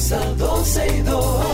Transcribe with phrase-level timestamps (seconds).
[0.00, 1.44] comienza 12 y 2.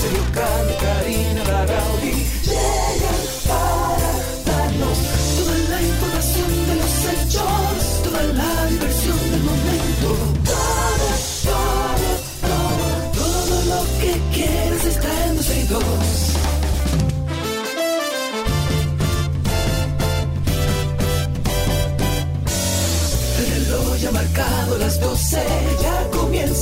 [0.00, 4.10] Sergio Carlos, Karina, Larrauri llegan para
[4.46, 4.98] darnos
[5.36, 10.08] toda la información de los hechos, toda la diversión del momento.
[10.44, 11.08] Todo,
[11.44, 12.08] todo,
[12.48, 15.82] todo, todo lo que quieres está en 12 y 2.
[23.38, 25.38] El reloj ya ha marcado las 12,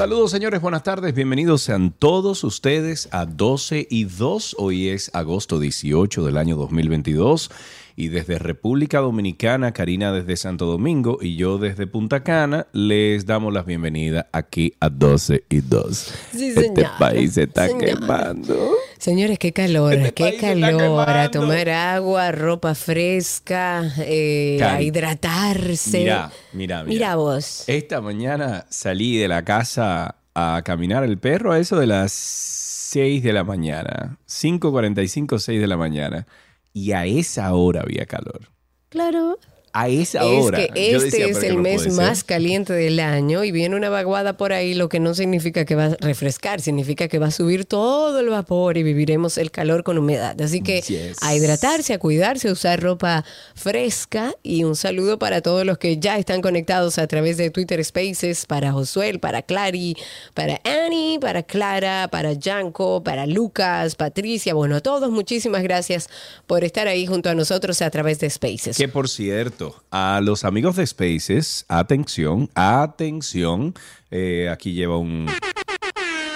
[0.00, 4.56] Saludos señores, buenas tardes, bienvenidos sean todos ustedes a 12 y 2.
[4.58, 7.50] Hoy es agosto 18 del año 2022
[7.96, 13.52] y desde República Dominicana, Karina desde Santo Domingo y yo desde Punta Cana, les damos
[13.52, 16.14] la bienvenida aquí a 12 y 2.
[16.32, 18.72] Sí, este país se está quemando.
[18.98, 21.08] Señores, qué calor, Este qué calor.
[21.08, 26.00] A tomar agua, ropa fresca, eh, a hidratarse.
[26.00, 26.94] Mira, mira, mira.
[26.94, 27.64] Mira vos.
[27.66, 33.22] Esta mañana salí de la casa a caminar el perro a eso de las 6
[33.22, 34.18] de la mañana.
[34.28, 36.26] 5.45, 6 de la mañana.
[36.72, 38.48] Y a esa hora había calor.
[38.88, 39.38] Claro.
[39.72, 40.58] A esa Es hora.
[40.58, 42.04] que Yo este decía, es "Pero que el no mes puede ser".
[42.04, 45.74] más caliente del año y viene una vaguada por ahí, lo que no significa que
[45.76, 49.84] va a refrescar, significa que va a subir todo el vapor y viviremos el calor
[49.84, 50.40] con humedad.
[50.40, 51.18] Así que Yes.
[51.22, 55.98] a hidratarse, a cuidarse, a usar ropa fresca y un saludo para todos los que
[55.98, 59.96] ya están conectados a través de Twitter Spaces, para Josuel, para Clary,
[60.34, 66.08] para Annie, para Clara, para Yanko, para Lucas, Patricia, bueno, a todos muchísimas gracias
[66.46, 68.76] por estar ahí junto a nosotros a través de Spaces.
[68.76, 69.59] Que por cierto,
[69.90, 73.74] a los amigos de Spaces, atención, atención.
[74.10, 75.26] eh, aquí lleva un.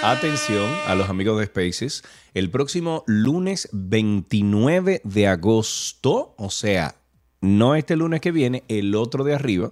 [0.03, 2.03] Atención a los amigos de Spaces.
[2.33, 6.95] El próximo lunes 29 de agosto, o sea,
[7.41, 9.71] no este lunes que viene, el otro de arriba,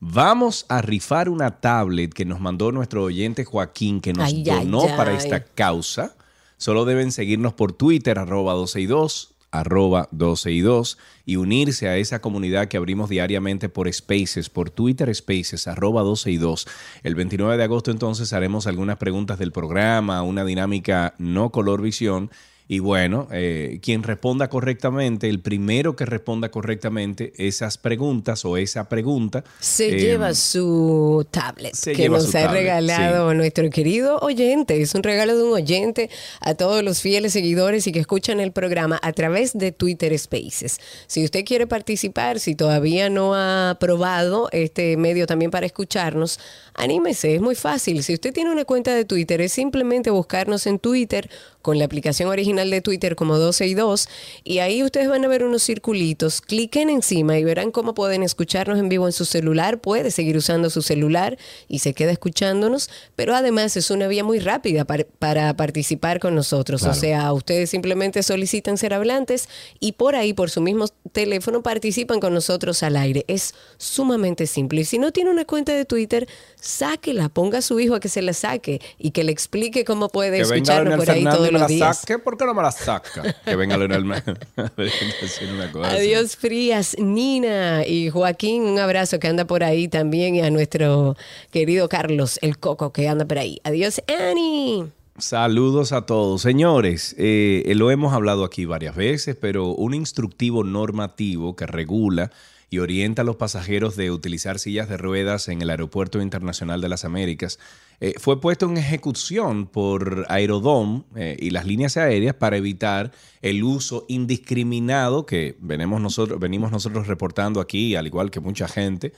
[0.00, 4.66] vamos a rifar una tablet que nos mandó nuestro oyente Joaquín, que nos Ay, ay,
[4.66, 6.16] donó para esta causa.
[6.58, 11.88] Solo deben seguirnos por Twitter, arroba 12 y 2, arroba 12 y 2, y unirse
[11.88, 16.66] a esa comunidad que abrimos diariamente por Spaces, por Twitter Spaces, arroba 12 y 2.
[17.02, 22.30] El 29 de agosto entonces haremos algunas preguntas del programa, una dinámica no color visión.
[22.68, 28.88] Y bueno, eh, quien responda correctamente, el primero que responda correctamente esas preguntas o esa
[28.88, 29.44] pregunta.
[29.60, 34.82] Se eh, lleva su tablet se que nos ha tablet, regalado nuestro querido oyente.
[34.82, 36.10] Es un regalo de un oyente
[36.40, 40.80] a todos los fieles seguidores y que escuchan el programa a través de Twitter Spaces.
[41.06, 46.40] Si usted quiere participar, si todavía no ha probado este medio también para escucharnos,
[46.74, 48.02] anímese, es muy fácil.
[48.02, 51.30] Si usted tiene una cuenta de Twitter, es simplemente buscarnos en Twitter
[51.66, 54.08] con la aplicación original de Twitter como 12 y 2
[54.44, 58.78] y ahí ustedes van a ver unos circulitos, cliquen encima y verán cómo pueden escucharnos
[58.78, 63.34] en vivo en su celular, puede seguir usando su celular y se queda escuchándonos, pero
[63.34, 68.22] además es una vía muy rápida para, para participar con nosotros, o sea, ustedes simplemente
[68.22, 69.48] solicitan ser hablantes
[69.80, 73.24] y por ahí, por su mismo teléfono, participan con nosotros al aire.
[73.26, 74.82] Es sumamente simple.
[74.82, 76.28] Y si no tiene una cuenta de Twitter,
[76.60, 80.08] sáquela, ponga a su hijo a que se la saque y que le explique cómo
[80.08, 81.98] puede Que escucharnos por ahí Fernández todos y me la días.
[81.98, 82.18] saque.
[82.18, 83.34] ¿Por qué no me la saca?
[83.44, 84.04] Que venga Leonel
[84.76, 85.96] decir una cosa así.
[85.96, 91.16] Adiós Frías, Nina y Joaquín, un abrazo que anda por ahí también y a nuestro
[91.50, 93.60] querido Carlos, el Coco que anda por ahí.
[93.64, 94.84] Adiós Annie.
[95.18, 96.42] Saludos a todos.
[96.42, 102.30] Señores, eh, lo hemos hablado aquí varias veces, pero un instructivo normativo que regula
[102.68, 106.88] y orienta a los pasajeros de utilizar sillas de ruedas en el Aeropuerto Internacional de
[106.88, 107.58] las Américas
[108.00, 113.62] eh, fue puesto en ejecución por Aerodom eh, y las líneas aéreas para evitar el
[113.64, 119.12] uso indiscriminado que venimos nosotros, venimos nosotros reportando aquí, al igual que mucha gente,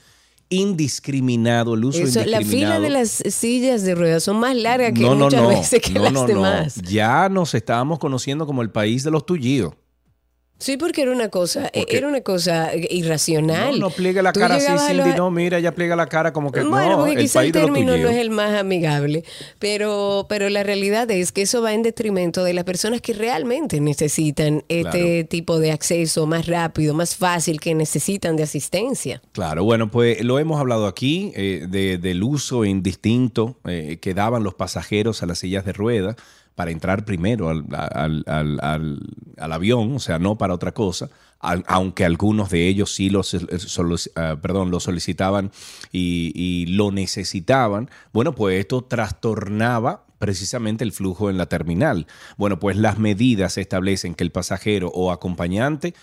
[0.49, 5.01] indiscriminado, el uso Eso, la fila de las sillas de ruedas son más largas que
[5.01, 5.49] No, no, muchas no.
[5.49, 6.27] veces que No, las no, no.
[6.27, 6.75] demás.
[6.83, 9.73] Ya nos estábamos conociendo como el país de los tullidos.
[10.59, 13.79] Sí, porque era una cosa, Porque- era una cosa irracional.
[13.79, 15.17] No, no pliegue la Tú cara así, los- Cindy.
[15.17, 17.63] No, mira, ella pliega la cara como que Bueno, no, porque el quizá el país
[17.65, 19.23] término no es el más amigable,
[19.57, 23.79] pero, pero la realidad es que eso va en detrimento de las personas que realmente
[23.79, 25.27] necesitan este Claro.
[25.29, 29.21] tipo de acceso más rápido, más fácil, que necesitan de asistencia.
[29.31, 34.43] Claro, bueno, pues lo hemos hablado aquí eh, de- del uso indistinto eh, que daban
[34.43, 36.15] los pasajeros a las sillas de ruedas
[36.59, 38.59] para entrar primero al, al- al-
[39.37, 41.09] al- avión, o sea, no para otra cosa,
[41.39, 43.21] aunque algunos de ellos sí lo,
[44.41, 45.51] perdón, lo solicitaban
[45.93, 47.89] y lo necesitaban.
[48.11, 52.07] Bueno, pues esto trastornaba precisamente el flujo en la terminal.
[52.37, 55.93] Bueno, pues las medidas establecen que el pasajero o acompañante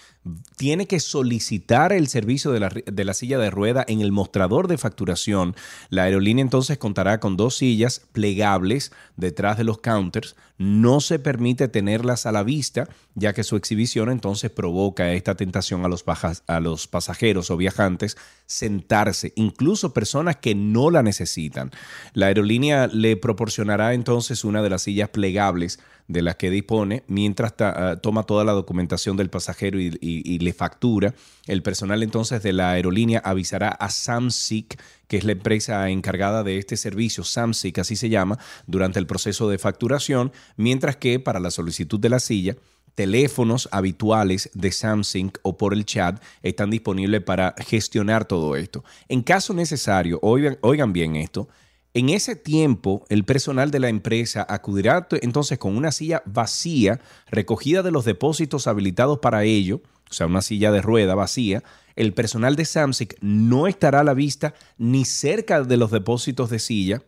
[0.57, 4.69] tiene que solicitar el servicio de la, de la silla de rueda en el mostrador
[4.69, 5.55] de facturación.
[5.91, 10.37] La aerolínea entonces contará con dos sillas plegables detrás de los counters.
[10.59, 15.85] No se permite tenerlas a la vista, ya que su exhibición entonces provoca esta tentación
[15.85, 21.71] a los, bajas- a los pasajeros o viajantes sentarse, incluso personas que no la necesitan.
[22.15, 27.55] La aerolínea le proporcionará entonces una de las sillas plegables de las que dispone mientras
[27.61, 31.15] ah, toma toda la documentación del pasajero y le factura.
[31.47, 36.59] El personal entonces de la aerolínea avisará a Samsic, que es la empresa encargada de
[36.59, 41.51] este servicio, Samsic así se llama, durante el proceso de facturación, mientras que para la
[41.51, 42.57] solicitud de la silla,
[42.97, 48.85] teléfonos habituales de Samsung o por el chat están disponibles para gestionar todo esto.
[49.09, 51.49] En caso necesario, oigan, oigan bien esto,
[51.97, 57.83] en ese tiempo el personal de la empresa acudirá entonces con una silla vacía recogida
[57.83, 61.63] de los depósitos habilitados para ello, o sea, una silla de rueda vacía.
[61.95, 66.59] El personal de Samsung no estará a la vista ni cerca de los depósitos de
[66.59, 67.03] silla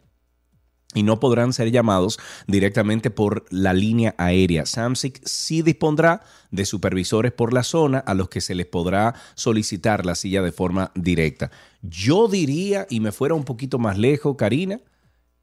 [0.94, 4.64] y no podrán ser llamados directamente por la línea aérea.
[4.64, 10.06] Samsic sí dispondrá de supervisores por la zona a los que se les podrá solicitar
[10.06, 11.50] la silla de forma directa.
[11.82, 14.80] Yo diría, y me fuera un poquito más lejos, Karina,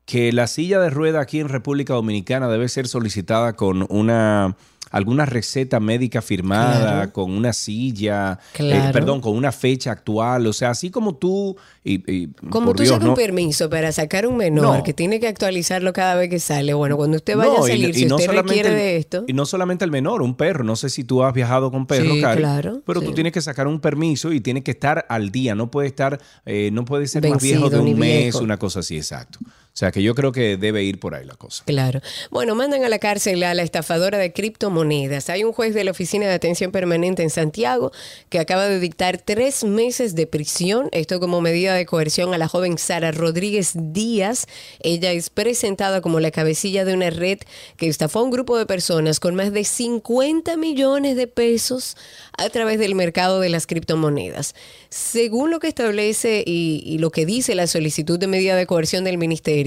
[0.06, 4.56] que la silla de rueda aquí en República Dominicana debe ser solicitada con una
[4.92, 7.14] alguna receta médica firmada, Claro.
[7.14, 11.96] con una silla, eh, perdón, con una fecha actual, o sea, así como tú y,
[12.12, 13.12] y, Como tú Dios, sacas ¿no?
[13.12, 14.84] un permiso para sacar un menor No.
[14.84, 16.74] que tiene que actualizarlo cada vez que sale.
[16.74, 19.34] Bueno, cuando usted vaya No, a salir, y si usted requiere el- de esto, Y
[19.34, 20.64] no solamente el menor, un perro.
[20.64, 23.14] No sé si tú has viajado con perro, Sí, claro, pero tú sí.
[23.16, 25.56] tienes que sacar un permiso y tiene que estar al día.
[25.56, 28.40] No puede estar, eh, no puede ser más viejo de un mes, viejo.
[28.40, 29.40] una cosa así, exacto.
[29.76, 31.66] O sea que yo creo que debe ir por ahí la cosa.
[31.66, 32.00] Claro.
[32.32, 35.30] Bueno, mandan a la cárcel a la estafadora de criptomonedas.
[35.30, 37.92] Hay un juez de la Oficina de Atención Permanente en Santiago
[38.30, 42.48] que acaba de dictar tres meses de prisión, esto como medida de coerción a la
[42.48, 44.48] joven Sara Rodríguez Díaz.
[44.80, 47.40] Ella es presentada como la cabecilla de una red
[47.76, 51.98] que estafó a un grupo de personas con más de 50 millones de pesos
[52.38, 54.56] a través del mercado de las criptomonedas.
[54.88, 59.04] Según lo que establece y, y lo que dice la solicitud de medida de coerción
[59.04, 59.65] del ministerio,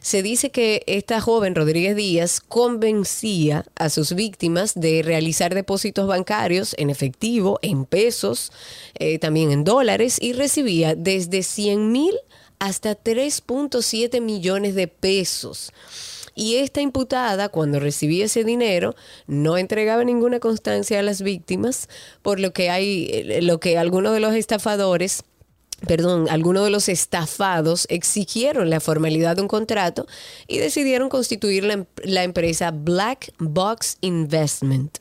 [0.00, 6.74] se dice que esta joven Rodríguez Díaz convencía a sus víctimas de realizar depósitos bancarios
[6.78, 8.52] en efectivo, en pesos,
[8.98, 12.14] eh, también en dólares y recibía desde 100 mil
[12.58, 15.72] hasta 3.7 millones de pesos.
[16.34, 18.94] Y esta imputada, cuando recibía ese dinero,
[19.26, 21.88] no entregaba ninguna constancia a las víctimas,
[22.20, 25.24] por lo que hay, eh, lo que algunos de los estafadores
[25.86, 30.06] perdón, algunos de los estafados exigieron la formalidad de un contrato
[30.46, 34.98] y decidieron constituir la, em- la empresa Black Box Investment.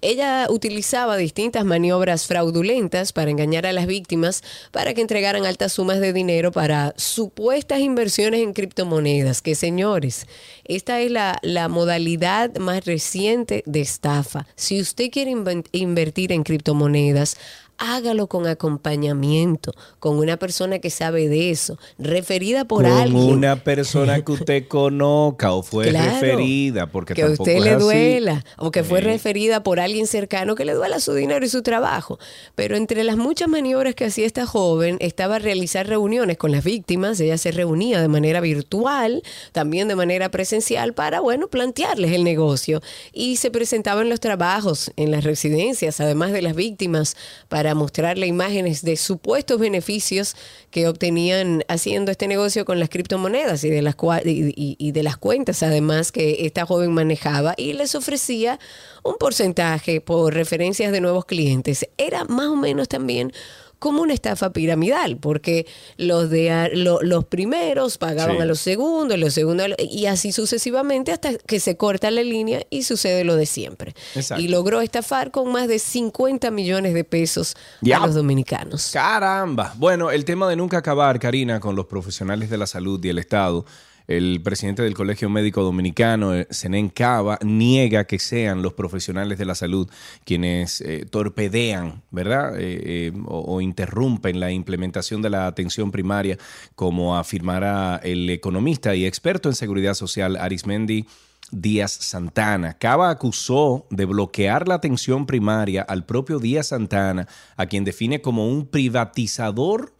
[0.00, 6.00] Ella utilizaba distintas maniobras fraudulentas para engañar a las víctimas para que entregaran altas sumas
[6.00, 9.42] de dinero para supuestas inversiones en criptomonedas.
[9.42, 10.26] Que señores,
[10.64, 14.46] esta es la, modalidad más reciente de estafa.
[14.54, 15.34] Si usted quiere
[15.72, 17.36] invertir en criptomonedas,
[17.78, 23.22] hágalo con acompañamiento, con una persona que sabe de eso, referida por Con alguien.
[23.22, 27.82] una persona que usted conozca o fue Claro, referida, porque que a usted le así.
[27.84, 29.04] duela o que fue Sí.
[29.06, 32.18] referida por alguien cercano que le duela su dinero y su trabajo.
[32.54, 37.20] Pero entre las muchas maniobras que hacía esta joven estaba realizar reuniones con las víctimas.
[37.20, 42.80] Ella se reunía de manera virtual, también de manera presencial para, bueno, plantearles el negocio.
[43.12, 47.16] Y se presentaba en los trabajos, en las residencias, además de las víctimas,
[47.48, 50.36] para mostrarle imágenes de supuestos beneficios
[50.70, 55.62] que obtenían haciendo este negocio con las criptomonedas y de las, y de las cuentas,
[55.62, 58.58] además, que esta joven manejaba y les ofrecía
[59.04, 61.88] un porcentaje por referencias de nuevos clientes.
[61.96, 63.32] Era más o menos también
[63.78, 65.66] como una estafa piramidal, porque
[65.96, 68.42] los de lo- los primeros pagaban Sí.
[68.42, 72.62] a los segundos, los segundos a y así sucesivamente hasta que se corta la línea
[72.70, 73.94] y sucede lo de siempre.
[74.14, 74.42] Exacto.
[74.42, 77.98] Y logró estafar con más de 50 millones de pesos Ya.
[77.98, 78.90] a los dominicanos.
[78.92, 79.74] Caramba.
[79.76, 83.18] Bueno, el tema de nunca acabar, Karina, con los profesionales de la salud y el
[83.18, 83.64] Estado.
[84.08, 89.44] El presidente del Colegio Médico Dominicano, eh, Zenén Cava, niega que sean los profesionales de
[89.44, 89.88] la salud
[90.24, 92.58] quienes eh, torpedean, ¿verdad?
[92.58, 96.38] Eh, eh, o, o interrumpen la implementación de la atención primaria,
[96.74, 101.06] como afirmará el economista y experto en seguridad social Arismendi
[101.50, 102.78] Díaz Santana.
[102.78, 108.48] Cava acusó de bloquear la atención primaria al propio Díaz Santana, a quien define como
[108.48, 109.94] un privatizador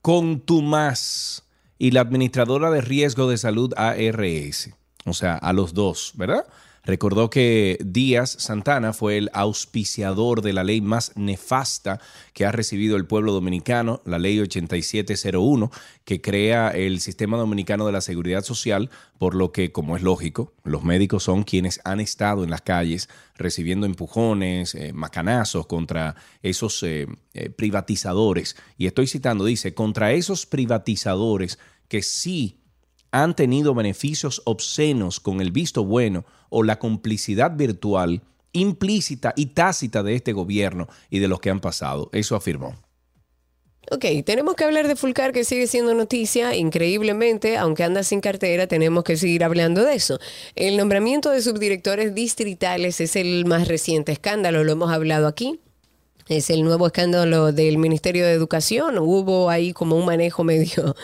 [0.00, 1.43] contumaz,
[1.78, 4.70] y la administradora de riesgo de salud ARS.
[5.04, 6.46] O sea, a los dos, ¿verdad?
[6.84, 11.98] Recordó que Díaz Santana fue el auspiciador de la ley más nefasta
[12.34, 15.70] que ha recibido el pueblo dominicano, la ley 8701,
[16.04, 20.52] que crea el sistema dominicano de la seguridad social, por lo que, como es lógico,
[20.62, 26.82] los médicos son quienes han estado en las calles recibiendo empujones, eh, macanazos contra esos
[26.82, 28.56] eh, eh, privatizadores.
[28.76, 32.63] Y estoy citando, dice, contra esos privatizadores que sí
[33.14, 40.02] han tenido beneficios obscenos con el visto bueno o la complicidad virtual implícita y tácita
[40.02, 42.10] de este gobierno y de los que han pasado.
[42.12, 42.74] Eso afirmó.
[43.92, 48.66] Ok, tenemos que hablar de Fulcar que sigue siendo noticia, increíblemente, aunque anda sin cartera,
[48.66, 50.18] tenemos que seguir hablando de eso.
[50.56, 55.60] El nombramiento de subdirectores distritales es el más reciente escándalo, lo hemos hablado aquí.
[56.26, 58.98] Es el nuevo escándalo del Ministerio de Educación.
[58.98, 60.96] Hubo ahí como un manejo medio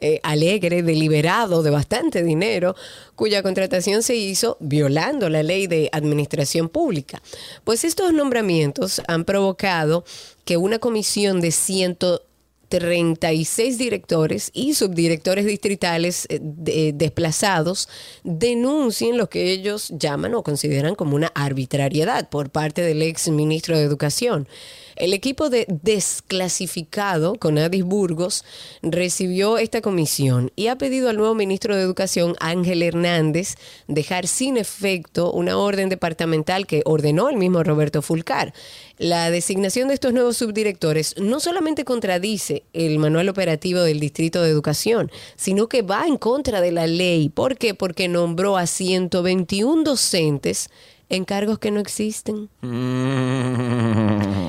[0.00, 2.74] eh, alegre, deliberado, de bastante dinero,
[3.14, 7.22] cuya contratación se hizo violando la ley de administración pública.
[7.62, 10.04] Pues estos nombramientos han provocado
[10.44, 17.88] que una comisión de 136 directores y subdirectores distritales eh, desplazados
[18.24, 23.78] denuncien lo que ellos llaman o consideran como una arbitrariedad por parte del ex ministro
[23.78, 24.48] de Educación.
[24.96, 28.44] El equipo de desclasificado con Adis Burgos
[28.82, 33.56] recibió esta comisión y ha pedido al nuevo ministro de Educación, Ángel Hernández,
[33.88, 38.54] dejar sin efecto una orden departamental que ordenó el mismo Roberto Fulcar.
[38.96, 44.50] La designación de estos nuevos subdirectores no solamente contradice el manual operativo del Distrito de
[44.50, 47.28] Educación, sino que va en contra de la ley.
[47.28, 47.74] ¿Por qué?
[47.74, 50.70] Porque nombró a 121 docentes
[51.08, 52.48] en cargos que no existen.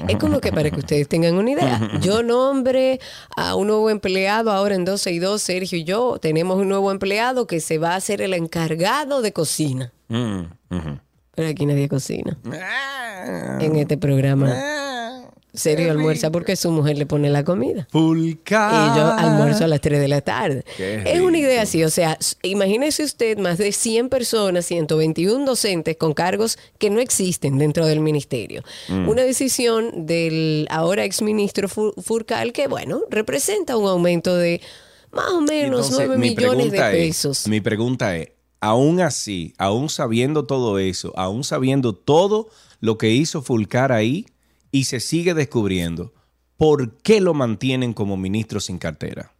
[0.07, 1.99] Es como que para que ustedes tengan una idea.
[2.01, 2.99] Yo nombre
[3.35, 6.91] a un nuevo empleado ahora en 12 y 2, Sergio y yo tenemos un nuevo
[6.91, 9.91] empleado que se va a ser el encargado de cocina.
[10.07, 10.41] Mm,
[11.35, 12.37] Pero aquí nadie cocina.
[12.51, 13.57] Ah.
[13.61, 14.53] en este programa.
[14.53, 14.94] Ah.
[15.57, 17.87] Serio almuerza porque su mujer le pone la comida.
[17.91, 18.93] Fulcar.
[18.93, 20.63] Y yo almuerzo a las 3 de la tarde.
[20.77, 26.13] es una idea así, o sea, imagínese usted más de 100 personas, 121 docentes con
[26.13, 28.63] cargos que no existen dentro del ministerio.
[28.87, 29.09] Mm.
[29.09, 34.61] Una decisión del ahora exministro Furcal que, bueno, representa un aumento de
[35.11, 37.47] más o menos 9 millones de pesos.
[37.47, 43.41] mi pregunta es, aún así, aún sabiendo todo eso, aún sabiendo todo lo que hizo
[43.41, 44.25] Fulcar ahí,
[44.75, 46.11] y se sigue descubriendo
[46.57, 49.31] por qué lo mantienen como ministro sin cartera.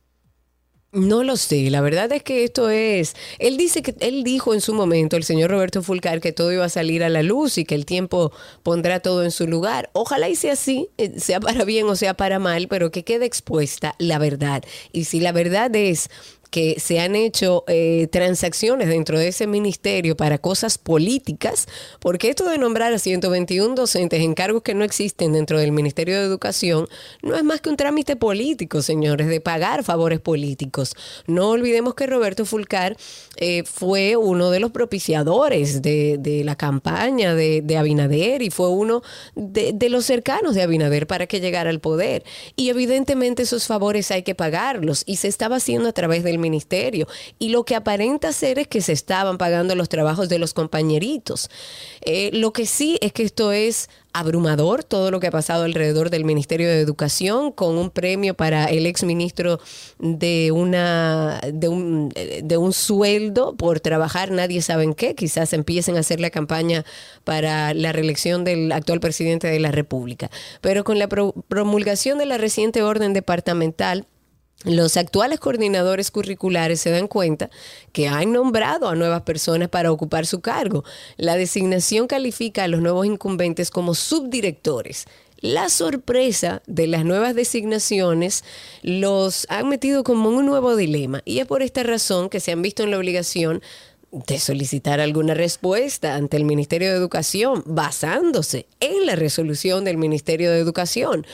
[0.93, 4.61] No lo sé, la verdad es que esto es, él dice que él dijo en
[4.61, 7.65] su momento, el señor Roberto Fulcar, que todo iba a salir a la luz y
[7.65, 8.31] que el tiempo
[8.63, 9.89] pondrá todo en su lugar.
[9.91, 13.25] Ojalá y sea así, eh, sea para bien o sea para mal, pero que quede
[13.25, 14.63] expuesta la verdad.
[14.93, 16.09] Y si la verdad es
[16.55, 21.67] que se han hecho eh, transacciones dentro de ese ministerio para cosas políticas,
[21.99, 26.17] porque esto de nombrar a 121 docentes en cargos que no existen dentro del Ministerio
[26.17, 26.87] de Educación
[27.21, 30.95] no es más que un trámite político, señores, de pagar favores políticos.
[31.27, 32.95] No olvidemos que Roberto Fulcar
[33.35, 39.01] eh, fue uno de los propiciadores de, la campaña de, Abinader y fue uno
[39.35, 42.23] de, de los cercanos de Abinader para que llegara al poder.
[42.55, 47.07] Y evidentemente esos favores hay que pagarlos y se estaba haciendo a través del ministerio.
[47.39, 51.49] Y lo que aparenta ser es que se estaban pagando los trabajos de los compañeritos.
[52.01, 56.09] Eh, lo que sí es que esto es abrumador todo lo que ha pasado alrededor
[56.09, 59.59] del Ministerio de Educación con un premio para el exministro
[59.99, 65.97] de una de un, de un sueldo por trabajar nadie sabe en qué, quizás empiecen
[65.97, 66.85] a hacer la campaña
[67.25, 70.31] para la reelección del actual presidente de la República.
[70.61, 74.07] Pero con la promulgación de la reciente orden departamental
[74.65, 77.49] los actuales coordinadores curriculares se dan cuenta
[77.93, 80.83] que han nombrado a nuevas personas para ocupar su cargo.
[81.17, 85.05] La designación califica a los nuevos incumbentes como subdirectores.
[85.39, 88.43] La sorpresa de las nuevas designaciones
[88.81, 92.63] los han metido como un nuevo dilema y es por esta razón que se han
[92.63, 93.61] visto en la obligación
[94.11, 100.51] de solicitar alguna respuesta ante el Ministerio de Educación basándose en la resolución del Ministerio
[100.51, 101.27] de Educación.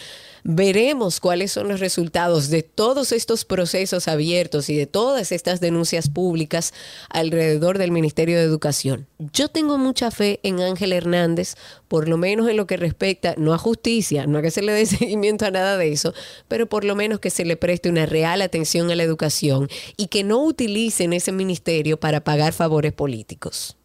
[0.43, 6.09] Veremos cuáles son los resultados de todos estos procesos abiertos y de todas estas denuncias
[6.09, 6.73] públicas
[7.09, 9.07] alrededor del Ministerio de Educación.
[9.33, 11.55] Yo tengo mucha fe en Ángel Hernández,
[11.87, 14.71] por lo menos en lo que respecta, no a justicia, no a que se le
[14.71, 16.13] dé seguimiento a nada de eso,
[16.47, 20.07] pero por lo menos que se le preste una real atención a la educación y
[20.07, 23.77] que no utilicen ese ministerio para pagar favores políticos.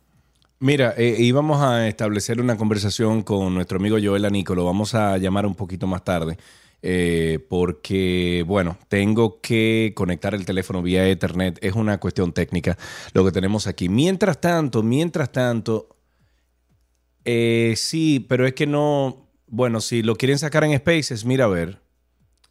[0.59, 5.19] Mira, eh, íbamos a establecer una conversación con nuestro amigo Joel Anico, lo vamos a
[5.19, 6.39] llamar un poquito más tarde,
[6.81, 12.79] eh, porque, bueno, tengo que conectar el teléfono vía Ethernet, es una cuestión técnica
[13.13, 13.91] lo que tenemos aquí.
[13.91, 15.89] Mientras tanto, mientras tanto,
[17.27, 21.49] eh, sí, pero es que no, bueno, si lo quieren sacar en Spaces, mira a
[21.49, 21.86] ver.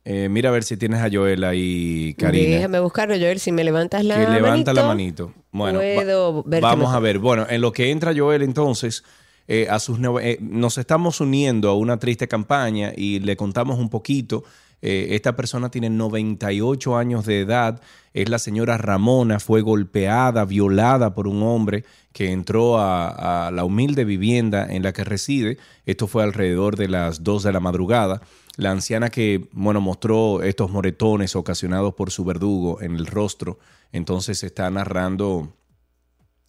[0.07, 2.57] Eh, mira a ver si tienes a Joel ahí, Karina.
[2.57, 5.79] Déjame buscarlo, Joel, si me levantas la que levanta la manito, manito.
[5.79, 6.95] Bueno, puedo va- vamos mejor.
[6.95, 7.17] a ver.
[7.19, 9.03] Bueno, en lo que entra Joel entonces,
[9.47, 13.89] eh, a sus eh, nos estamos uniendo a una triste campaña y le contamos un
[13.89, 14.43] poquito.
[14.81, 17.81] Eh, esta persona tiene 98 años de edad,
[18.13, 21.83] es la señora Ramona, fue golpeada, violada por un hombre
[22.13, 25.57] que entró a, a la humilde vivienda en la que reside.
[25.87, 28.21] Esto fue alrededor de las 2 de la madrugada.
[28.57, 33.59] La anciana que, bueno, mostró estos moretones ocasionados por su verdugo en el rostro,
[33.91, 35.53] entonces está narrando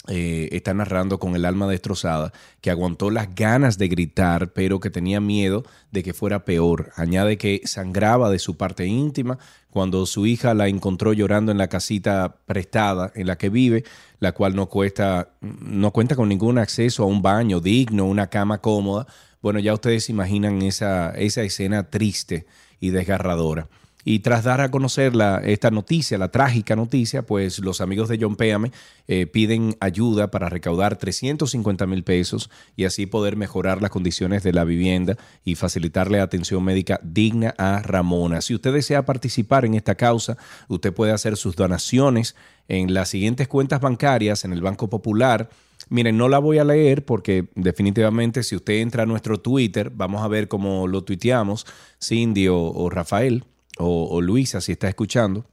[0.08, 4.88] eh, está narrando con el alma destrozada que aguantó las ganas de gritar, pero que
[4.88, 6.92] tenía miedo de que fuera peor.
[6.94, 11.66] Añade que sangraba de su parte íntima cuando su hija la encontró llorando en la
[11.66, 13.82] casita prestada en la que vive,
[14.20, 18.58] la cual no, cuesta, no cuenta con ningún acceso a un baño digno, una cama
[18.58, 19.08] cómoda.
[19.46, 22.46] Bueno, ya ustedes se imaginan esa, esa escena triste
[22.80, 23.68] y desgarradora.
[24.04, 28.18] Y tras dar a conocer la- esta noticia, la trágica noticia, pues los amigos de
[28.20, 28.72] John Péame
[29.06, 34.52] eh, piden ayuda para recaudar 350 mil pesos y así poder mejorar las condiciones de
[34.52, 38.40] la vivienda y facilitarle atención médica digna a Ramona.
[38.40, 40.36] Si usted desea participar en esta causa,
[40.66, 42.34] usted puede hacer sus donaciones
[42.66, 45.50] en las siguientes cuentas bancarias en el Banco Popular.
[45.88, 50.22] Miren, no la voy a leer porque definitivamente si usted entra a nuestro Twitter, vamos
[50.22, 51.66] a ver cómo lo tuiteamos,
[52.02, 53.44] Cindy o, Rafael
[53.78, 55.46] o, o Luisa, si está escuchando,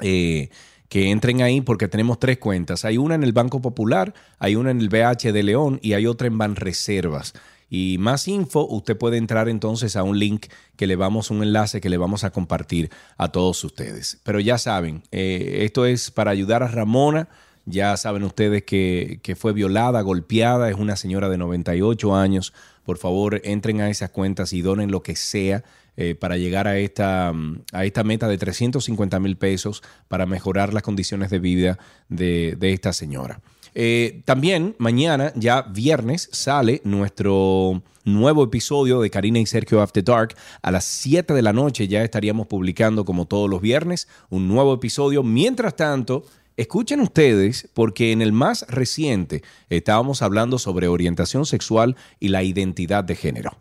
[0.00, 0.50] eh,
[0.88, 2.84] que entren ahí porque tenemos tres cuentas.
[2.84, 6.06] Hay una en el Banco Popular, hay una en el BH de León y hay
[6.06, 7.32] otra en Banreservas.
[7.74, 11.80] Y más info, usted puede entrar entonces a un link que le vamos, un enlace
[11.80, 14.20] que le vamos a compartir a todos ustedes.
[14.24, 17.30] Pero ya saben, eh, esto es para ayudar a Ramona.
[17.64, 22.52] Ya saben ustedes que, que fue violada, golpeada, es una señora de 98 años.
[22.84, 25.62] Por favor, entren a esas cuentas y donen lo que sea
[25.96, 30.72] eh, para llegar a esta, mm, a esta meta de 350 mil pesos para mejorar
[30.72, 33.40] las condiciones de vida de, de esta señora.
[33.74, 40.34] Eh, también mañana, ya viernes, sale nuestro nuevo episodio de Karina y Sergio After Dark.
[40.62, 44.74] A las 7 de la noche ya estaríamos publicando, como todos los viernes, un nuevo
[44.74, 45.22] episodio.
[45.22, 46.24] Mientras tanto,
[46.62, 53.04] escuchen ustedes, porque en el más reciente estábamos hablando sobre orientación sexual y la identidad
[53.04, 53.56] de género.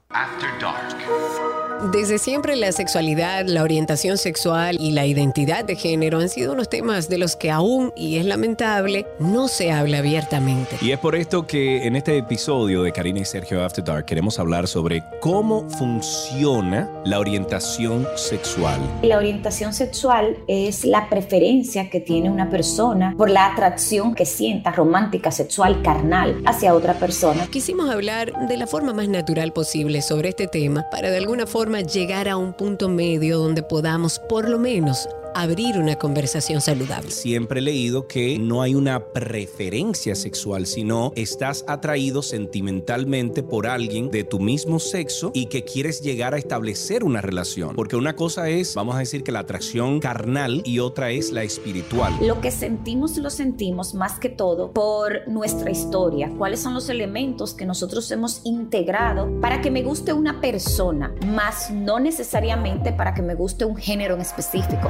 [1.90, 6.70] Desde siempre la sexualidad, la orientación sexual y la identidad de género han sido unos
[6.70, 10.78] temas de los que aún, y es lamentable, no se habla abiertamente.
[10.80, 14.38] Y es por esto que en este episodio de Karina y Sergio After Dark queremos
[14.38, 18.80] hablar sobre cómo funciona la orientación sexual.
[19.02, 24.72] La orientación sexual es la preferencia que tiene una persona por la atracción que sienta
[24.72, 27.48] romántica, sexual, carnal hacia otra persona.
[27.48, 31.71] Quisimos hablar de la forma más natural posible sobre este tema para de alguna forma
[31.80, 37.12] llegar a un punto medio donde podamos por lo menos abrir una conversación saludable.
[37.12, 44.12] Siempre he leído que no hay una preferencia sexual, sino estás atraído sentimentalmente por alguien
[44.12, 47.76] de tu mismo sexo y que quieres llegar a establecer una relación.
[47.76, 51.44] Porque una cosa es, vamos a decir que la atracción carnal y otra es la
[51.44, 52.14] espiritual.
[52.22, 56.32] Lo que sentimos lo sentimos más que todo por nuestra historia.
[56.38, 61.72] ¿Cuáles son los elementos que nosotros hemos integrado para que me guste una persona, más
[61.72, 64.90] no necesariamente para que me guste un género en específico?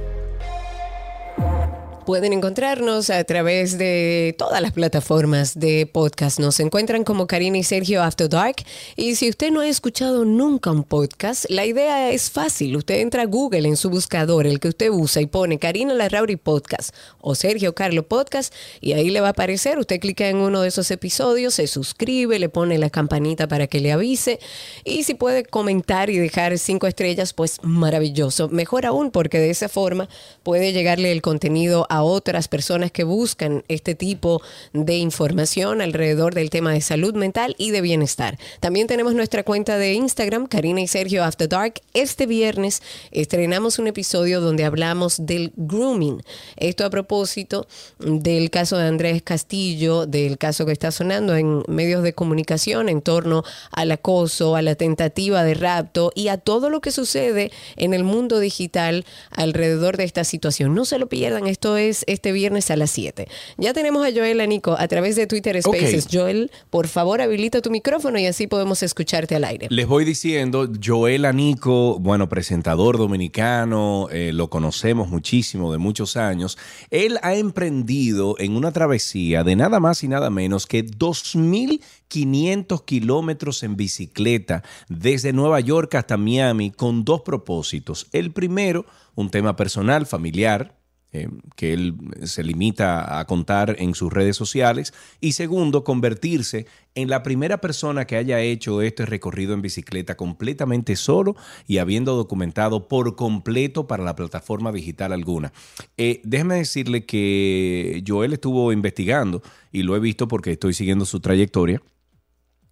[2.05, 6.39] Pueden encontrarnos a través de todas las plataformas de podcast.
[6.39, 8.55] Nos encuentran como Karina y Sergio After Dark.
[8.95, 12.75] Y si usted no ha escuchado nunca un podcast, la idea es fácil.
[12.75, 16.37] Usted entra a Google en su buscador, el que usted usa, y pone Karina Larrauri
[16.37, 19.77] Podcast o Sergio Carlo Podcast, y ahí le va a aparecer.
[19.77, 23.79] Usted clica en uno de esos episodios, se suscribe, le pone la campanita para que
[23.79, 24.39] le avise.
[24.83, 28.49] Y si puede comentar y dejar cinco estrellas, pues maravilloso.
[28.49, 30.09] Mejor aún, porque de esa forma
[30.41, 36.49] puede llegarle el contenido a otras personas que buscan este tipo de información alrededor del
[36.49, 38.39] tema de salud mental y de bienestar.
[38.61, 41.81] También tenemos nuestra cuenta de Instagram, Karina y Sergio After Dark.
[41.93, 46.23] Este viernes estrenamos un episodio donde hablamos del grooming.
[46.55, 47.67] Esto a propósito
[47.99, 53.01] del caso de Andrés Castillo, del caso que está sonando en medios de comunicación en
[53.01, 57.93] torno al acoso, a la tentativa de rapto y a todo lo que sucede en
[57.93, 60.73] el mundo digital alrededor de esta situación.
[60.73, 63.27] No se lo pierdan, esto es este viernes a las 7.
[63.57, 66.07] Ya tenemos a Joel Anico a través de Twitter Spaces.
[66.11, 69.67] Joel, por favor, habilita tu micrófono y así podemos escucharte al aire.
[69.69, 76.57] Les voy diciendo, Joel Anico, bueno, presentador dominicano, eh, lo conocemos muchísimo de muchos años.
[76.89, 83.63] Él ha emprendido en una travesía de nada más y nada menos que 2.500 kilómetros
[83.63, 88.07] en bicicleta desde Nueva York hasta Miami con dos propósitos.
[88.11, 90.80] El primero, un tema personal, familiar,
[91.13, 94.93] eh, que él se limita a contar en sus redes sociales.
[95.19, 100.95] Y segundo, convertirse en la primera persona que haya hecho este recorrido en bicicleta completamente
[100.95, 101.35] solo
[101.67, 105.51] y habiendo documentado por completo para la plataforma digital alguna.
[105.97, 111.19] Eh, déjeme decirle que Joel estuvo investigando y lo he visto porque estoy siguiendo su
[111.19, 111.81] trayectoria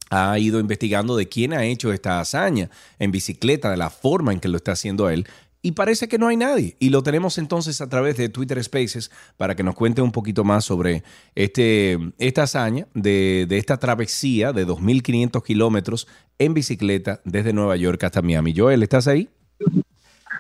[0.10, 4.39] ha ido investigando de quién ha hecho esta hazaña en bicicleta, de la forma en
[4.39, 5.28] que lo está haciendo él,
[5.62, 6.76] y parece que no hay nadie.
[6.80, 10.43] Y lo tenemos entonces a través de Twitter Spaces para que nos cuente un poquito
[10.43, 11.04] más sobre
[11.36, 18.04] este, esta hazaña de, de esta travesía de 2.500 kilómetros en bicicleta desde Nueva York
[18.04, 18.54] hasta Miami.
[18.56, 19.30] Joel, ¿estás ahí?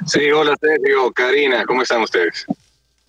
[0.05, 2.45] Sí, hola Sergio, Karina, ¿cómo están ustedes?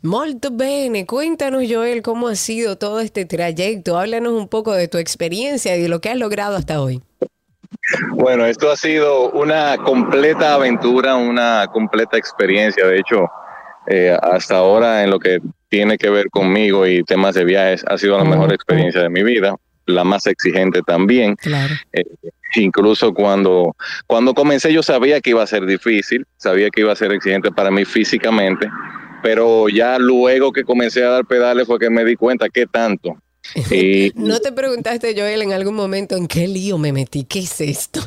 [0.02, 4.98] Molto bene, cuéntanos Joel cómo ha sido todo este trayecto, háblanos un poco de tu
[4.98, 7.02] experiencia y de lo que has logrado hasta hoy.
[8.10, 12.86] Bueno, esto ha sido una completa aventura, una completa experiencia.
[12.86, 13.28] De hecho,
[13.86, 17.98] eh, hasta ahora en lo que tiene que ver conmigo y temas de viajes, ha
[17.98, 19.54] sido la mejor experiencia de mi vida,
[19.86, 21.36] la más exigente también.
[21.36, 21.74] Claro.
[21.92, 22.04] Eh,
[22.56, 26.96] incluso cuando, cuando comencé yo sabía que iba a ser difícil, sabía que iba a
[26.96, 28.68] ser exigente para mí físicamente,
[29.22, 33.16] pero ya luego que comencé a dar pedales fue que me di cuenta qué tanto.
[34.14, 37.24] ¿No te preguntaste, Joel, en algún momento en qué lío me metí?
[37.24, 38.00] ¿Qué es esto?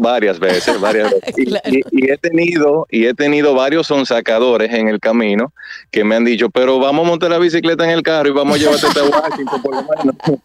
[0.00, 1.38] varias veces, varias veces.
[1.38, 1.70] Y- Claro.
[1.70, 5.52] y, y he tenido, y he tenido varios sonsacadores en el camino
[5.92, 8.56] que me han dicho, pero vamos a montar la bicicleta en el carro y vamos
[8.56, 10.16] a llevarte hasta Washington por lo menos.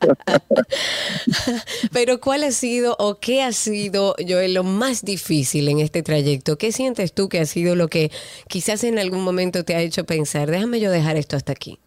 [1.92, 6.60] Pero ¿cuál ha sido o qué ha sido, Joel, lo más difícil en este trayecto?
[6.60, 8.12] ¿Qué sientes tú que ha sido lo que
[8.48, 11.80] quizás en algún momento te ha hecho pensar, déjame yo dejar esto hasta aquí?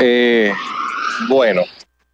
[0.00, 0.52] Eh,
[1.28, 1.62] bueno,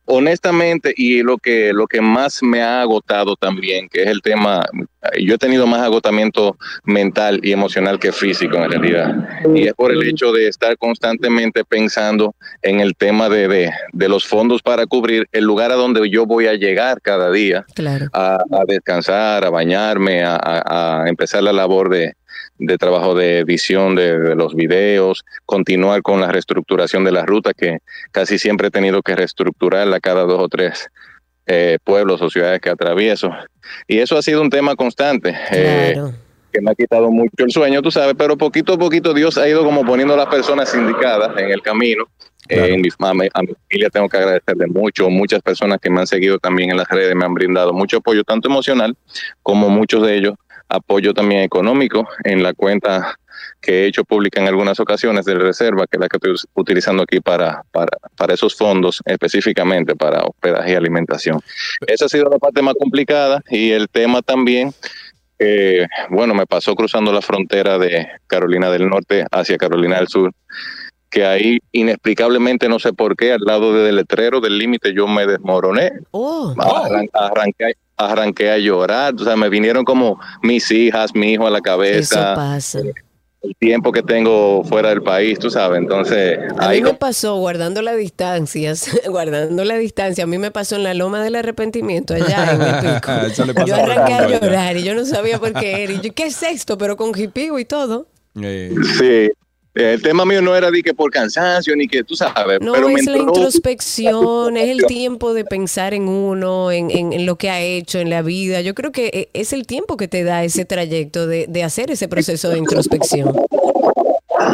[0.06, 4.64] honestamente, y lo que, lo que más me ha agotado también, que es el tema,
[5.20, 9.14] yo he tenido más agotamiento mental y emocional que físico en realidad,
[9.54, 14.08] y es por el hecho de estar constantemente pensando en el tema de, de, de
[14.08, 18.06] los fondos para cubrir el lugar a donde yo voy a llegar cada día Claro.
[18.12, 22.14] a, a descansar, a bañarme, a, a- a empezar la labor de,
[22.58, 27.52] de trabajo de edición de, de los videos, continuar con la reestructuración de la ruta
[27.54, 27.78] que
[28.12, 30.88] casi siempre he tenido que reestructurarla cada dos o tres
[31.46, 33.30] eh, pueblos o ciudades que atravieso.
[33.86, 35.34] Y eso ha sido un tema constante.
[35.52, 36.12] eh, Claro.
[36.52, 39.46] que me ha quitado mucho el sueño, tú sabes, pero poquito a poquito Dios ha
[39.48, 42.04] ido como poniendo a las personas indicadas en el camino.
[42.48, 42.76] Eh, Claro.
[42.78, 46.06] mi, a, mi, a mi familia tengo que agradecerle mucho, muchas personas que me han
[46.06, 48.96] seguido también en las redes me han brindado mucho apoyo, tanto emocional
[49.42, 50.34] como muchos de ellos
[50.68, 53.16] apoyo también económico en la cuenta
[53.60, 57.02] que he hecho pública en algunas ocasiones de reserva, que es la que estoy utilizando
[57.02, 61.40] aquí para, para, para esos fondos, específicamente para hospedaje y alimentación.
[61.86, 64.72] Esa ha sido la parte más complicada y el tema también
[65.38, 70.32] eh, bueno, me pasó cruzando la frontera de Carolina del Norte hacia Carolina del Sur,
[71.10, 75.26] que ahí inexplicablemente, no sé por qué, al lado del letrero del límite yo me
[75.26, 81.32] desmoroné, Oh, Arran- arranqué, arranqué a llorar, o sea, me vinieron como mis hijas, mi
[81.32, 82.80] hijo a la eso cabeza, pasa.
[83.42, 87.36] el tiempo que tengo fuera del país, tú sabes, entonces A ahí mí me pasó
[87.36, 88.74] guardando la distancia,
[89.08, 92.80] guardando la distancia, a mí me pasó en la loma del arrepentimiento allá en el
[93.00, 93.12] pico.
[93.26, 95.92] Eso Yo arranqué a llorar y yo no sabía por qué era.
[95.92, 96.76] Y yo, ¿qué es esto?
[96.76, 98.06] Pero con hipigo y todo.
[98.40, 99.30] Eh, sí.
[99.76, 102.88] El tema mío no era de que por cansancio ni que tú sabes, No, pero
[102.88, 107.36] me es la introspección, es el tiempo de pensar en uno, en, en- en lo
[107.36, 108.62] que ha hecho en la vida.
[108.62, 111.90] Yo creo que eh, es el tiempo que te da ese trayecto de, de hacer
[111.90, 113.34] ese proceso de introspección.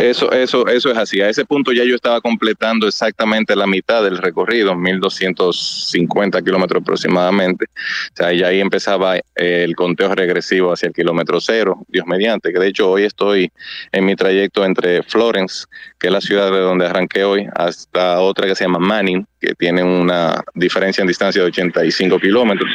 [0.01, 1.21] Eso, eso, eso es así.
[1.21, 7.67] A ese punto ya yo estaba completando exactamente la mitad del recorrido, 1250 kilómetros aproximadamente.
[7.67, 12.53] O sea, ya ahí empezaba eh, el conteo regresivo hacia el kilómetro cero, Dios mediante.
[12.53, 13.51] Que de hecho hoy estoy
[13.93, 15.67] en mi trayecto entre Florence,
[15.99, 19.55] que es la ciudad de donde arranqué hoy, hasta otra que se llama Manning, que
[19.55, 22.71] tiene una diferencia en distancia de 85 kilómetros.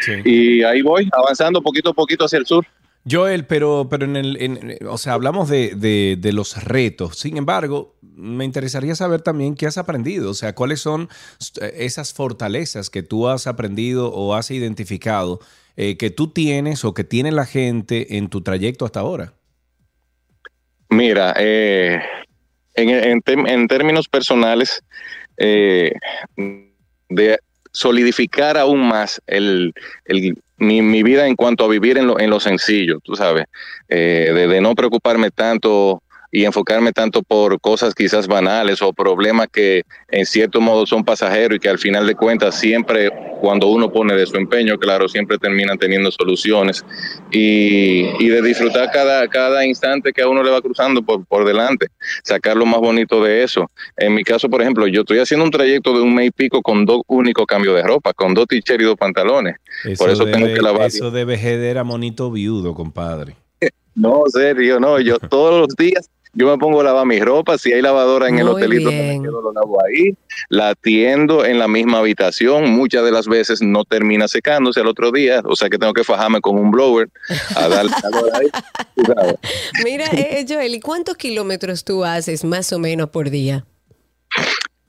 [0.00, 0.12] Sí.
[0.24, 2.66] Y ahí voy, avanzando poquito a poquito hacia el sur.
[3.10, 7.18] Joel, pero, pero en el, o sea, hablamos de, de- los retos.
[7.18, 10.30] Sin embargo, me interesaría saber también qué has aprendido.
[10.30, 11.08] O sea, cuáles son
[11.60, 15.40] eh, esas fortalezas que tú has aprendido o has identificado
[15.76, 19.34] eh, que tú tienes o que tiene la gente en tu trayecto hasta ahora.
[20.90, 22.00] Mira, eh,
[22.74, 24.82] en, en términos personales,
[27.08, 27.38] de
[27.72, 29.72] solidificar aún más el,
[30.04, 33.46] el- mi, mi vida en cuanto a vivir en lo, en lo sencillo, tú sabes,
[33.88, 36.02] eh, de, de no preocuparme tanto
[36.34, 41.56] y enfocarme tanto por cosas quizás banales o problemas que en cierto modo son pasajeros
[41.56, 43.10] y que al final de cuentas siempre
[43.42, 46.84] cuando uno pone de su empeño, claro, siempre terminan teniendo soluciones
[47.32, 51.44] y, y de disfrutar cada, cada instante que a uno le va cruzando por, por
[51.44, 51.88] delante,
[52.22, 53.68] sacar lo más bonito de eso.
[53.96, 56.62] En mi caso, por ejemplo, yo estoy haciendo un trayecto de un mes y pico
[56.62, 59.56] con dos únicos cambios de ropa, con dos t-shirts y dos pantalones.
[59.84, 60.86] Eso, Por eso tengo debe, que lavar.
[60.86, 63.36] eso debe jeder a monito viudo, compadre.
[63.94, 67.72] No, serio, no, yo todos los días yo me pongo a lavar mis ropas, si
[67.72, 70.16] hay lavadora en el hotelito, me quedo, lo lavo ahí,
[70.48, 75.12] la atiendo en la misma habitación, muchas de las veces no termina secándose al otro
[75.12, 77.10] día, o sea que tengo que fajarme con un blower
[77.54, 78.48] a darle calor ahí.
[79.84, 83.66] Mira, eh, Joel, ¿y cuántos kilómetros tú haces más o menos por día?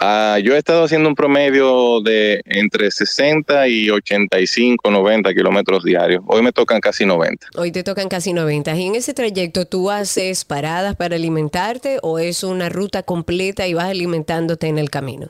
[0.06, 6.22] Ah, yo he estado haciendo un promedio de entre 60 y 85, 90 kilómetros diarios.
[6.28, 7.48] Hoy me tocan casi 90.
[7.56, 8.76] Hoy te tocan casi 90.
[8.76, 13.76] ¿Y en ese trayecto tú haces paradas para alimentarte o es una ruta completa y
[13.76, 15.30] vas alimentándote en el camino?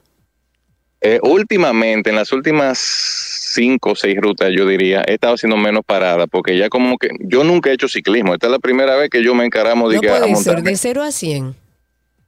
[1.01, 5.83] Eh, últimamente, en las últimas cinco o seis rutas, yo diría, he estado haciendo menos
[5.85, 8.33] paradas porque ya como que yo nunca he hecho ciclismo.
[8.33, 10.33] Esta es la primera vez que yo me encaramo de No que a puede ser
[10.33, 10.69] montarme.
[10.71, 11.62] de 0 a 100.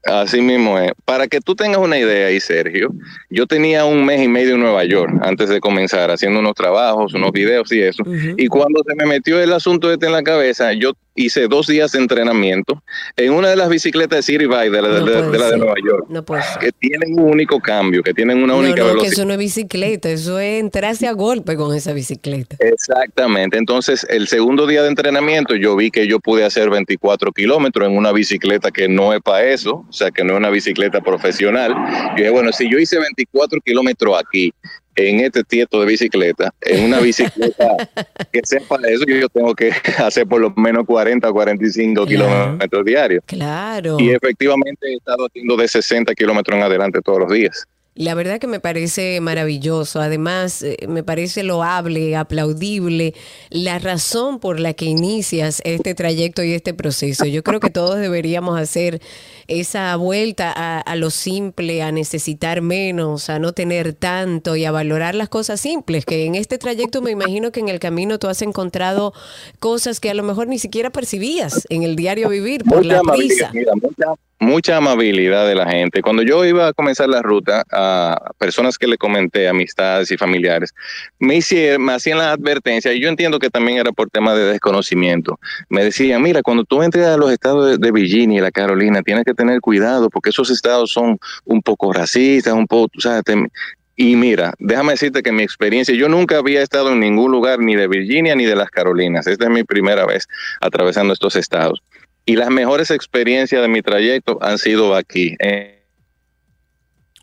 [0.06, 0.92] Así mismo es.
[1.04, 2.94] Para que tú tengas una idea ahí, Sergio,
[3.32, 7.14] yo tenía un mes y medio en Nueva York antes de comenzar haciendo unos trabajos,
[7.16, 8.04] unos videos y eso.
[8.38, 11.94] Y cuando se me metió el asunto este en la cabeza, yo hice dos días
[11.94, 12.84] de entrenamiento
[13.16, 15.38] en una de las bicicletas de City Bike de la de, No de- puede de
[15.38, 15.60] la de ser.
[15.60, 16.26] Nueva York, No
[16.60, 19.14] que tienen un único cambio, que tienen una No, única no, que velocidad.
[19.14, 22.58] eso no es bicicleta, eso es entrarse a golpe con esa bicicleta.
[22.60, 23.58] Exactamente.
[23.58, 27.96] Entonces, el segundo día de entrenamiento, yo vi que yo pude hacer 24 kilómetros en
[27.98, 31.74] una bicicleta que no es para eso, o sea, que no es una bicicleta profesional.
[32.12, 34.54] Yo dije, bueno, si yo hice 24 kilómetros aquí,
[34.96, 37.68] en este tieto de bicicleta, en una bicicleta
[38.32, 42.08] que sea para eso, yo tengo que hacer por lo menos 40 o 45 Claro.
[42.08, 43.24] kilómetros diarios.
[43.26, 43.98] Claro.
[44.00, 47.66] Y efectivamente he estado haciendo de 60 kilómetros en adelante todos los días.
[47.98, 50.02] La verdad que me parece maravilloso.
[50.02, 53.14] Además, eh, me parece loable, aplaudible
[53.50, 57.24] la razón por la que inicias este trayecto y este proceso.
[57.24, 59.02] Yo creo que todos deberíamos hacer
[59.48, 64.72] esa vuelta a, a lo simple, a necesitar menos, a no tener tanto y a
[64.72, 66.04] valorar las cosas simples.
[66.04, 69.14] Que en este trayecto me imagino que en el camino tú has encontrado
[69.60, 73.52] cosas que a lo mejor ni siquiera percibías en el diario vivir por la prisa.
[73.54, 74.08] mira, mucha,
[74.40, 76.02] mucha amabilidad de la gente.
[76.02, 80.74] Cuando yo iba a comenzar la ruta, a personas que le comenté, amistades y familiares,
[81.20, 84.44] me, hicieron, me hacían la advertencia, y yo entiendo que también era por tema de
[84.46, 85.40] desconocimiento.
[85.70, 89.24] Me decían, mira, cuando tú entres a los estados de, Virginia y la Carolina, tienes
[89.24, 93.50] que tener cuidado porque esos estados son un poco racistas, un poco, sabes, te-
[93.96, 97.78] y mira, déjame decirte que mi experiencia, yo nunca había estado en ningún lugar ni
[97.78, 99.26] de Virginia ni de las Carolinas.
[99.28, 100.28] Esta es mi primera vez
[100.60, 101.82] atravesando estos estados.
[102.26, 105.84] Y las mejores experiencias de mi trayecto han sido aquí, eh,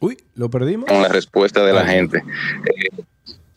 [0.00, 0.86] Uy, ¿lo perdimos?
[0.86, 2.18] con la respuesta de la gente.
[2.18, 3.02] Eh,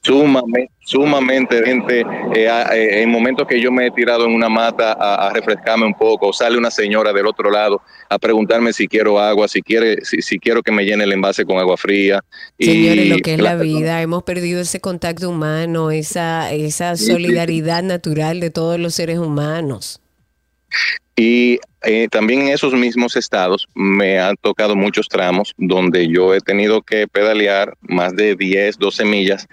[0.01, 2.01] sumamente, sumamente gente,
[2.35, 5.85] eh, eh, en momentos que yo me he tirado en una mata a, a refrescarme
[5.85, 10.05] un poco, sale una señora del otro lado a preguntarme si quiero agua, si quiere,
[10.05, 12.23] si, si quiero que me llene el envase con agua fría.
[12.57, 17.81] Y Señores, lo que es la vida, hemos perdido ese contacto humano, esa, esa solidaridad
[17.81, 20.01] natural de todos los seres humanos.
[21.17, 26.41] Y eh, también en esos mismos estados me han tocado muchos tramos donde yo he
[26.41, 29.47] tenido que pedalear más de 10, 12 millas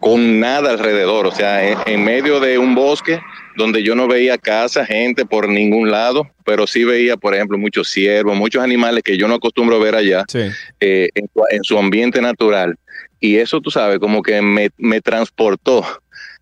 [0.00, 3.20] con nada alrededor, o sea, en, en medio de un bosque
[3.56, 7.88] donde yo no veía casa, gente por ningún lado, pero sí veía, por ejemplo, muchos
[7.88, 10.40] ciervos, muchos animales que yo no acostumbro ver allá Sí.
[10.80, 12.76] eh, en, su- en su ambiente natural.
[13.18, 15.84] Y eso, tú sabes, como que me, me transportó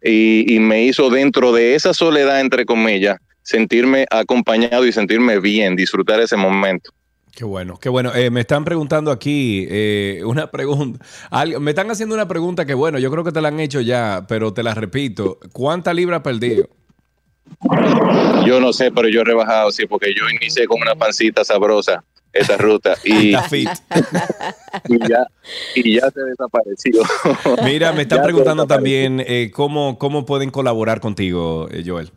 [0.03, 5.77] y, y me hizo dentro de esa soledad, entre comillas, sentirme acompañado y sentirme bien,
[5.77, 6.91] disfrutar ese momento.
[7.33, 8.13] Qué bueno, qué bueno.
[8.13, 11.05] Eh, me están preguntando aquí eh, una pregunta.
[11.61, 14.25] Me están haciendo una pregunta que, bueno, yo creo que te la han hecho ya,
[14.27, 15.39] pero te la repito.
[15.53, 16.69] ¿Cuántas libras has perdido?
[18.45, 22.03] Yo no sé, pero yo he rebajado, sí, porque yo inicié con una pancita sabrosa
[22.33, 23.29] esta ruta y,
[24.89, 25.27] y ya,
[25.77, 27.03] y ya se desapareció.
[27.65, 32.11] Mira, me están Ya preguntando también eh, cómo, cómo pueden colaborar contigo, Joel.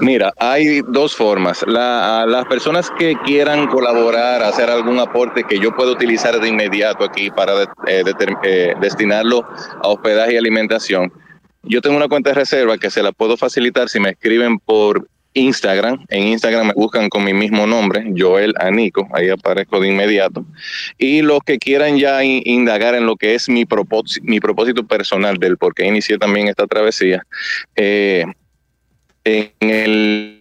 [0.00, 1.62] Mira, hay dos formas.
[1.66, 7.04] La- las personas que quieran colaborar, hacer algún aporte que yo pueda utilizar de inmediato
[7.04, 7.52] aquí para
[7.86, 8.02] eh,
[8.44, 9.46] eh, destinarlo
[9.82, 11.12] a hospedaje y alimentación.
[11.62, 15.06] Yo tengo una cuenta de reserva que se la puedo facilitar si me escriben por
[15.34, 16.04] Instagram.
[16.08, 20.44] En Instagram me buscan con mi mismo nombre, Joel Anico, ahí aparezco de inmediato.
[20.98, 24.84] Y los que quieran ya in- indagar en lo que es mi propósito, mi propósito
[24.86, 27.22] personal del por qué inicié también esta travesía,
[27.76, 28.24] eh,
[29.24, 30.38] en el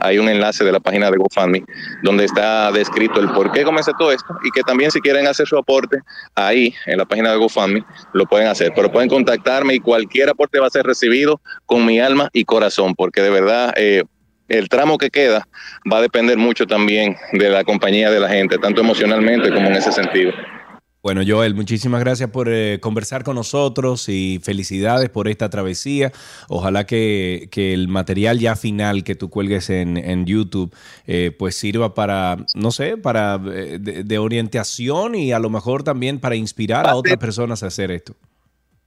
[0.00, 1.64] hay un enlace de la página de GoFundMe
[2.02, 5.46] donde está descrito el por qué comencé todo esto y que también si quieren hacer
[5.46, 5.98] su aporte
[6.34, 10.58] ahí en la página de GoFundMe lo pueden hacer, pero pueden contactarme y cualquier aporte
[10.58, 14.02] va a ser recibido con mi alma y corazón porque de verdad eh,
[14.48, 15.46] el tramo que queda
[15.90, 19.76] va a depender mucho también de la compañía de la gente, tanto emocionalmente como en
[19.76, 20.32] ese sentido.
[21.02, 26.12] Bueno, Joel, muchísimas gracias por eh, conversar con nosotros y felicidades por esta travesía.
[26.48, 30.74] Ojalá que, que el material ya final que tú cuelgues en, en YouTube
[31.06, 36.20] eh, pues sirva para, no sé, para eh, de, orientación y a lo mejor también
[36.20, 38.14] para inspirar a otras personas a hacer esto.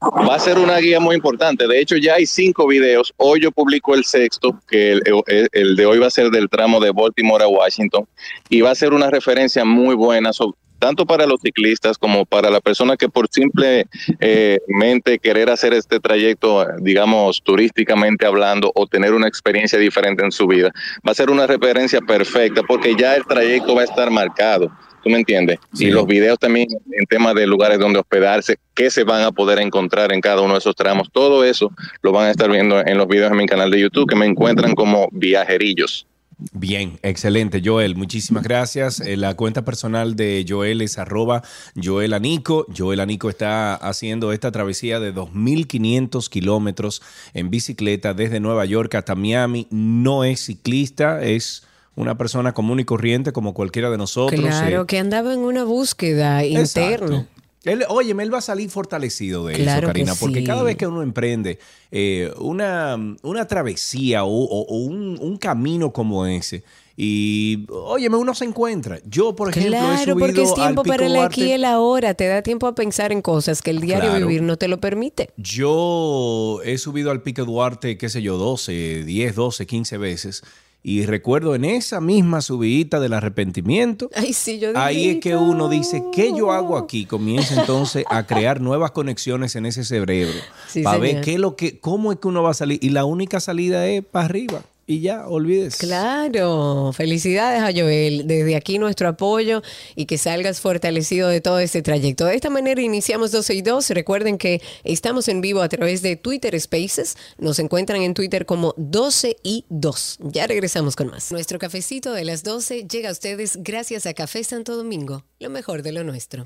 [0.04, 1.66] Va a ser una guía muy importante.
[1.66, 3.12] De hecho, ya hay cinco videos.
[3.18, 6.50] Hoy yo publico el sexto, que el, el- el de hoy va a ser del
[6.50, 8.06] tramo de Baltimore a Washington.
[8.50, 12.50] Y va a ser una referencia muy buena, so- tanto para los ciclistas como para
[12.50, 19.14] la persona que por simplemente querer hacer este trayecto, eh, digamos, turísticamente hablando, o tener
[19.14, 20.74] una experiencia diferente en su vida.
[21.08, 24.70] Va a ser una referencia perfecta porque ya el trayecto va a estar marcado.
[25.02, 25.58] ¿Tú me entiendes?
[25.72, 25.86] Sí.
[25.86, 29.60] Y los videos también en temas de lugares donde hospedarse, qué se van a poder
[29.60, 31.08] encontrar en cada uno de esos tramos.
[31.14, 34.10] Todo eso lo van a estar viendo en los videos en mi canal de YouTube
[34.10, 36.08] que me encuentran como viajerillos.
[36.52, 37.96] Bien, excelente, Joel.
[37.96, 39.00] Muchísimas gracias.
[39.00, 41.42] Eh, la cuenta personal de Joel es arroba
[41.82, 42.66] Joel Anico.
[42.76, 47.02] Joel Anico está haciendo esta travesía de 2.500 kilómetros
[47.34, 49.68] en bicicleta desde Nueva York hasta Miami.
[49.72, 51.64] No es ciclista, es
[51.96, 54.40] una persona común y corriente como cualquiera de nosotros.
[54.40, 57.06] Claro, Eh, que andaba en una búsqueda Exacto.
[57.06, 57.28] interna.
[57.66, 60.46] Él, oye, él va a salir fortalecido de Claro eso, Karina, porque sí.
[60.46, 61.60] cada vez que uno emprende
[61.92, 66.64] eh, una, una travesía o, o- o un, un camino como ese,
[66.98, 69.00] y óyeme, uno se encuentra.
[69.06, 71.44] Yo, por ejemplo, he Claro, subido porque es al tiempo Pico para el aquí y
[71.46, 71.56] Duarte.
[71.56, 72.14] el ahora.
[72.14, 74.28] Te da tiempo a pensar en cosas que el diario Claro.
[74.28, 75.30] vivir no te lo permite.
[75.38, 80.44] Yo he subido al Pico Duarte, qué sé yo, 12, 10, 12, 15 veces.
[80.86, 85.70] Y recuerdo en esa misma subidita del arrepentimiento, Ay, sí, yo Ahí es que uno
[85.70, 87.06] dice, ¿qué yo hago aquí?
[87.06, 90.34] Comienza entonces a crear nuevas conexiones en ese cerebro.
[90.68, 92.80] Sí, para ver qué es lo que, cómo es que uno va a salir.
[92.84, 94.62] Y la única salida es para arriba.
[94.86, 95.78] Y ya, olvídese.
[95.78, 98.28] Claro, felicidades a Joel.
[98.28, 99.62] Desde aquí nuestro apoyo
[99.96, 102.26] y que salgas fortalecido de todo este trayecto.
[102.26, 103.90] De esta manera iniciamos 12 y 2.
[103.92, 107.16] Recuerden que estamos en vivo a través de Twitter Spaces.
[107.38, 110.20] Nos encuentran en Twitter como 12 y 2.
[110.20, 111.32] Ya regresamos con más.
[111.32, 115.82] Nuestro cafecito de las 12 llega a ustedes gracias a Café Santo Domingo, lo mejor
[115.82, 116.44] de lo nuestro.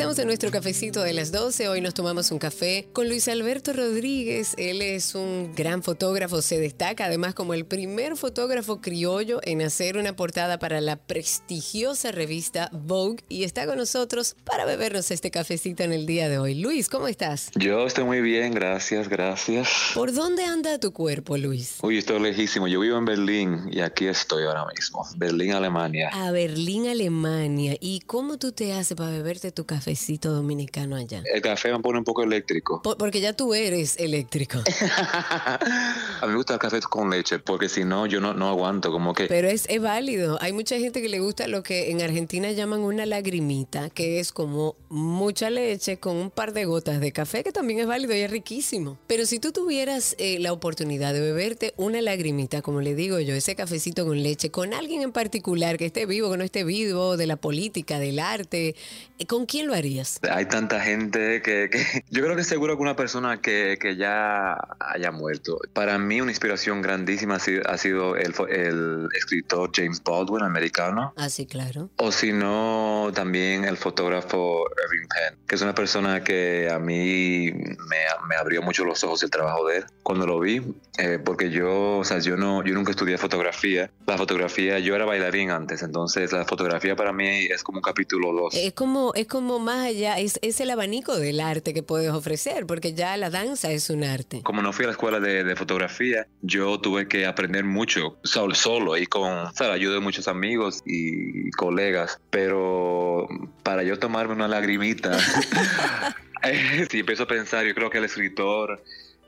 [0.00, 1.68] Estamos en nuestro cafecito de las 12.
[1.68, 4.54] Hoy nos tomamos un café con Luis Alberto Rodríguez.
[4.56, 9.98] Él es un gran fotógrafo, se destaca además como el primer fotógrafo criollo en hacer
[9.98, 15.82] una portada para la prestigiosa revista Vogue y está con nosotros para bebernos este cafecito
[15.82, 16.54] en el día de hoy.
[16.54, 17.50] Luis, ¿cómo estás?
[17.54, 19.68] Yo estoy muy bien, gracias, gracias.
[19.92, 21.76] ¿Por dónde anda tu cuerpo, Luis?
[21.82, 22.66] Uy, estoy lejísimo.
[22.68, 25.06] Yo vivo en Berlín y aquí estoy ahora mismo.
[25.16, 26.08] Berlín, Alemania.
[26.10, 27.76] A Berlín, Alemania.
[27.78, 31.22] ¿Y cómo tú te haces para beberte tu cafecito dominicano allá?
[31.32, 32.82] El café me pone un poco eléctrico.
[32.82, 34.58] Por- porque ya tú eres eléctrico.
[36.20, 38.90] A mí me gusta el café con leche porque si no, yo no, no aguanto.
[38.90, 40.38] Como que Pero es, es válido.
[40.40, 44.32] Hay mucha gente que le gusta lo que en Argentina llaman una lagrimita, que es
[44.32, 48.20] como mucha leche con un par de gotas de café, que también es válido y
[48.20, 48.98] es riquísimo.
[49.06, 53.34] Pero si tú tuvieras eh, la oportunidad de beberte una lagrimita, como le digo yo,
[53.34, 57.16] ese cafecito con leche, con alguien en particular que esté vivo, que no esté vivo,
[57.16, 58.74] de la política, del arte,
[59.18, 60.20] eh, ¿con quién quién lo harías?
[60.30, 64.56] Hay tanta gente que, que- yo creo que seguro que una persona que, que ya
[64.78, 65.58] haya muerto.
[65.72, 71.12] Para mí una inspiración grandísima ha sido, ha sido el, el escritor James Baldwin, americano.
[71.16, 71.90] Ah, sí, claro.
[71.96, 77.52] O si no, también el fotógrafo Irving Penn, que es una persona que a mí
[77.52, 80.60] me, me abrió mucho los ojos el trabajo de él cuando lo vi,
[80.98, 83.90] eh, porque yo, o sea, yo no, yo nunca estudié fotografía.
[84.06, 88.32] La fotografía, yo era bailarín antes, entonces la fotografía para mí es como un capítulo
[88.32, 88.54] 2.
[88.54, 92.66] Es como, es como más allá, es, es el abanico del arte que puedes ofrecer,
[92.66, 94.42] porque ya la danza es un arte.
[94.42, 99.06] Como no fui a la escuela de, fotografía, yo tuve que aprender mucho solo, y
[99.06, 102.20] con la ayuda de muchos amigos y colegas.
[102.30, 103.28] Pero
[103.62, 105.18] para yo tomarme una lagrimita,
[106.42, 108.82] eh, si empiezo a pensar, yo creo que el escritor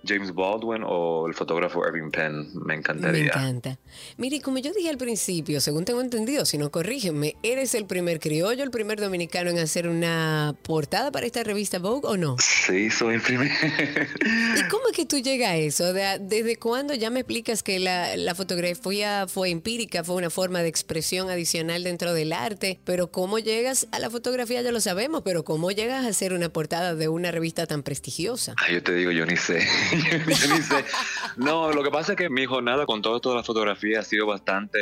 [0.07, 3.25] James Baldwin o el fotógrafo Irving Penn me Me encantaría.
[3.27, 3.79] encanta.
[4.17, 8.19] Mire, como yo dije al principio, según tengo entendido, si no corrígeme, ¿eres el primer
[8.21, 12.37] criollo, el primer dominicano en hacer una portada para esta revista Vogue o no?
[12.39, 13.51] Sí, soy el primer.
[14.57, 15.93] ¿Y cómo es que tú llegas a eso?
[15.93, 20.63] De- ¿Desde cuándo ya me explicas que la, la fotografía fue empírica, fue una forma
[20.63, 22.81] de expresión adicional dentro del arte?
[22.85, 24.63] Pero ¿cómo llegas a la fotografía?
[24.63, 28.55] Ya lo sabemos, pero ¿cómo llegas a hacer una portada de una revista tan prestigiosa?
[28.59, 29.67] Ay, yo te digo, yo ni sé.
[31.37, 34.03] No, lo que pasa es que mi jornada con todo esto de la fotografía ha
[34.03, 34.79] sido bastante,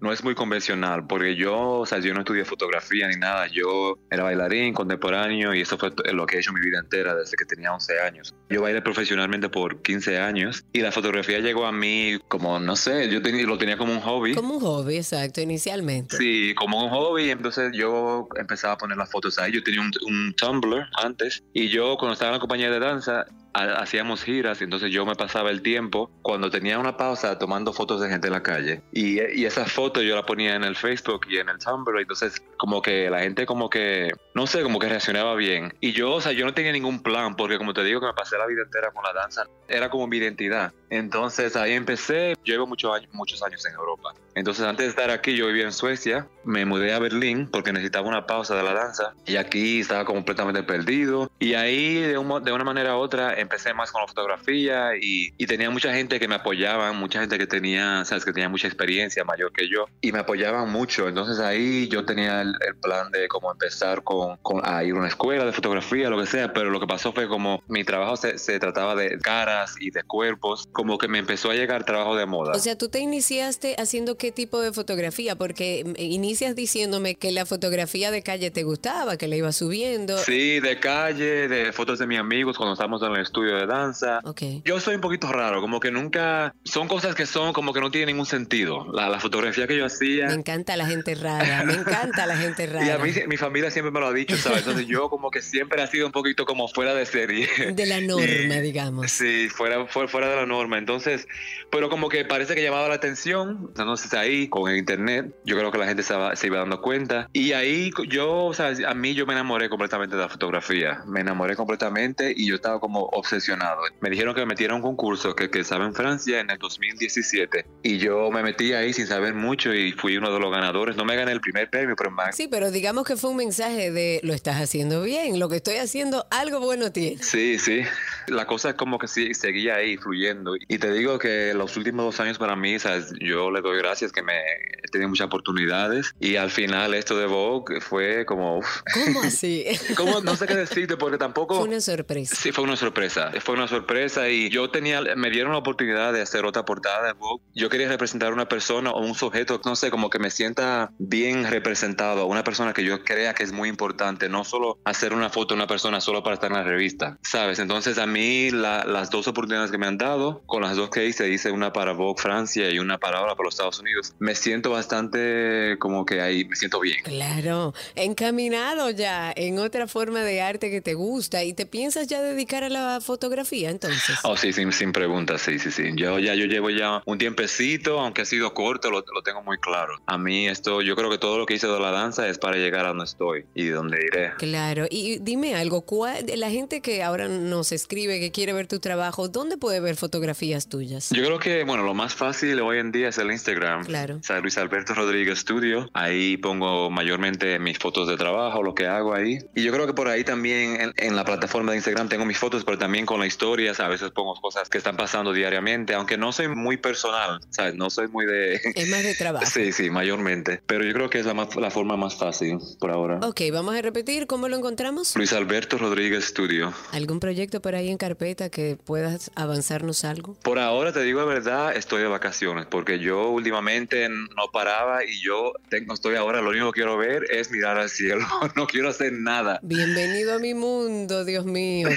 [0.00, 3.46] no es muy convencional, porque yo, o sea, yo no estudié fotografía ni nada.
[3.46, 7.36] Yo era bailarín contemporáneo y eso fue lo que he hecho mi vida entera desde
[7.36, 8.34] que tenía 11 años.
[8.48, 13.08] Yo bailé profesionalmente por 15 años y la fotografía llegó a mí como, no sé,
[13.08, 14.34] yo lo tenía como un hobby.
[14.34, 16.16] Como un hobby, exacto, inicialmente.
[16.16, 19.52] Sí, como un hobby, entonces yo empezaba a poner las fotos ahí.
[19.52, 23.26] Yo tenía un, un Tumblr antes y yo cuando estaba en la compañía de danza
[23.54, 28.08] hacíamos giras entonces yo me pasaba el tiempo cuando tenía una pausa tomando fotos de
[28.08, 31.38] gente en la calle y, y esas fotos yo las ponía en el Facebook y
[31.38, 35.34] en el Tumblr entonces como que la gente como que no sé como que reaccionaba
[35.34, 35.74] bien.
[35.80, 38.14] Y yo o sea yo no tenía ningún plan porque como te digo que me
[38.14, 40.72] pasé la vida entera con la danza era como mi identidad.
[40.90, 42.34] Entonces ahí empecé.
[42.44, 44.14] Yo llevo muchos años muchos años en Europa.
[44.34, 46.26] Entonces antes de estar aquí yo vivía en Suecia.
[46.44, 49.14] Me mudé a Berlín porque necesitaba una pausa de la danza.
[49.26, 51.30] Y aquí estaba completamente perdido.
[51.38, 55.32] Y ahí de, un de una manera u otra empecé más con la fotografía y,
[55.38, 58.66] y tenía mucha gente que me apoyaba, mucha gente que tenía, sabes, que tenía mucha
[58.66, 59.86] experiencia mayor que yo.
[60.00, 61.08] Y me apoyaban mucho.
[61.08, 64.98] Entonces ahí yo tenía el, el plan de cómo empezar con, con a ir a
[64.98, 68.16] una escuela de fotografía, lo que sea, pero lo que pasó fue como mi trabajo
[68.16, 72.16] se, se trataba de caras y de cuerpos, como que me empezó a llegar trabajo
[72.16, 72.52] de moda.
[72.54, 77.46] O sea, tú te iniciaste haciendo qué tipo de fotografía, porque inicias diciéndome que la
[77.46, 80.18] fotografía de calle te gustaba, que la ibas subiendo.
[80.18, 84.20] Sí, de calle, de fotos de mis amigos cuando estamos en el estudio de danza.
[84.24, 84.42] Ok.
[84.64, 86.54] Yo soy un poquito raro, como que nunca...
[86.64, 88.86] Son cosas que son como que no tienen ningún sentido.
[88.92, 90.26] La, la fotografía que yo hacía...
[90.28, 92.82] Me encanta la gente rara, me encanta la gente rara.
[92.82, 94.60] Y a mí, mi familia siempre me lo ha dicho, ¿sabes?
[94.60, 97.48] Entonces yo como que siempre ha sido un poquito como fuera de serie.
[97.74, 99.10] De la norma, digamos.
[99.10, 100.78] Sí, fuera, fuera, fuera de la norma.
[100.78, 101.26] Entonces,
[101.70, 103.66] pero como que parece que llamaba la atención.
[103.68, 106.80] Entonces ahí, con el internet, yo creo que la gente se, va- se iba dando
[106.80, 107.28] cuenta.
[107.32, 111.02] Y ahí yo, o sea, a mí yo me enamoré completamente de la fotografía.
[111.06, 113.80] Me enamoré completamente y yo estaba como obsesionado.
[114.00, 116.58] Me dijeron que me metiera a un concurso que, que estaba en Francia en el
[116.58, 117.64] 2017.
[117.82, 120.96] Y yo me metí ahí sin saber mucho y fui uno de los ganadores.
[120.96, 123.90] No me gané el primer premio, pero me, Sí, pero digamos que fue un mensaje
[123.90, 127.22] de lo estás haciendo bien, lo que estoy haciendo, algo bueno tiene.
[127.22, 127.82] Sí, sí.
[128.28, 130.54] La cosa es como que sí, seguía ahí fluyendo.
[130.56, 133.12] Y te digo que los últimos dos años para mí, ¿sabes?
[133.20, 136.14] yo le doy gracias que me he tenido muchas oportunidades.
[136.20, 138.58] Y al final esto de Vogue fue como...
[138.58, 139.64] uf, ¿Cómo así?
[139.96, 140.20] ¿Cómo?
[140.20, 141.56] No sé qué decirte porque tampoco...
[141.56, 142.34] Fue una sorpresa.
[142.36, 143.32] Sí, fue una sorpresa.
[143.40, 147.12] Fue una sorpresa y yo tenía, me dieron la oportunidad de hacer otra portada de
[147.12, 147.42] Vogue.
[147.54, 150.92] Yo quería representar a una persona o un sujeto, no sé, como que me sienta
[150.98, 153.91] bien representado, una persona que yo crea que es muy importante,
[154.28, 157.58] no solo hacer una foto de una persona solo para estar en la revista, ¿sabes?
[157.58, 161.06] Entonces a mí la- las dos oportunidades que me han dado, con las dos que
[161.06, 164.34] hice, hice una para Vogue Francia y una para ahora para los Estados Unidos, me
[164.34, 166.96] siento bastante como que ahí, me siento bien.
[167.04, 172.22] Claro, encaminado ya en otra forma de arte que te gusta y te piensas ya
[172.22, 174.18] dedicar a la fotografía entonces.
[174.24, 175.90] Oh, sí, sin, sin preguntas, sí, sí, sí.
[175.96, 179.58] Yo ya yo llevo ya un tiempecito, aunque ha sido corto, lo, lo tengo muy
[179.58, 179.94] claro.
[180.06, 182.56] A mí esto, yo creo que todo lo que hice de la danza es para
[182.56, 184.32] llegar a donde estoy y donde iré.
[184.38, 188.66] Claro, y dime algo, ¿cuál, de la gente que ahora nos escribe, que quiere ver
[188.66, 191.10] tu trabajo, ¿dónde puede ver fotografías tuyas?
[191.10, 193.84] Yo creo que, bueno, lo más fácil hoy en día es el Instagram.
[193.84, 194.16] Claro.
[194.16, 195.88] O sea, Luis Alberto Rodríguez Studio.
[195.92, 199.38] Ahí pongo mayormente mis fotos de trabajo, lo que hago ahí.
[199.54, 202.38] Y yo creo que por ahí también, en, en la plataforma de Instagram, tengo mis
[202.38, 206.16] fotos, pero también con la historia, a veces pongo cosas que están pasando diariamente, aunque
[206.18, 207.74] no soy muy personal, ¿sabes?
[207.74, 208.54] No soy muy de...
[208.74, 209.46] Es más de trabajo.
[209.46, 210.60] Sí, sí, mayormente.
[210.66, 213.18] Pero yo creo que es la, más- la forma más fácil por ahora.
[213.22, 215.14] Ok, vamos a repetir cómo lo encontramos.
[215.16, 216.72] Luis Alberto Rodríguez Studio.
[216.92, 220.34] ¿Algún proyecto por ahí en carpeta que puedas avanzarnos algo?
[220.42, 225.22] Por ahora, te digo la verdad, estoy de vacaciones, porque yo últimamente no paraba y
[225.22, 228.88] yo tengo, estoy ahora, lo único que quiero ver es mirar al cielo, no quiero
[228.88, 229.60] hacer nada.
[229.62, 231.88] Bienvenido a mi mundo, Dios mío.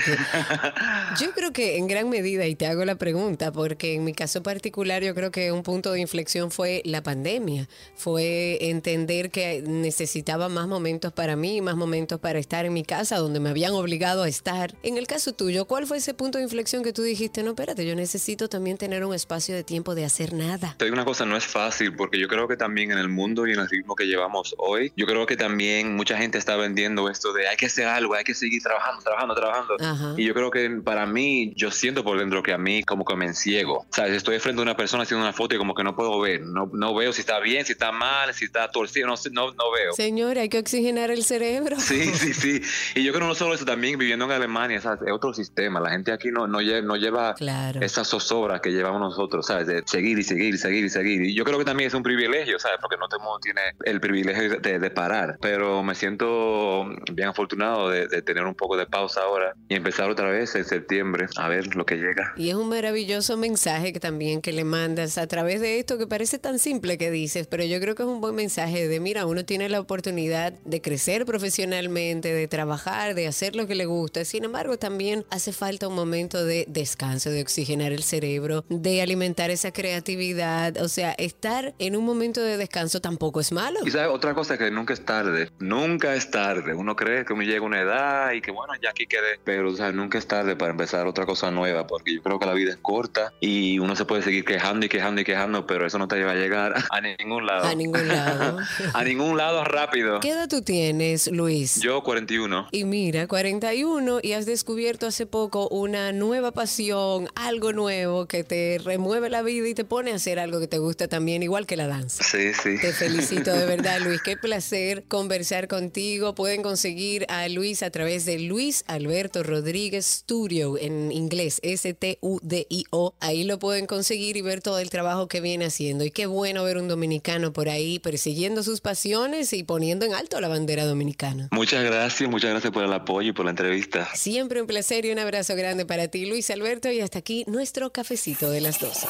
[1.20, 4.44] Yo creo que en gran medida, y te hago la pregunta, porque en mi caso
[4.44, 10.50] particular yo creo que un punto de inflexión fue la pandemia, fue entender que necesitaba
[10.50, 14.24] más momentos para mí, más momentos para estar en mi casa, donde me habían obligado
[14.24, 14.74] a estar.
[14.84, 17.86] En el caso tuyo, ¿cuál fue ese punto de inflexión que tú dijiste, no, espérate,
[17.86, 20.76] yo necesito también tener un espacio de tiempo de hacer nada?
[20.78, 23.48] Te digo una cosa, no es fácil, porque yo creo que también en el mundo
[23.48, 27.10] y en el ritmo que llevamos hoy, yo creo que también mucha gente está vendiendo
[27.10, 29.76] esto de hay que hacer algo, hay que seguir trabajando, trabajando, trabajando.
[29.80, 30.14] Ajá.
[30.18, 33.16] Y yo creo que para mí, yo siento por dentro que a mí como que
[33.16, 33.86] me enciego.
[33.92, 34.14] ¿Sabes?
[34.14, 36.42] Estoy frente a una persona haciendo una foto y como que no puedo ver.
[36.42, 39.72] No, no veo si está bien, si está mal, si está torcido, no, no, no
[39.72, 39.94] veo.
[39.94, 41.45] Señora, hay que oxigenar el cerebro.
[41.80, 42.62] Sí, sí, sí.
[42.96, 45.02] Y yo creo que no solo eso, también viviendo en Alemania, ¿sabes?
[45.06, 45.80] es otro sistema.
[45.80, 47.82] La gente aquí no, no, lle- no lleva Claro.
[47.82, 49.68] esa zozobra que llevamos nosotros, ¿sabes?
[49.68, 51.22] De seguir y seguir y seguir y seguir.
[51.24, 52.78] Y yo creo que también es un privilegio, ¿sabes?
[52.82, 55.38] Porque no todo el mundo tiene el privilegio de, de parar.
[55.42, 60.10] Pero me siento bien afortunado de, de tener un poco de pausa ahora y empezar
[60.10, 62.34] otra vez en septiembre a ver lo que llega.
[62.38, 66.08] Y es un maravilloso mensaje que también que le mandas a través de esto que
[66.08, 69.26] parece tan simple que dices, pero yo creo que es un buen mensaje de, mira,
[69.26, 74.24] uno tiene la oportunidad de crecer profesionalmente, de trabajar, de hacer lo que le gusta.
[74.24, 79.50] Sin embargo, también hace falta un momento de descanso, de oxigenar el cerebro, de alimentar
[79.50, 80.78] esa creatividad.
[80.78, 83.82] O sea, estar en un momento de descanso tampoco es malo.
[83.86, 86.74] Y sabes, otra cosa que nunca es tarde, nunca es tarde.
[86.74, 89.72] Uno cree que uno llega a una edad y que bueno, ya aquí quedé, pero
[89.72, 92.54] o sea, nunca es tarde para empezar otra cosa nueva, porque yo creo que la
[92.54, 96.00] vida es corta y uno se puede seguir quejando y quejando y quejando, pero eso
[96.00, 97.66] no te lleva a llegar a ningún lado.
[97.66, 98.60] A ningún lado.
[98.94, 100.22] a ningún lado rápido.
[100.22, 101.80] ¿Qué edad tú tienes, Luis?
[101.82, 102.68] Yo 41.
[102.72, 108.80] Y mira, 41 y has descubierto hace poco una nueva pasión, algo nuevo que te
[108.84, 111.76] remueve la vida y te pone a hacer algo que te gusta también, igual que
[111.76, 112.24] la danza.
[112.24, 112.80] Sí, sí.
[112.80, 114.22] Te felicito de verdad, Luis.
[114.22, 116.36] Qué placer conversar contigo.
[116.36, 123.16] Pueden conseguir a Luis a través de Luis Alberto Rodríguez Studio en inglés, S-T-U-D-I-O.
[123.20, 126.04] Ahí lo pueden conseguir y ver todo el trabajo que viene haciendo.
[126.04, 130.40] Y qué bueno ver un dominicano por ahí persiguiendo sus pasiones y poniendo en alto
[130.40, 131.15] la bandera dominicana.
[131.52, 134.08] Muchas gracias, muchas gracias por el apoyo y por la entrevista.
[134.14, 136.92] Siempre un placer y un abrazo grande para ti, Luis Alberto.
[136.92, 139.08] Y hasta aquí nuestro cafecito de las 12.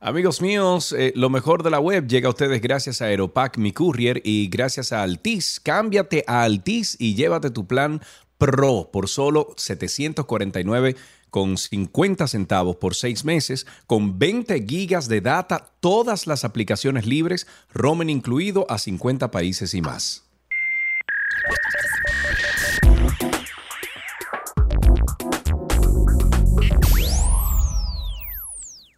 [0.00, 3.72] Amigos míos, eh, lo mejor de la web llega a ustedes gracias a Aeropack Mi
[3.72, 5.60] Courier y gracias a Altis.
[5.60, 8.02] Cámbiate a Altis y llévate tu plan
[8.36, 10.96] Pro por solo 749
[11.34, 17.48] con 50 centavos por seis meses, con 20 gigas de data, todas las aplicaciones libres,
[17.72, 20.24] roaming incluido a 50 países y más.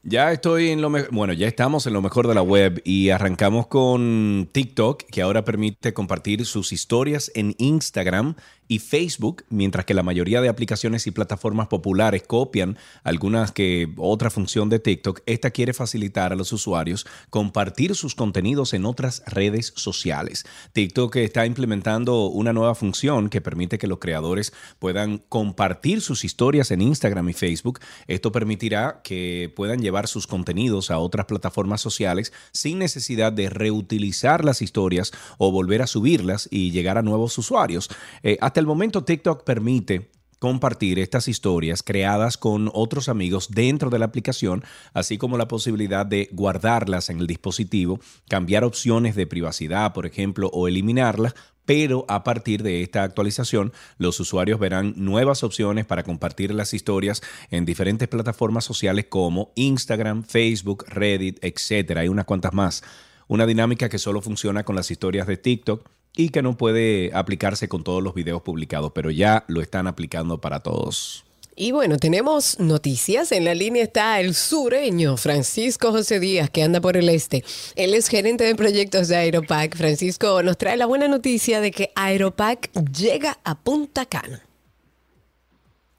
[0.08, 3.66] Ya estoy en lo bueno, ya estamos en lo mejor de la web y arrancamos
[3.66, 8.36] con TikTok, que ahora permite compartir sus historias en Instagram
[8.68, 14.30] y Facebook, mientras que la mayoría de aplicaciones y plataformas populares copian algunas que otra
[14.30, 19.72] función de TikTok, esta quiere facilitar a los usuarios compartir sus contenidos en otras redes
[19.76, 20.44] sociales.
[20.72, 26.70] TikTok está implementando una nueva función que permite que los creadores puedan compartir sus historias
[26.70, 27.80] en Instagram y Facebook.
[28.06, 34.44] Esto permitirá que puedan llevar sus contenidos a otras plataformas sociales sin necesidad de reutilizar
[34.44, 37.88] las historias o volver a subirlas y llegar a nuevos usuarios.
[38.22, 43.98] Eh, hasta el momento TikTok permite compartir estas historias creadas con otros amigos dentro de
[43.98, 48.00] la aplicación, así como la posibilidad de guardarlas en el dispositivo,
[48.30, 51.34] cambiar opciones de privacidad, por ejemplo, o eliminarlas,
[51.66, 57.20] pero a partir de esta actualización los usuarios verán nuevas opciones para compartir las historias
[57.50, 61.98] en diferentes plataformas sociales como Instagram, Facebook, Reddit, etc.
[61.98, 62.82] Hay unas cuantas más.
[63.28, 65.86] Una dinámica que solo funciona con las historias de TikTok
[66.16, 70.40] y que no puede aplicarse con todos los videos publicados, pero ya lo están aplicando
[70.40, 71.24] para todos.
[71.58, 73.32] Y bueno, tenemos noticias.
[73.32, 77.44] En la línea está el sureño Francisco José Díaz, que anda por el este.
[77.76, 79.74] Él es gerente de proyectos de Aeropac.
[79.74, 84.42] Francisco nos trae la buena noticia de que Aeropac llega a Punta Cana.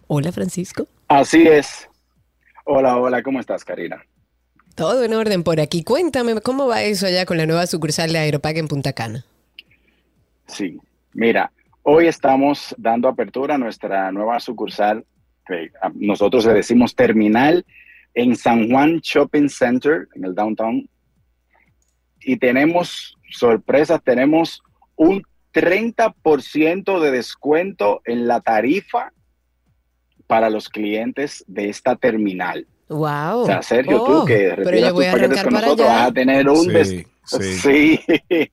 [0.05, 0.88] Hola, Francisco.
[1.07, 1.88] Así es.
[2.65, 4.03] Hola, hola, ¿cómo estás, Karina?
[4.76, 5.84] Todo en orden por aquí.
[5.84, 9.26] Cuéntame, ¿cómo va eso allá con la nueva sucursal de Aeropac en Punta Cana?
[10.47, 10.79] Sí,
[11.13, 11.51] mira,
[11.83, 15.05] hoy estamos dando apertura a nuestra nueva sucursal,
[15.45, 17.65] que nosotros le decimos terminal,
[18.13, 20.89] en San Juan Shopping Center, en el downtown.
[22.21, 24.61] Y tenemos sorpresas, tenemos
[24.95, 25.21] un
[25.53, 29.11] 30% de descuento en la tarifa
[30.27, 32.67] para los clientes de esta terminal.
[32.89, 33.41] Wow.
[33.41, 35.97] O sea, Sergio, Oh, tú que pero retiras tus paquetes con para nosotros, allá.
[35.99, 37.99] vas a tener un Sí, des- sí.
[38.29, 38.51] sí.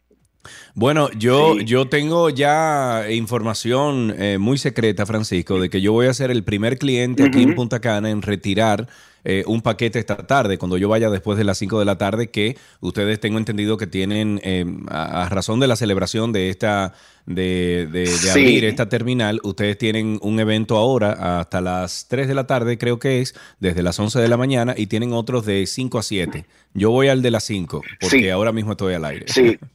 [0.75, 1.65] Bueno, yo, Sí.
[1.65, 6.45] yo tengo ya información eh, muy secreta, Francisco, de que yo voy a ser el
[6.45, 7.55] primer cliente aquí en.
[7.55, 8.89] Punta Cana en retirar
[9.27, 12.29] eh, un paquete esta tarde, cuando yo vaya después de las 5 de la tarde,
[12.29, 16.93] que ustedes tengo entendido que tienen, eh, a, a razón de la celebración de esta,
[17.25, 18.29] de, de- de Sí.
[18.29, 22.99] abrir esta terminal, ustedes tienen un evento ahora hasta las 3 de la tarde, creo
[22.99, 26.45] que es, desde las 11 de la mañana, y tienen otros de 5 a 7.
[26.75, 28.29] Yo voy al de las 5, porque Sí.
[28.29, 29.25] ahora mismo estoy al aire.
[29.29, 29.57] Sí.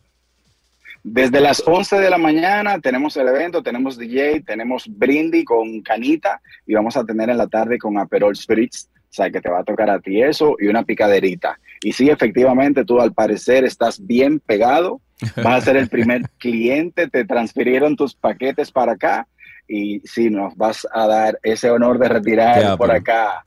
[1.03, 6.41] Desde las 11 de la mañana tenemos el evento, tenemos DJ, tenemos Brindy con Canita
[6.67, 9.59] y vamos a tener en la tarde con Aperol Spirits, o sea que te va
[9.59, 11.57] a tocar a ti eso y una picaderita.
[11.81, 15.01] Y sí, efectivamente, tú al parecer estás bien pegado,
[15.37, 19.27] vas a ser el primer cliente, te transfirieron tus paquetes para acá
[19.67, 23.45] y sí, nos vas a dar ese honor de retirar por pero- acá.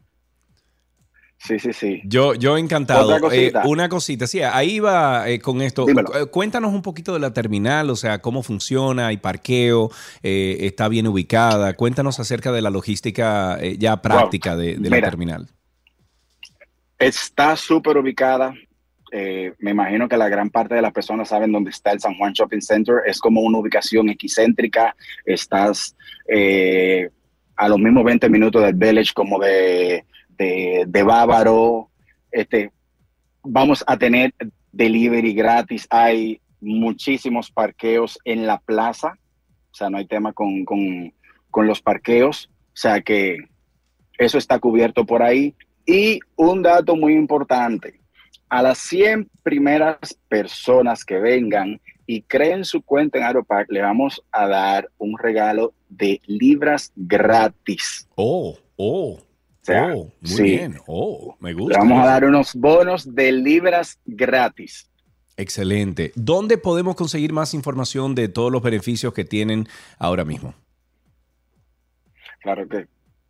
[1.44, 2.00] Sí, sí, sí.
[2.04, 3.06] Yo, yo encantado.
[3.06, 3.62] Otra cosita.
[3.62, 5.86] Eh, una cosita, sí, ahí va eh, con esto.
[5.86, 6.10] Dímelo.
[6.12, 9.90] Cu- Cuéntanos un poquito de la terminal, o sea, cómo funciona, hay parqueo,
[10.22, 11.74] eh, está bien ubicada.
[11.74, 15.48] Cuéntanos acerca de la logística eh, ya práctica de, de la terminal.
[16.98, 18.54] Está súper ubicada.
[19.10, 22.16] Eh, me imagino que la gran parte de las personas saben dónde está el San
[22.16, 22.96] Juan Shopping Center.
[23.04, 24.94] Es como una ubicación excéntrica.
[25.26, 25.96] Estás
[26.28, 27.10] eh,
[27.56, 30.04] a los mismos 20 minutos del Village como de,
[30.36, 31.90] de, de Bávaro.
[32.30, 32.70] Este,
[33.42, 34.34] vamos a tener
[34.72, 35.86] delivery gratis.
[35.90, 39.18] Hay muchísimos parqueos en la plaza.
[39.70, 41.12] O sea, no hay tema con, con,
[41.50, 42.50] con los parqueos.
[42.68, 43.38] O sea que
[44.18, 45.54] eso está cubierto por ahí.
[45.86, 48.00] Y un dato muy importante,
[48.48, 54.22] a las 100 primeras personas que vengan y creen su cuenta en Aeropack, le vamos
[54.30, 58.08] a dar un regalo de libras gratis.
[58.14, 59.18] Oh, oh,
[59.62, 60.42] sea, oh, muy sí.
[60.42, 60.76] bien.
[60.86, 61.78] Oh, me gusta.
[61.78, 64.90] Le vamos a dar unos bonos de libras gratis.
[65.36, 66.12] Excelente.
[66.14, 69.66] ¿Dónde podemos conseguir más información de todos los beneficios que tienen
[69.98, 70.54] ahora mismo?
[72.40, 72.86] Claro que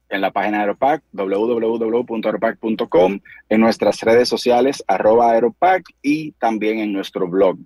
[0.09, 6.93] en la página de Aeropack, www.aeropack.com, en nuestras redes sociales, arroba Aeropack y también en
[6.93, 7.57] nuestro blog.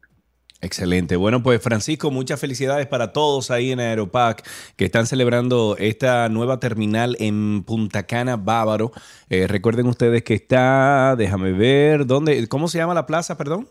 [0.62, 1.16] Excelente.
[1.16, 4.42] Bueno, pues Francisco, muchas felicidades para todos ahí en Aeropac
[4.76, 8.90] que están celebrando esta nueva terminal en Punta Cana, Bávaro.
[9.28, 12.48] Eh, recuerden ustedes que está, déjame ver, ¿dónde?
[12.48, 13.68] ¿Cómo se llama la plaza, perdón?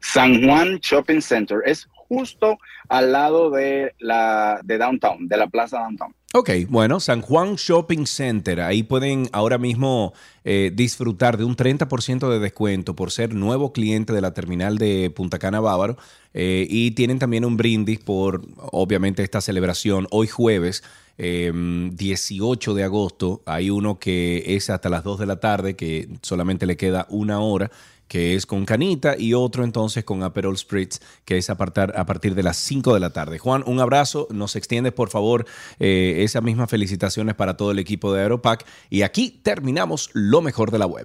[0.00, 5.78] San Juan Shopping Center es justo al lado de la de downtown, de la plaza
[5.78, 6.12] downtown.
[6.32, 8.60] Ok, bueno, San Juan Shopping Center.
[8.60, 10.12] Ahí pueden ahora mismo
[10.44, 15.10] eh, disfrutar de un 30% de descuento por ser nuevo cliente de la terminal de
[15.10, 15.96] Punta Cana Bávaro.
[16.32, 20.84] Eh, y tienen también un brindis por, obviamente, esta celebración hoy jueves.
[21.18, 21.52] eh,
[21.92, 26.64] 18 de agosto hay uno que es hasta las 2 de la tarde, que solamente
[26.64, 27.70] le queda una hora,
[28.10, 32.34] que es con Canita, y otro entonces con Aperol Spritz, que es a, a partir
[32.34, 33.38] de las 5 de la tarde.
[33.38, 35.46] Juan, un abrazo, nos extiendes por favor
[35.78, 40.72] eh, esas mismas felicitaciones para todo el equipo de Aeropack, y aquí terminamos lo mejor
[40.72, 41.04] de la web.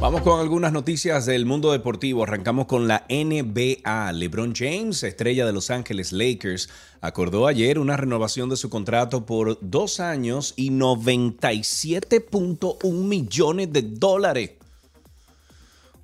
[0.00, 2.22] Vamos con algunas noticias del mundo deportivo.
[2.22, 4.12] Arrancamos con la NBA.
[4.12, 6.68] LeBron James, estrella de Los Ángeles Lakers,
[7.00, 14.52] acordó ayer una renovación de su contrato por dos años y 97.1 millones de dólares.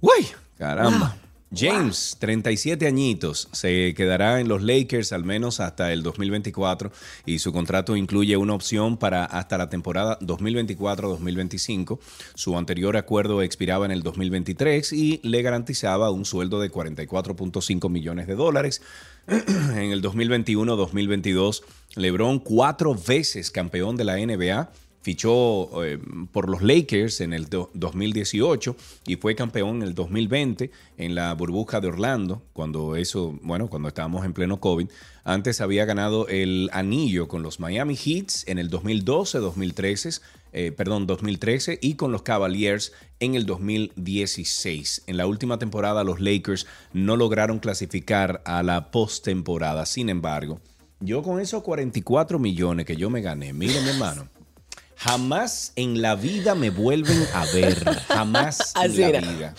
[0.01, 0.27] ¡Uy!
[0.59, 1.17] Caramba.
[1.57, 6.91] James, 37 añitos, se quedará en los Lakers al menos hasta el 2024
[7.27, 11.99] y su contrato incluye una opción para hasta la temporada 2024-2025.
[12.35, 18.27] Su anterior acuerdo expiraba en el 2023 y le garantizaba un sueldo de 44.5 millones
[18.27, 18.83] de dólares.
[19.29, 21.63] en el 2021-2022,
[21.95, 24.71] LeBron cuatro veces campeón de la NBA
[25.05, 25.99] fichó eh,
[26.33, 28.75] por los Lakers en el 2018
[29.07, 33.89] y fue campeón en el 2020 en la burbuja de Orlando, cuando eso, bueno, cuando
[33.89, 34.89] estábamos en pleno COVID.
[35.23, 40.23] Antes había ganado el anillo con los Miami Heats en el 2012, 2013,
[40.55, 45.03] eh, perdón, 2013 y con los Cavaliers en el 2016.
[45.07, 49.85] En la última temporada los Lakers no lograron clasificar a la postemporada.
[49.85, 50.61] Sin embargo,
[51.01, 54.29] yo con esos 44 millones que yo me gané, mire mi hermano,
[54.97, 57.85] Jamás en la vida me vuelven a ver.
[58.09, 59.55] Jamás en la vida.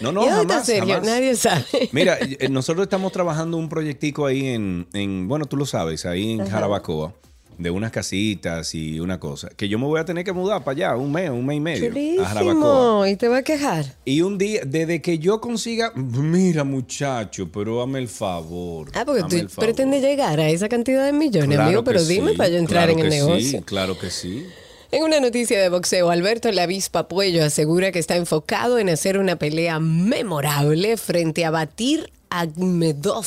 [0.00, 0.94] No, no, jamás, serio?
[0.94, 1.06] jamás.
[1.06, 1.64] Nadie sabe.
[1.92, 6.32] Mira, eh, nosotros estamos trabajando un proyectico ahí en, en bueno, tú lo sabes, ahí
[6.32, 7.14] en Jarabacoa,
[7.58, 10.72] de unas casitas y una cosa, que yo me voy a tener que mudar para
[10.72, 12.52] allá, un mes, un mes y medio, a Jarabacoa.
[12.52, 13.06] Chulísimo.
[13.06, 13.84] ¿Y te va a quejar?
[14.04, 18.90] Y un día, desde que yo consiga, mira muchacho, pero hazme el favor.
[18.94, 22.48] Ah, porque tú pretendes llegar a esa cantidad de millones, Claro amigo, pero dime para
[22.48, 23.58] yo entrar claro en el negocio.
[23.58, 24.46] Sí, claro que sí.
[24.94, 29.16] En una noticia de boxeo, Alberto La Avispa Puello asegura que está enfocado en hacer
[29.16, 33.26] una pelea memorable frente a Batir Agmedov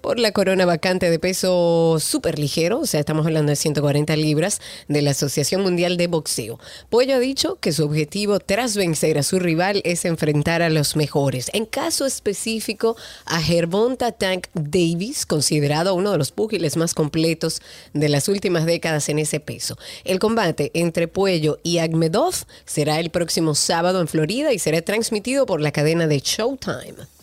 [0.00, 4.60] por la corona vacante de peso súper ligero, o sea, estamos hablando de 140 libras,
[4.88, 6.58] de la Asociación Mundial de Boxeo.
[6.88, 10.96] Puello ha dicho que su objetivo tras vencer a su rival es enfrentar a los
[10.96, 11.50] mejores.
[11.52, 18.08] En caso específico, a Gervonta Tank Davis, considerado uno de los púgiles más completos de
[18.08, 19.78] las últimas décadas en ese peso.
[20.04, 22.34] El combate entre Puello y Agmedov
[22.64, 27.19] será el próximo sábado en Florida y será transmitido por la cadena de Showtime.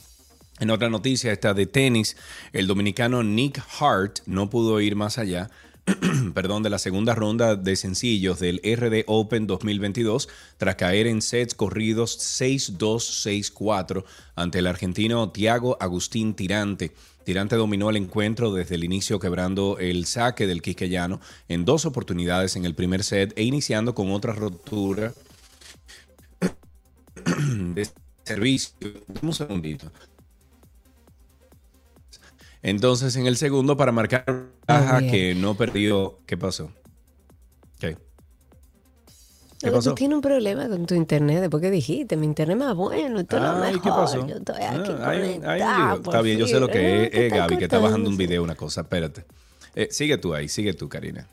[0.60, 2.18] En otra noticia, esta de tenis,
[2.51, 5.49] el dominicano Nick Hart no pudo ir más allá.
[6.34, 10.28] perdón, de la segunda ronda de sencillos del RD Open 2022
[10.58, 14.03] tras caer en sets corridos 6-2, 6-4
[14.36, 16.91] ante el argentino Tiago Agustín Tirante.
[17.24, 22.55] Tirante dominó el encuentro desde el inicio quebrando el saque del quisqueyano en dos oportunidades
[22.55, 25.14] en el primer set e iniciando con otra rotura
[27.74, 27.88] de
[28.26, 28.74] servicio.
[29.22, 29.89] Un segundito.
[32.68, 34.26] Entonces, en el segundo, para marcar
[34.68, 35.11] baja bien.
[35.11, 36.20] que no perdió.
[36.26, 36.70] ¿Qué pasó?
[37.80, 37.97] ¿Qué?
[39.59, 39.91] ¿Qué pasó?
[39.91, 43.38] Tú tienes un problema con tu internet, después que dijiste, mi internet más bueno, esto
[43.38, 43.82] es lo mejor.
[43.82, 44.28] ¿qué pasó?
[44.28, 47.30] Yo estoy Ah, aquí hay, hay por Está bien, yo sé lo que es, eh,
[47.30, 48.18] Gaby, que está bajando un cortando.
[48.18, 48.82] video, una cosa.
[48.82, 49.24] Espérate.
[49.74, 51.26] Eh, sigue tú ahí, sigue tú, Karina.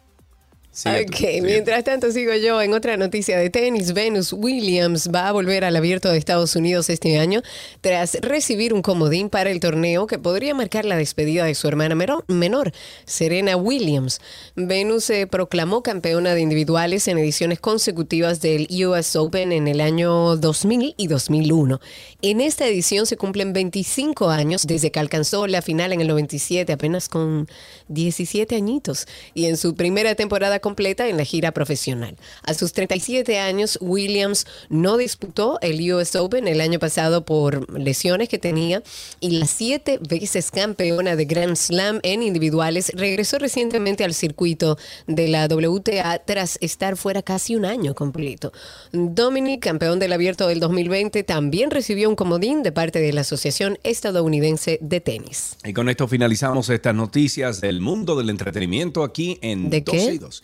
[0.74, 1.44] Sigue Ok, tú.
[1.44, 3.92] mientras tanto sigo yo en otra noticia de tenis.
[3.92, 7.42] Venus Williams va a volver al abierto de Estados Unidos este año
[7.80, 11.94] tras recibir un comodín para el torneo que podría marcar la despedida de su hermana
[12.26, 12.72] menor,
[13.06, 14.20] Serena Williams.
[14.56, 20.36] Venus se proclamó campeona de individuales en ediciones consecutivas del US Open en el año
[20.36, 21.80] 2000 y 2001.
[22.22, 26.72] En esta edición se cumplen 25 años desde que alcanzó la final en el 97,
[26.72, 27.46] apenas con
[27.86, 32.16] 17 añitos, y en su primera temporada completa en la gira profesional.
[32.42, 38.30] A sus 37 años, Williams no disputó el US Open el año pasado por lesiones
[38.30, 38.82] que tenía
[39.20, 45.28] y la siete veces campeona de Grand Slam en individuales regresó recientemente al circuito de
[45.28, 48.50] la WTA tras estar fuera casi un año completo.
[48.90, 53.78] Dominic, campeón del abierto del 2020, también recibió un comodín de parte de la Asociación
[53.82, 55.58] Estadounidense de Tenis.
[55.62, 60.14] Y con esto finalizamos estas noticias del mundo del entretenimiento aquí en ¿De 12 qué?
[60.14, 60.42] y 2.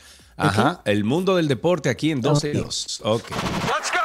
[0.49, 2.65] Ajá, el mundo del deporte aquí en 12 y Ok.
[2.65, 3.01] 2.
[3.05, 3.31] Ok.
[3.31, 4.00] Let's go.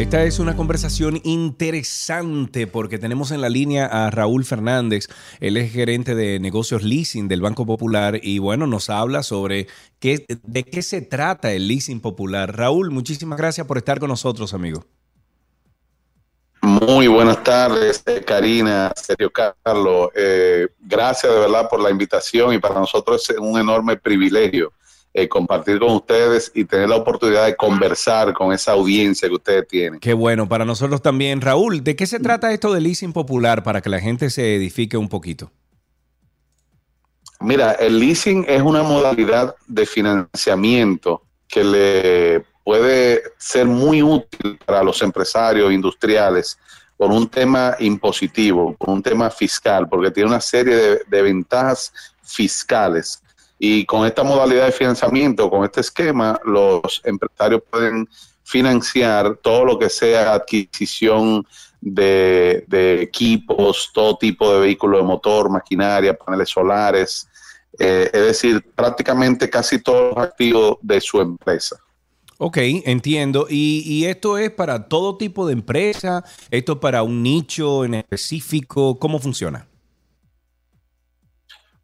[0.00, 5.08] Esta es una conversación interesante porque tenemos en la línea a Raúl Fernández.
[5.40, 9.66] Él es gerente de negocios leasing del Banco Popular y bueno, nos habla sobre
[9.98, 12.56] qué, de qué se trata el leasing popular.
[12.56, 14.86] Raúl, muchísimas gracias por estar con nosotros, amigo.
[16.62, 20.08] Muy buenas tardes, eh, Karina, Sergio Carlos.
[20.16, 24.72] Eh, gracias de verdad por la invitación y para nosotros es un enorme privilegio
[25.12, 29.66] eh, compartir con ustedes y tener la oportunidad de conversar con esa audiencia que ustedes
[29.66, 29.98] tienen.
[29.98, 31.40] Qué bueno, para nosotros también.
[31.40, 34.96] Raúl, ¿de qué se trata esto del leasing popular para que la gente se edifique
[34.96, 35.50] un poquito?
[37.40, 44.84] Mira, el leasing es una modalidad de financiamiento que le puede ser muy útil para
[44.84, 46.58] los empresarios industriales
[46.96, 51.92] por un tema impositivo, por un tema fiscal, porque tiene una serie de, de ventajas
[52.22, 53.22] fiscales.
[53.62, 58.08] Y con esta modalidad de financiamiento, con este esquema, los empresarios pueden
[58.42, 61.46] financiar todo lo que sea adquisición
[61.78, 62.64] de,
[63.02, 67.28] equipos, todo tipo de vehículos de motor, maquinaria, paneles solares,
[67.78, 71.76] eh, es decir, prácticamente casi todos los activos de su empresa.
[72.38, 72.56] Ok,
[72.86, 73.46] entiendo.
[73.50, 77.92] Y, y esto es para todo tipo de empresa, esto es para un nicho en
[77.92, 79.69] específico, ¿cómo funciona?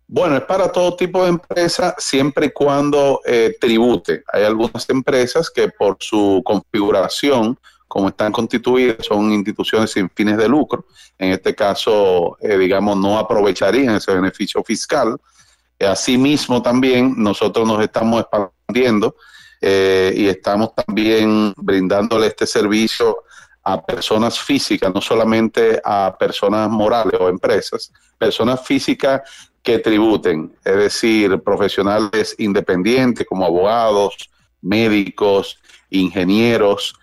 [0.08, 4.22] Bueno, es para todo tipo de empresa siempre y cuando eh, tribute.
[4.32, 10.48] Hay algunas empresas que por su configuración, como están constituidas, son instituciones sin fines de
[10.48, 10.86] lucro.
[11.18, 15.16] En este caso, eh, digamos, no aprovecharían ese beneficio fiscal.
[15.80, 19.16] Asimismo, también nosotros nos estamos expandiendo
[19.60, 23.24] eh, y estamos también brindándole este servicio
[23.64, 29.22] a personas físicas, no solamente a personas morales o empresas, personas físicas
[29.66, 34.30] que tributen, es decir, profesionales independientes como abogados,
[34.62, 35.58] médicos,
[35.90, 36.94] ingenieros.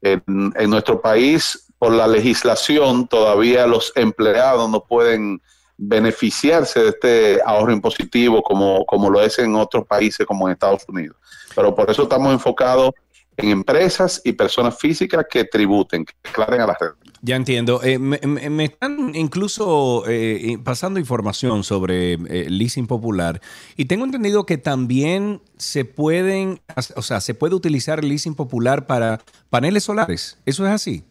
[0.00, 0.22] En,
[0.56, 5.42] en nuestro país, por la legislación, todavía los empleados no pueden
[5.76, 10.86] beneficiarse de este ahorro impositivo como, como lo es en otros países como en Estados
[10.88, 11.18] Unidos.
[11.54, 12.92] Pero por eso estamos enfocados
[13.36, 16.92] en empresas y personas físicas que tributen, que declaren a la red.
[17.20, 17.82] Ya entiendo.
[17.82, 23.40] Eh, me, están incluso eh, pasando información sobre eh, leasing popular
[23.76, 26.60] y tengo entendido que también se pueden,
[26.94, 30.38] o sea, se puede utilizar el leasing popular para paneles solares.
[30.46, 31.04] ¿Eso es así?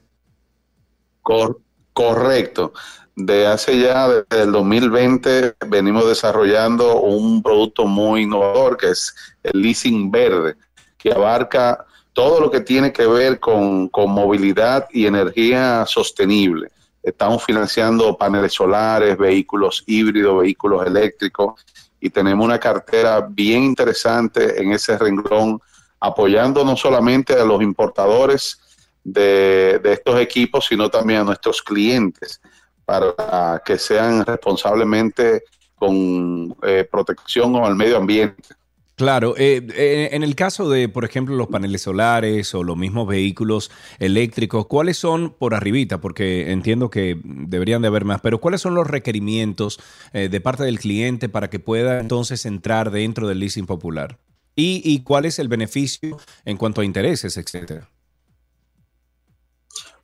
[1.23, 1.61] Cor-
[1.93, 2.73] correcto.
[3.15, 9.61] De hace ya, desde el 2020, venimos desarrollando un producto muy innovador que es el
[9.61, 10.55] leasing verde,
[10.97, 11.86] que abarca
[12.17, 16.71] todo lo que tiene que ver con, con movilidad y energía sostenible.
[17.03, 21.63] Estamos financiando paneles solares, vehículos híbridos, vehículos eléctricos
[21.99, 25.61] y tenemos una cartera bien interesante en ese renglón,
[25.99, 28.59] apoyando no solamente a los importadores
[29.03, 32.41] de, de estos equipos, sino también a nuestros clientes
[32.83, 35.43] para que sean responsablemente
[35.75, 38.56] con eh, protección al medio ambiente.
[38.97, 43.07] Claro, eh, eh, en el caso de, por ejemplo, los paneles solares o los mismos
[43.07, 43.69] vehículos
[43.99, 46.01] eléctricos, ¿cuáles son por arribita?
[46.01, 49.79] Porque entiendo que deberían de haber más, pero ¿cuáles son los requerimientos
[50.13, 54.17] eh, de parte del cliente para que pueda entonces entrar dentro del leasing popular?
[54.55, 57.87] ¿Y, y cuál es el beneficio en cuanto a intereses, etcétera?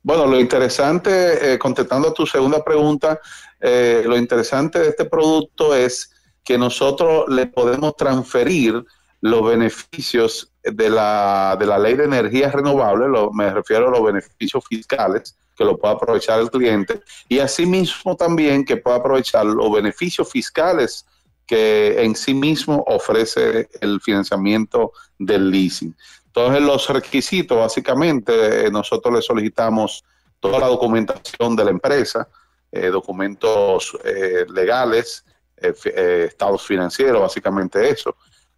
[0.04, 3.18] Bueno, lo interesante, contestando a tu segunda pregunta,
[3.60, 6.13] lo interesante de este producto es
[6.44, 8.84] que nosotros le podemos transferir
[9.20, 14.02] los beneficios de la, de la ley de energías renovables, lo- me refiero a los
[14.04, 19.72] beneficios fiscales, que lo pueda aprovechar el cliente, y asimismo también que pueda aprovechar los
[19.72, 21.06] beneficios fiscales
[21.46, 25.94] que en sí mismo ofrece el financiamiento del leasing.
[26.26, 30.02] Entonces, los requisitos, básicamente, eh, nosotros le solicitamos
[30.40, 32.28] toda la documentación de la empresa,
[32.72, 35.24] eh, documentos eh, legales,
[35.56, 38.16] eh, eh, estados financieros, básicamente eso.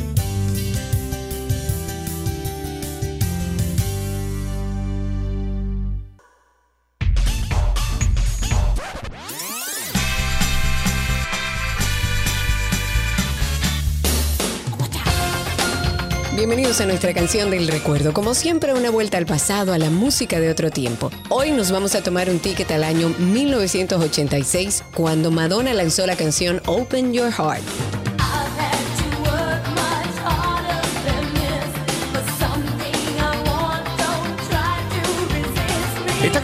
[16.46, 18.12] Bienvenidos a nuestra canción del recuerdo.
[18.12, 21.10] Como siempre, una vuelta al pasado, a la música de otro tiempo.
[21.30, 26.62] Hoy nos vamos a tomar un ticket al año 1986, cuando Madonna lanzó la canción
[26.66, 27.64] Open Your Heart.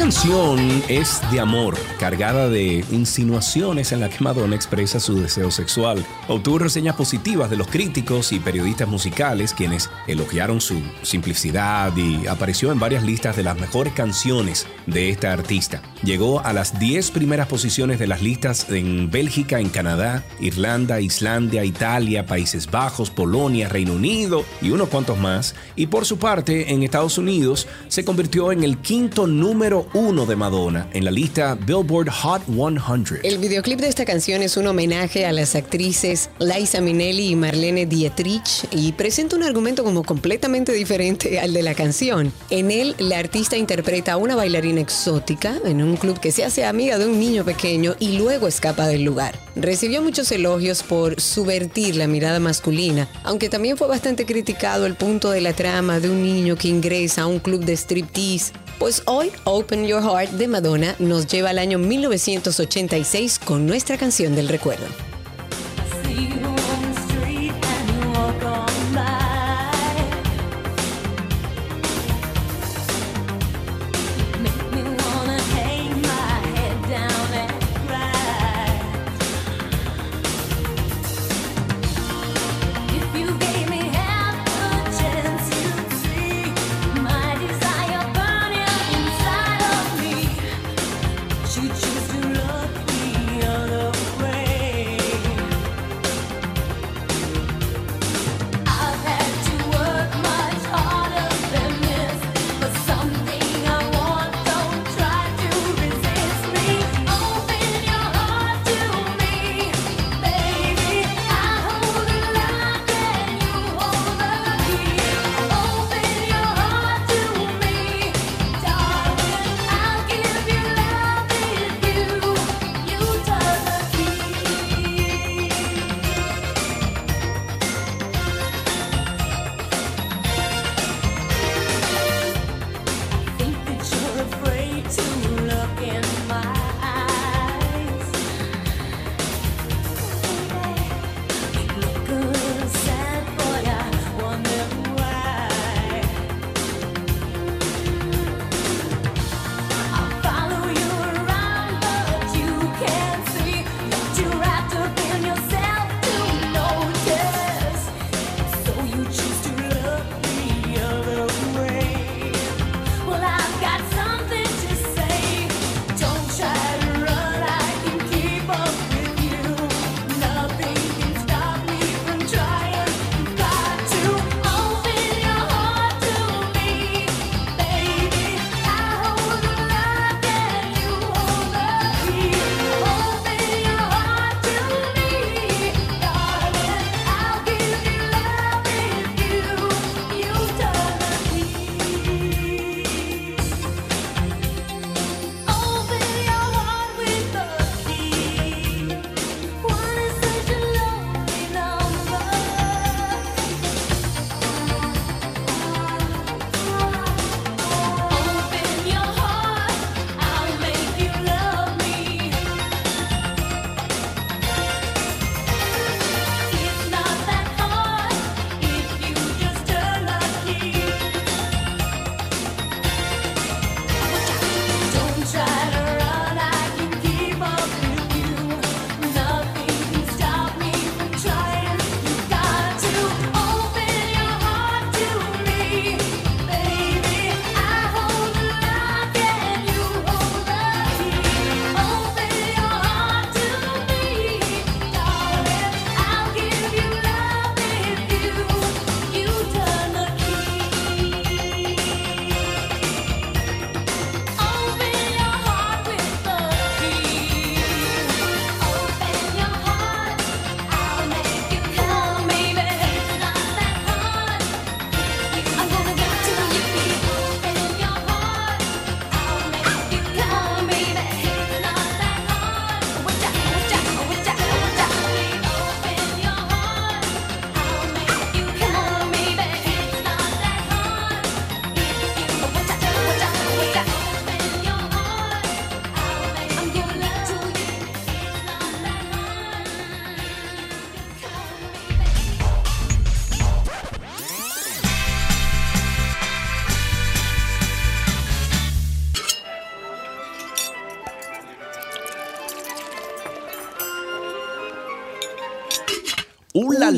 [0.09, 6.03] Canción es de amor, cargada de insinuaciones en la que Madonna expresa su deseo sexual.
[6.27, 12.71] Obtuvo reseñas positivas de los críticos y periodistas musicales, quienes elogiaron su simplicidad y apareció
[12.71, 15.83] en varias listas de las mejores canciones de esta artista.
[16.01, 21.63] Llegó a las 10 primeras posiciones de las listas en Bélgica, en Canadá, Irlanda, Islandia,
[21.65, 25.53] Italia, Países Bajos, Polonia, Reino Unido y unos cuantos más.
[25.75, 30.37] Y por su parte, en Estados Unidos se convirtió en el quinto número uno de
[30.37, 33.19] Madonna en la lista Billboard Hot 100.
[33.21, 37.85] El videoclip de esta canción es un homenaje a las actrices Liza Minnelli y Marlene
[37.85, 42.31] Dietrich y presenta un argumento como completamente diferente al de la canción.
[42.49, 46.63] En él, la artista interpreta a una bailarina exótica en un club que se hace
[46.63, 49.37] amiga de un niño pequeño y luego escapa del lugar.
[49.57, 55.29] Recibió muchos elogios por subvertir la mirada masculina, aunque también fue bastante criticado el punto
[55.29, 58.53] de la trama de un niño que ingresa a un club de striptease.
[58.79, 64.35] Pues hoy, Open Your Heart de Madonna nos lleva al año 1986 con nuestra canción
[64.35, 64.85] del recuerdo.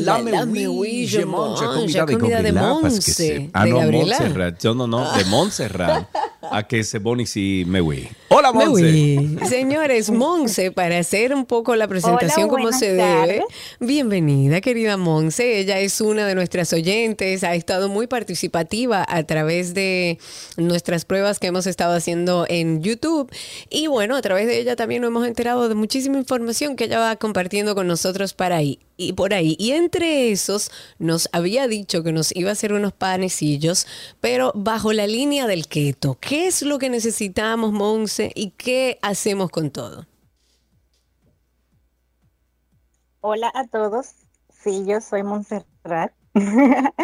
[0.02, 2.52] Uh, la, la, Uh, la, la, me me oui, je mange, comida de comida de
[3.00, 3.80] c'est- Ah, de no.
[3.92, 4.58] Montserrat.
[4.62, 6.06] Yo no, no, de Montserrat.
[6.50, 8.08] A que se boni si me oui.
[8.28, 9.38] Hola, oui.
[9.48, 13.28] Señores, Monse, para hacer un poco la presentación Hola, como se tardes.
[13.28, 13.44] debe.
[13.84, 15.58] Bienvenida, querida Monse.
[15.58, 20.20] Ella es una de nuestras oyentes, ha estado muy participativa a través de
[20.56, 23.28] nuestras pruebas que hemos estado haciendo en YouTube.
[23.70, 27.00] Y bueno, a través de ella también nos hemos enterado de muchísima información que ella
[27.00, 29.56] va compartiendo con nosotros para ahí y por ahí.
[29.58, 30.70] Y entre esos
[31.00, 33.88] nos había dicho que nos iba a hacer unos panecillos,
[34.20, 36.16] pero bajo la línea del keto.
[36.20, 40.06] ¿Qué es lo que necesitamos, Monse, y qué hacemos con todo?
[43.24, 44.14] Hola a todos.
[44.50, 46.12] Sí, yo soy Montserrat.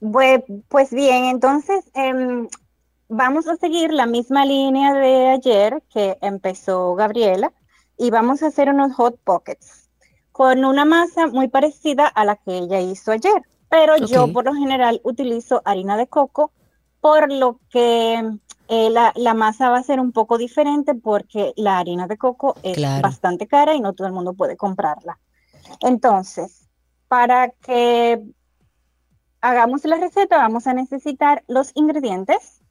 [0.00, 2.48] Pues, pues bien, entonces em,
[3.08, 7.52] vamos a seguir la misma línea de ayer que empezó Gabriela
[7.98, 9.90] y vamos a hacer unos hot pockets
[10.32, 14.54] con una masa muy parecida a la que ella hizo ayer, pero yo por lo
[14.54, 16.50] general utilizo harina de coco,
[17.02, 18.14] por lo que
[18.68, 22.56] eh, la, la masa va a ser un poco diferente porque la harina de coco
[22.62, 23.02] es Claro.
[23.02, 25.18] bastante cara y no todo el mundo puede comprarla.
[25.80, 26.68] Entonces,
[27.08, 28.20] para que
[29.40, 32.62] hagamos la receta, vamos a necesitar los ingredientes.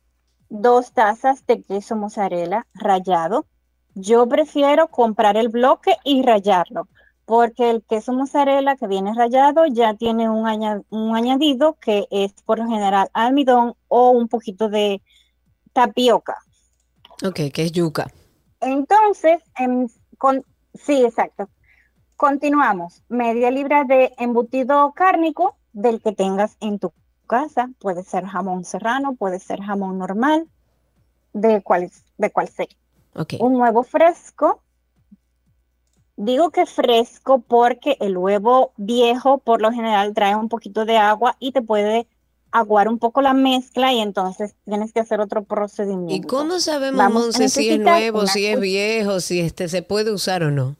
[0.49, 3.45] Dos tazas de queso mozzarella rallado.
[3.93, 6.87] Yo prefiero comprar el bloque y rallarlo,
[7.25, 12.33] porque el queso mozzarella que viene rallado ya tiene un, aña- un añadido que es
[12.45, 15.01] por lo general almidón o un poquito de
[15.73, 16.37] tapioca.
[17.23, 18.07] Ok, que es yuca.
[18.61, 19.87] Entonces, em,
[20.17, 21.49] con, sí, exacto.
[22.19, 23.01] Continuamos.
[23.07, 26.91] Media libra de embutido cárnico del que tengas en tu
[27.27, 27.69] casa.
[27.79, 30.45] Puede ser jamón serrano, puede ser jamón normal,
[31.31, 32.67] de cual, de cual sea.
[33.39, 34.61] Un huevo fresco.
[36.17, 41.37] Digo que fresco porque el huevo viejo por lo general trae un poquito de agua
[41.39, 42.05] y te puede
[42.51, 46.13] aguar un poco la mezcla y entonces tienes que hacer otro procedimiento.
[46.13, 50.11] ¿Y cómo sabemos, Monse, si es nuevo, una si es viejo, si este se puede
[50.11, 50.75] usar o no?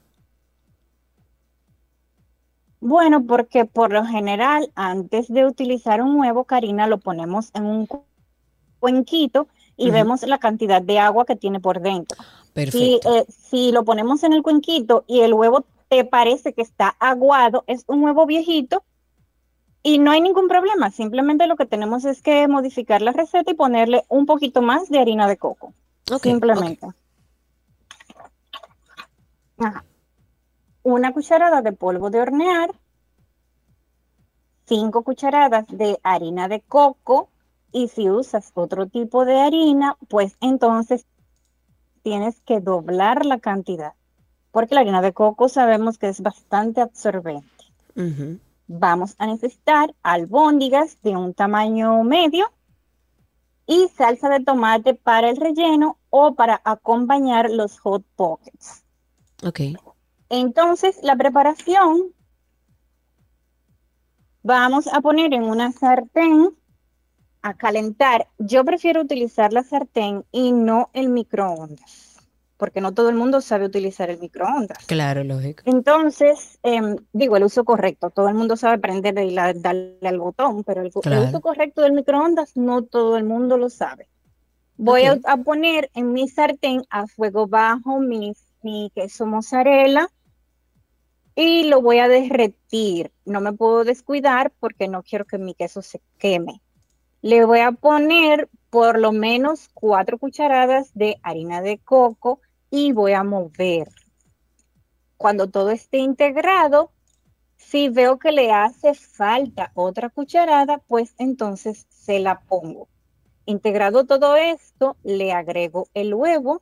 [2.80, 7.86] Bueno, porque por lo general, antes de utilizar un huevo, Karina, lo ponemos en un
[7.86, 8.04] cu-
[8.78, 12.16] cuenquito y vemos la cantidad de agua que tiene por dentro.
[12.20, 13.16] Si, Perfecto.
[13.16, 17.64] eh, si lo ponemos en el cuenquito y el huevo te parece que está aguado,
[17.66, 18.82] es un huevo viejito
[19.82, 20.90] y no hay ningún problema.
[20.90, 24.98] Simplemente lo que tenemos es que modificar la receta y ponerle un poquito más de
[25.00, 25.72] harina de coco.
[26.22, 26.86] Simplemente.
[29.58, 29.84] Ajá.
[30.90, 32.72] Una cucharada de polvo de hornear,
[34.66, 37.30] cinco cucharadas de harina de coco
[37.70, 41.06] y si usas otro tipo de harina, pues entonces
[42.02, 43.92] tienes que doblar la cantidad,
[44.50, 47.46] porque la harina de coco sabemos que es bastante absorbente.
[48.66, 52.50] Vamos a necesitar albóndigas de un tamaño medio
[53.64, 58.82] y salsa de tomate para el relleno o para acompañar los hot pockets.
[59.44, 59.60] Ok.
[60.30, 62.14] Entonces, la preparación,
[64.44, 66.50] vamos a poner en una sartén
[67.42, 68.28] a calentar.
[68.38, 72.16] Yo prefiero utilizar la sartén y no el microondas,
[72.56, 74.86] porque no todo el mundo sabe utilizar el microondas.
[74.86, 75.64] Claro, lógico.
[75.66, 78.10] Entonces, em, digo, el uso correcto.
[78.10, 81.92] Todo el mundo sabe prender y la- darle al botón, pero el, uso correcto del
[81.92, 84.08] microondas no todo el mundo lo sabe.
[84.76, 90.08] Voy a, poner en mi sartén a fuego bajo mi, mi queso mozzarella
[91.42, 93.12] y lo voy a derretir.
[93.24, 96.60] No me puedo descuidar porque no quiero que mi queso se queme.
[97.22, 103.12] Le voy a poner por lo menos cuatro cucharadas de harina de coco y voy
[103.12, 103.88] a mover.
[105.16, 106.92] Cuando todo esté integrado,
[107.56, 112.86] si veo que le hace falta otra cucharada, pues entonces se la pongo.
[113.46, 116.60] Integrado todo esto, le agrego el huevo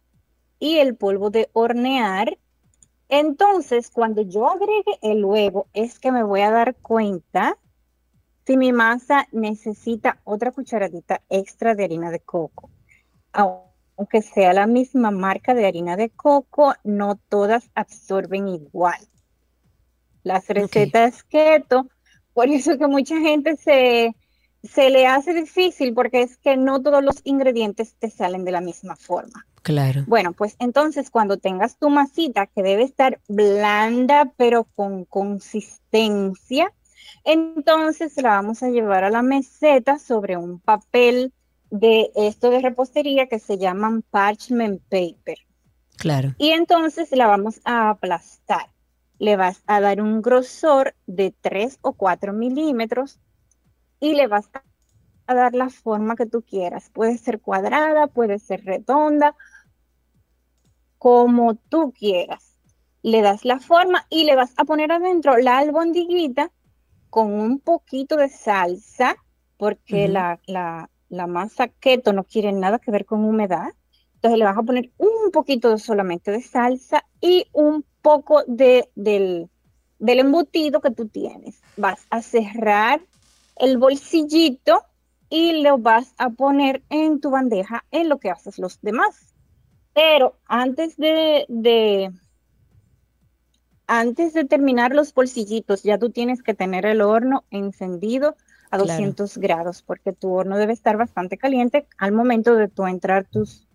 [0.60, 2.38] y el polvo de hornear.
[3.08, 7.56] Entonces, cuando yo agregue el huevo, es que me voy a dar cuenta
[8.46, 12.70] si mi masa necesita otra cucharadita extra de harina de coco.
[13.32, 19.00] Aunque sea la misma marca de harina de coco, no todas absorben igual.
[20.22, 21.88] Las recetas keto,
[22.34, 24.14] por eso que mucha gente se,
[24.72, 28.60] se le hace difícil porque es que no todos los ingredientes te salen de la
[28.60, 29.46] misma forma.
[29.62, 30.04] Claro.
[30.06, 36.72] Bueno, pues entonces cuando tengas tu masita que debe estar blanda pero con consistencia,
[37.24, 41.32] entonces la vamos a llevar a la meseta sobre un papel
[41.70, 45.38] de esto de repostería que se llaman parchment paper.
[45.96, 46.34] Claro.
[46.38, 48.70] Y entonces la vamos a aplastar.
[49.18, 53.18] le vas a dar un grosor de 3 o 4 milímetros
[54.00, 54.50] y le vas
[55.26, 56.90] a dar la forma que tú quieras.
[56.90, 59.36] Puede ser cuadrada, puede ser redonda,
[60.98, 62.56] como tú quieras.
[63.02, 66.52] Le das la forma y le vas a poner adentro la albondiguita
[67.10, 69.16] con un poquito de salsa,
[69.58, 73.70] porque la, la- la masa keto no quiere nada que ver con humedad.
[74.16, 79.50] Entonces le vas a poner un poquito solamente de salsa y un poco de, del,
[79.98, 81.64] del embutido que tú tienes.
[81.76, 83.07] Vas a cerrar
[83.58, 84.84] el bolsillito
[85.30, 89.34] y lo vas a poner en tu bandeja en lo que haces los demás.
[89.94, 92.10] Pero antes de, de-
[93.86, 98.36] antes de terminar los bolsillitos, ya tú tienes que tener el horno encendido
[98.70, 98.84] a Claro.
[98.86, 103.66] 200 grados, porque tu horno debe estar bastante caliente al momento de tú entrar tus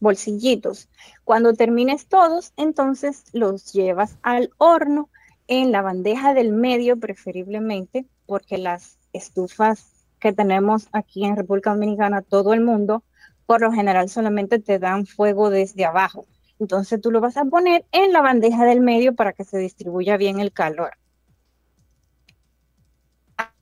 [0.00, 0.88] bolsillitos.
[1.24, 5.10] Cuando termines todos, entonces los llevas al horno
[5.46, 12.22] en la bandeja del medio, preferiblemente, porque las estufas que tenemos aquí en República Dominicana,
[12.22, 13.04] todo el mundo,
[13.46, 16.26] por lo general solamente te dan fuego desde abajo.
[16.58, 20.16] Entonces tú lo vas a poner en la bandeja del medio para que se distribuya
[20.18, 20.92] bien el calor.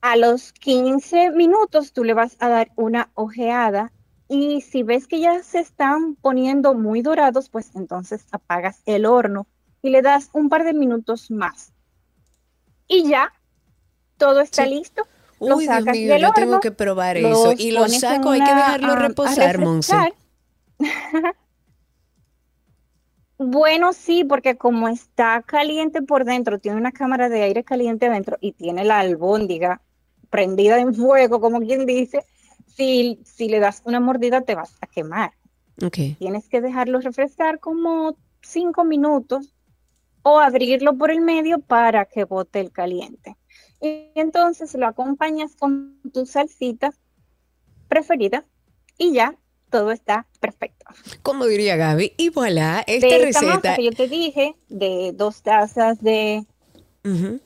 [0.01, 3.91] A- los 15 minutos tú le vas a dar una ojeada
[4.27, 9.47] y si ves que ya se están poniendo muy dorados, pues entonces apagas el horno
[9.81, 11.73] y le das un par de minutos más.
[12.87, 13.33] Y ya,
[14.17, 14.71] todo está Sí.
[14.71, 15.07] listo.
[15.47, 17.53] Lo Uy, Dios sacas mío, del yo tengo que probar eso.
[17.57, 19.95] Y lo saco, hay que dejarlo a reposar, Monse.
[23.45, 28.37] Bueno, sí, porque como está caliente por dentro, tiene una cámara de aire caliente adentro
[28.39, 29.81] y tiene la albóndiga
[30.29, 32.25] prendida en fuego, como quien dice,
[32.67, 35.33] si, si le das una mordida te vas a quemar.
[35.83, 35.97] Ok.
[36.19, 39.53] Tienes que dejarlo refrescar como cinco minutos
[40.21, 43.35] o abrirlo por el medio para que bote el caliente.
[43.83, 46.93] Y entonces lo acompañas con tu salsita
[47.89, 48.45] preferida
[48.97, 49.37] y ya
[49.69, 50.85] todo está perfecto.
[51.21, 55.41] Como diría Gaby, y voilà, esta de esta masa que yo te dije, de dos
[55.41, 56.45] tazas de...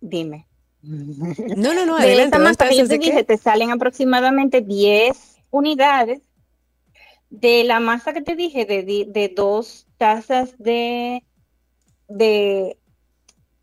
[0.00, 0.48] Dime.
[0.82, 2.24] No, no, no, de adelante.
[2.24, 3.24] esta ¿Dos masa que yo te dije, qué?
[3.24, 6.22] te salen aproximadamente 10 unidades.
[7.30, 11.22] De la masa que te dije, de, de dos tazas de,
[12.08, 12.76] de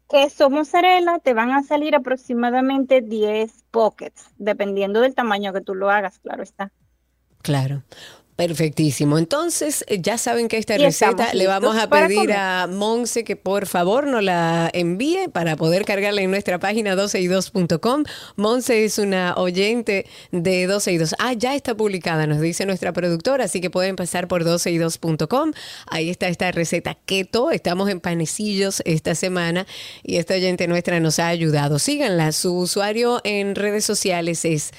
[0.09, 5.91] queso mozzarella, te van a salir aproximadamente 10 pockets, dependiendo del tamaño que tú lo
[5.91, 6.71] hagas, claro está.
[7.43, 7.83] Claro.
[8.39, 9.17] Perfectísimo.
[9.17, 13.35] Entonces, eh, ya saben que esta Y receta le vamos a pedir a Monse que
[13.35, 18.05] por favor nos la envíe para poder cargarla en nuestra página 12y2.com.
[18.37, 21.15] Monse es una oyente de 12 y 2.
[21.19, 25.51] Ah, ya está publicada, nos dice nuestra productora, así que pueden pasar por 12y2.com.
[25.87, 27.51] Ahí está esta receta keto.
[27.51, 29.67] Estamos en panecillos esta semana
[30.01, 31.77] y esta oyente nuestra nos ha ayudado.
[31.77, 32.31] Síganla.
[32.31, 34.71] Su usuario en redes sociales es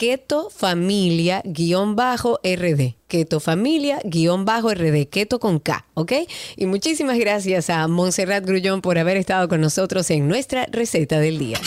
[0.00, 2.94] Keto Familia guion bajo RD.
[3.06, 5.10] Keto Familia guion bajo RD.
[5.10, 6.12] Keto con K, ¿ok?
[6.56, 11.38] Y muchísimas gracias a Montserrat Grullón por haber estado con nosotros en nuestra receta del
[11.38, 11.60] día.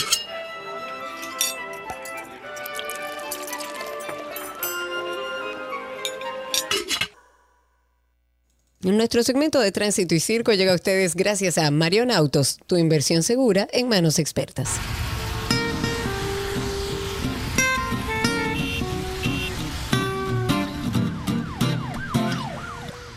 [8.80, 13.22] Nuestro segmento de tránsito y circo llega a ustedes gracias a Marion Autos, tu inversión
[13.22, 14.80] segura en manos expertas.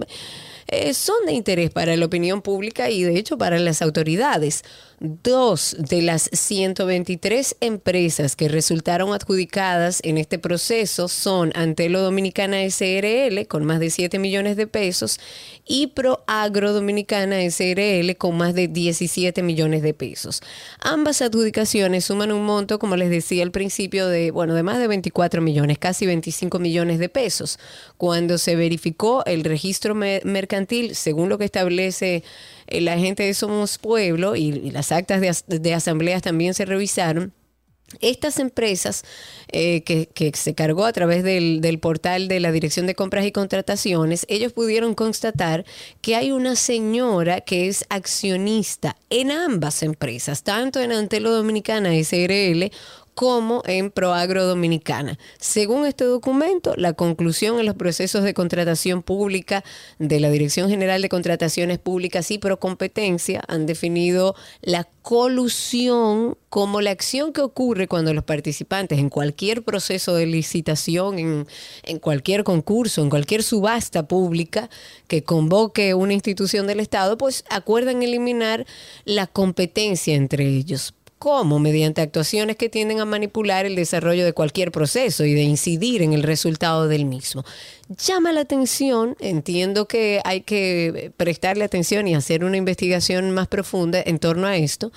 [0.68, 4.64] eh, son de interés para la opinión pública y de hecho para las autoridades.
[5.00, 13.46] Dos de las 123 empresas que resultaron adjudicadas en este proceso son Antelo Dominicana SRL
[13.48, 15.20] con más de 7 millones de pesos
[15.66, 20.42] y Proagro Dominicana SRL con más de 17 millones de pesos.
[20.80, 24.88] Ambas adjudicaciones suman un monto, como les decía al principio, de, bueno, de más de
[24.88, 27.60] 24 millones, casi 25 millones de pesos.
[27.98, 32.24] Cuando se verificó el registro me- mercantil, según lo que establece
[32.68, 37.34] eh, la gente de Somos Pueblo y, las actas de, de asambleas también se revisaron,
[38.02, 39.04] estas empresas
[39.52, 43.32] eh, que, se cargó a través del, del portal de la Dirección de Compras y
[43.32, 45.66] Contrataciones, ellos pudieron constatar
[46.02, 52.72] que hay una señora que es accionista en ambas empresas, tanto en Antelo Dominicana SRL
[53.16, 55.18] como en Proagro Dominicana.
[55.40, 59.64] Según este documento, la conclusión en los procesos de contratación pública
[60.00, 66.92] de la Dirección General de Contrataciones Públicas y Procompetencia han definido la colusión como la
[66.92, 71.48] acción que ocurre cuando los participantes en cualquier proceso de licitación, en,
[71.84, 74.70] en cualquier concurso, en cualquier subasta pública
[75.08, 78.66] que convoque una institución del Estado, pues acuerdan eliminar
[79.06, 80.94] la competencia entre ellos.
[81.24, 81.58] ¿Cómo?
[81.58, 86.12] Mediante actuaciones que tienden a manipular el desarrollo de cualquier proceso y de incidir en
[86.12, 87.46] el resultado del mismo.
[87.88, 94.04] Llama la atención, entiendo que hay que prestarle atención y hacer una investigación más profunda
[94.06, 94.92] en torno a esto,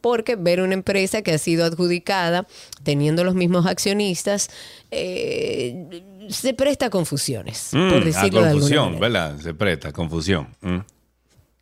[0.00, 2.46] porque ver una empresa que ha sido adjudicada
[2.84, 4.50] teniendo los mismos accionistas
[4.92, 9.00] eh, se presta a confusiones, por Mm, a decirlo de alguna confusión, manera.
[9.00, 9.40] ¿verdad?
[9.40, 10.46] Se presta, confusión.
[10.60, 10.78] Mm.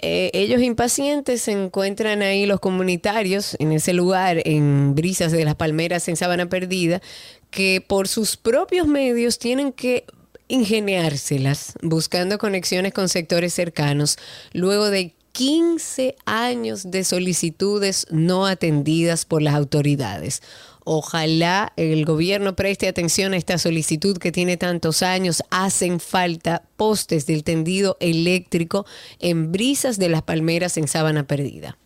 [0.00, 5.56] Eh, ellos impacientes se encuentran ahí los comunitarios en ese lugar, en Brisas de las
[5.56, 7.02] Palmeras, en Sabana Perdida,
[7.50, 10.04] que por sus propios medios tienen que
[10.48, 14.16] ingeniárselas buscando conexiones con sectores cercanos
[14.52, 20.42] luego de 15 años de solicitudes no atendidas por las autoridades.
[20.90, 25.42] Ojalá el gobierno preste atención a esta solicitud que tiene tantos años.
[25.50, 28.86] Hacen falta postes del tendido eléctrico
[29.18, 31.76] en brisas de las palmeras en Sábana Perdida.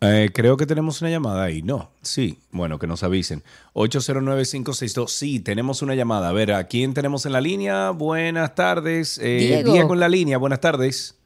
[0.00, 1.62] Eh, creo que tenemos una llamada ahí.
[1.62, 2.38] No, sí.
[2.52, 3.42] Bueno, que nos avisen.
[3.74, 5.08] 809-562.
[5.08, 6.28] Sí, tenemos una llamada.
[6.28, 7.90] A ver, ¿a quién tenemos en la línea?
[7.90, 9.18] Buenas tardes.
[9.18, 9.72] Eh, Diego.
[9.72, 10.38] Diego en la línea.
[10.38, 11.19] Buenas tardes.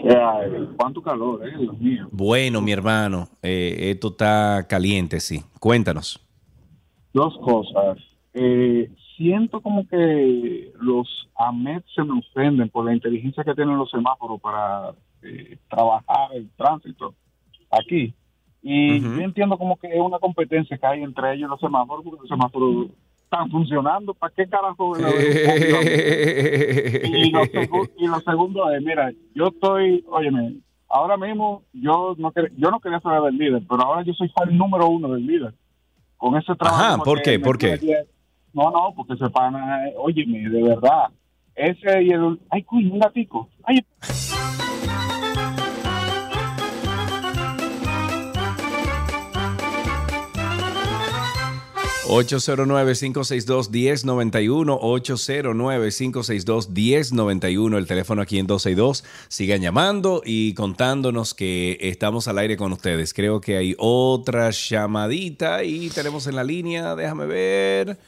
[0.00, 0.68] ¿Qué hay?
[0.76, 1.54] ¿Cuánto calor, eh?
[1.58, 2.08] Dios mío.
[2.10, 5.42] Bueno, mi hermano, eh, esto está caliente, sí.
[5.60, 6.20] Cuéntanos.
[7.12, 7.98] Dos cosas.
[8.34, 13.90] Eh, siento como que los AMET se me ofenden por la inteligencia que tienen los
[13.90, 17.14] semáforos para eh, trabajar el tránsito
[17.70, 18.14] aquí.
[18.62, 22.04] Y yo entiendo como que es una competencia que hay entre ellos y los semáforos,
[22.04, 22.88] porque los semáforos
[23.26, 24.14] están funcionando.
[24.14, 24.96] ¿Para qué carajo?
[24.98, 25.02] y,
[27.30, 30.56] lo, segu- y lo segundo es, mira, yo estoy, óyeme,
[30.88, 34.56] ahora mismo yo no, yo no quería ser del líder, pero ahora yo soy fan
[34.56, 35.54] número uno del líder.
[36.16, 36.82] Con ese trabajo.
[36.82, 37.38] Ajá, ¿por qué?
[37.38, 37.78] ¿Por qué?
[38.54, 41.08] No, no, porque se pana, óyeme, de verdad.
[41.54, 42.38] Ese y el...
[42.48, 43.50] Ay, cuy, un gatico.
[43.64, 43.84] Ay,
[52.08, 59.04] 809-562-1091, 809-562-1091, el teléfono aquí en 262.
[59.28, 63.12] Sigan llamando y contándonos que estamos al aire con ustedes.
[63.12, 67.98] Creo que hay otra llamadita y tenemos en la línea, déjame ver.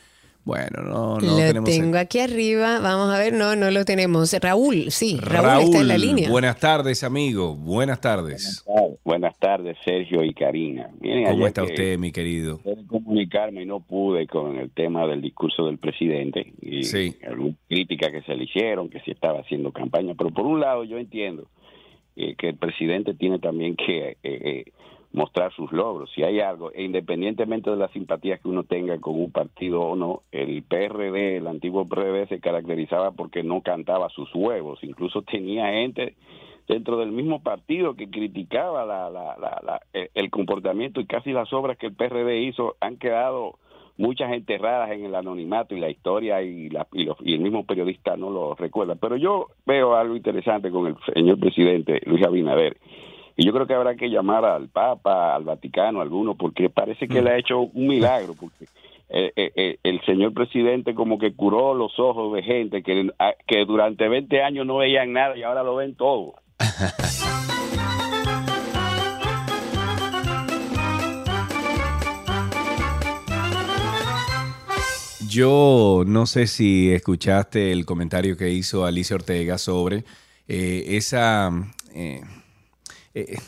[0.49, 1.69] Bueno, no, no lo tenemos.
[1.69, 2.81] tengo aquí arriba.
[2.81, 4.33] Vamos a ver, no, no lo tenemos.
[4.41, 6.31] Raúl, sí, Raúl, está en la línea.
[6.31, 7.55] buenas tardes, amigo.
[7.55, 8.65] Buenas tardes.
[9.05, 10.89] Buenas tardes, Sergio y Karina.
[11.01, 12.61] Miren, ¿Cómo está que usted, mi querido?
[12.61, 17.15] Pude comunicarme y no pude con el tema del discurso del presidente y Sí.
[17.29, 20.15] alguna crítica que se le hicieron, que si estaba haciendo campaña.
[20.17, 21.47] Pero por un lado yo entiendo
[22.17, 24.65] eh, que el presidente tiene también que eh, eh,
[25.13, 26.11] mostrar sus logros.
[26.15, 29.97] Si hay algo, e independientemente de las simpatías que uno tenga con un partido o
[29.97, 34.79] no, el PRD, el antiguo PRD, se caracterizaba porque no cantaba sus huevos.
[34.83, 36.15] Incluso tenía gente
[36.69, 41.51] dentro del mismo partido que criticaba la, la, la, el- el comportamiento y casi las
[41.55, 43.55] obras que el PRD hizo han quedado
[43.97, 47.65] muchas enterradas en el anonimato y la historia y, la, y, los- y el mismo
[47.65, 48.95] periodista no lo recuerda.
[48.97, 52.77] Pero yo veo algo interesante con el señor presidente Luis Abinader.
[53.41, 57.07] Y yo creo que habrá que llamar al Papa, al Vaticano, a alguno, porque parece
[57.07, 58.65] que le ha hecho un milagro, porque
[59.11, 63.35] eh, eh, eh, el señor presidente como que curó los ojos de gente que, a-
[63.47, 66.35] que durante 20 años no veían nada y ahora lo ven todo.
[75.29, 80.05] Yo no sé si escuchaste el comentario que hizo Alicia Ortega sobre
[80.47, 81.51] eh, esa,
[81.95, 82.23] eh,
[83.15, 83.39] eh,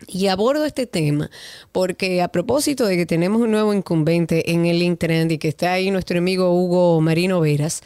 [0.08, 1.32] Y abordo este tema
[1.72, 5.74] porque a propósito de que tenemos un nuevo incumbente en el Intrend y que está
[5.74, 7.82] ahí nuestro amigo Hugo Marino Veras,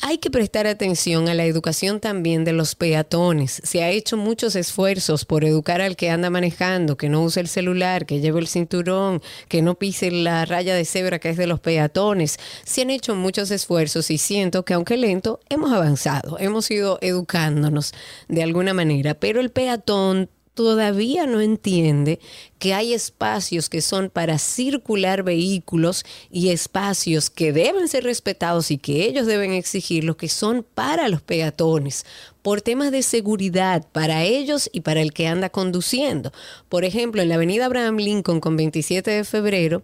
[0.00, 3.60] hay que prestar atención a la educación también de los peatones.
[3.64, 7.48] Se ha hecho muchos esfuerzos por educar al que anda manejando, que no use el
[7.48, 11.46] celular, que lleve el cinturón, que no pise la raya de cebra que es de
[11.46, 12.38] los peatones.
[12.64, 17.92] Se han hecho muchos esfuerzos y siento que aunque lento, hemos avanzado, hemos ido educándonos
[18.28, 22.18] de alguna manera, pero el peatón todavía no entiende
[22.58, 28.78] que hay espacios que son para circular vehículos y espacios que deben ser respetados y
[28.78, 32.04] que ellos deben exigir, los que son para los peatones,
[32.42, 36.32] por temas de seguridad para ellos y para el que anda conduciendo.
[36.68, 39.82] Por ejemplo, en la avenida Abraham Lincoln con 27 de febrero,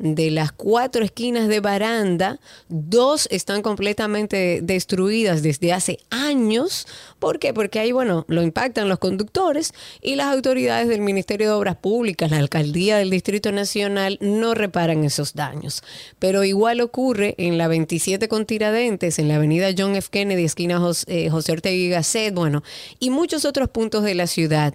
[0.00, 6.86] de las cuatro esquinas de baranda, dos están completamente destruidas desde hace años.
[7.18, 7.52] ¿Por qué?
[7.52, 12.09] Porque ahí, bueno, lo impactan los conductores y las autoridades del Ministerio de Obras Públicas,
[12.18, 15.82] la Alcaldía del Distrito Nacional, no reparan esos daños.
[16.18, 20.08] Pero igual ocurre en la 27 con Tiradentes, en la avenida John F.
[20.10, 22.62] Kennedy, esquina José, eh, José Ortega y Gasset, bueno,
[22.98, 24.74] y muchos otros puntos de la ciudad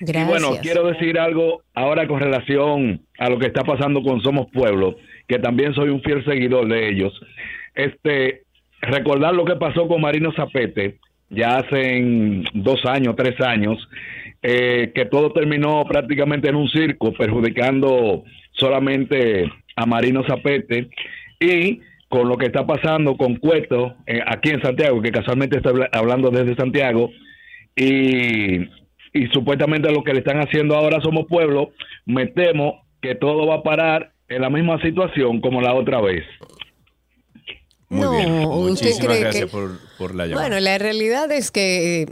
[0.00, 4.50] Y bueno, quiero decir algo ahora con relación a lo que está pasando con Somos
[4.50, 4.96] Pueblo,
[5.28, 7.12] que también soy un fiel seguidor de ellos.
[7.74, 8.42] Este,
[8.80, 10.96] recordar lo que pasó con Marino Zapete,
[11.30, 13.78] ya hace dos años, tres años,
[14.42, 20.88] eh, que todo terminó prácticamente en un circo, perjudicando solamente a Marino Zapete
[21.40, 21.80] y
[22.14, 25.88] con lo que está pasando con Cueto eh, aquí en Santiago, que casualmente está habla-
[25.92, 27.10] hablando desde Santiago,
[27.74, 28.58] y,
[29.12, 31.72] y supuestamente lo que le están haciendo ahora Somos Pueblo,
[32.06, 36.22] me temo que todo va a parar en la misma situación como la otra vez.
[37.88, 38.34] Muy No, bien.
[38.44, 40.46] ¿usted Muchísimas cree gracias que- por, por la llamada.
[40.48, 42.06] Bueno, la realidad es que eh,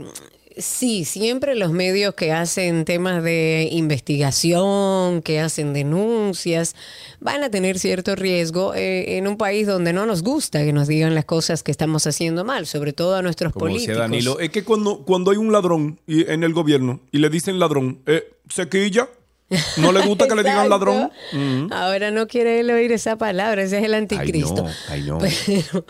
[0.57, 6.75] sí, siempre los medios que hacen temas de investigación, que hacen denuncias,
[7.19, 10.87] van a tener cierto riesgo eh, en un país donde no nos gusta que nos
[10.87, 13.99] digan las cosas que estamos haciendo mal, sobre todo a nuestros Como decía políticos.
[13.99, 17.59] Danilo, es que cuando, cuando hay un ladrón y- en el gobierno y le dicen
[17.59, 19.09] ladrón, eh, se quilla.
[19.77, 21.11] No le gusta que le digan ladrón.
[21.71, 24.65] Ahora no quiere él oír esa palabra, ese es el anticristo.
[24.89, 25.85] Ay, no, Pero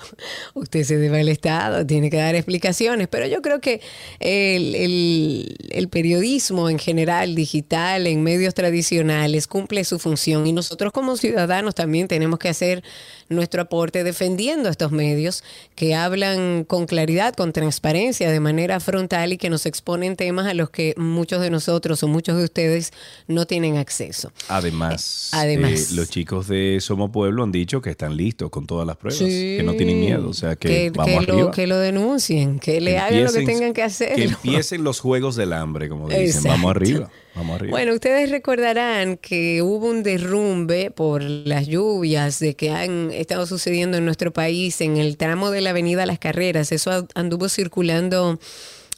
[0.54, 3.08] usted se debe al Estado, tiene que dar explicaciones.
[3.08, 3.82] Pero yo creo que
[4.20, 10.46] el, el- el periodismo en general, digital, en medios tradicionales, cumple su función.
[10.48, 12.84] Y nosotros como ciudadanos también tenemos que hacer
[13.30, 15.44] nuestro aporte defendiendo estos medios
[15.76, 20.54] que hablan con claridad, con transparencia, de manera frontal y que nos exponen temas a
[20.54, 22.92] los que muchos de nosotros o muchos de ustedes
[23.28, 24.32] no tienen acceso.
[24.48, 25.92] Además, Además.
[25.92, 29.18] eh, los chicos de Somos Pueblo han dicho que están listos con todas las pruebas,
[29.20, 29.58] Sí.
[29.58, 31.38] que no tienen miedo, o sea que, que, vamos que arriba.
[31.44, 34.16] lo, que lo denuncien, que le hagan lo que tengan que hacer.
[34.16, 36.26] Que empiecen los juegos del hambre, como dicen.
[36.26, 36.50] Exacto.
[36.50, 37.72] Vamos arriba, vamos arriba.
[37.72, 43.98] Bueno, ustedes recordarán que hubo un derrumbe por las lluvias de que han estado sucediendo
[43.98, 46.72] en nuestro país en el tramo de la Avenida Las Carreras.
[46.72, 48.40] Eso anduvo circulando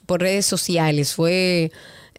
[0.06, 1.14] por redes sociales.
[1.14, 1.72] Fue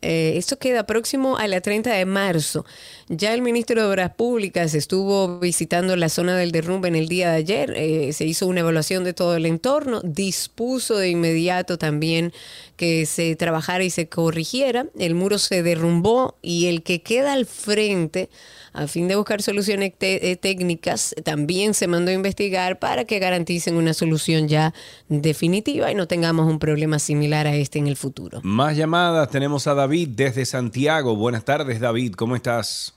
[0.09, 2.65] Eh, esto queda próximo a la 30 de marzo.
[3.09, 7.31] Ya el ministro de Obras Públicas estuvo visitando la zona del derrumbe en el día
[7.31, 7.73] de ayer.
[7.77, 10.01] Eh, se hizo una evaluación de todo el entorno.
[10.03, 12.33] Dispuso de inmediato también
[12.77, 14.87] que se trabajara y se corrigiera.
[14.99, 18.29] El muro se derrumbó y el que queda al frente
[18.77, 23.77] a fin de buscar soluciones eh, técnicas, también se mandó a investigar para que garanticen
[23.77, 24.75] una solución ya
[25.09, 28.41] definitiva y no tengamos un problema similar a este en el futuro.
[28.43, 29.31] Más llamadas.
[29.31, 31.17] Tenemos a David desde Santiago.
[31.17, 32.15] Buenas tardes, David.
[32.15, 32.96] ¿Cómo estás?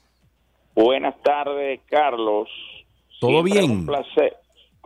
[0.81, 2.47] Buenas tardes, Carlos.
[3.19, 3.71] ¿Todo Siempre bien?
[3.71, 4.33] Un placer.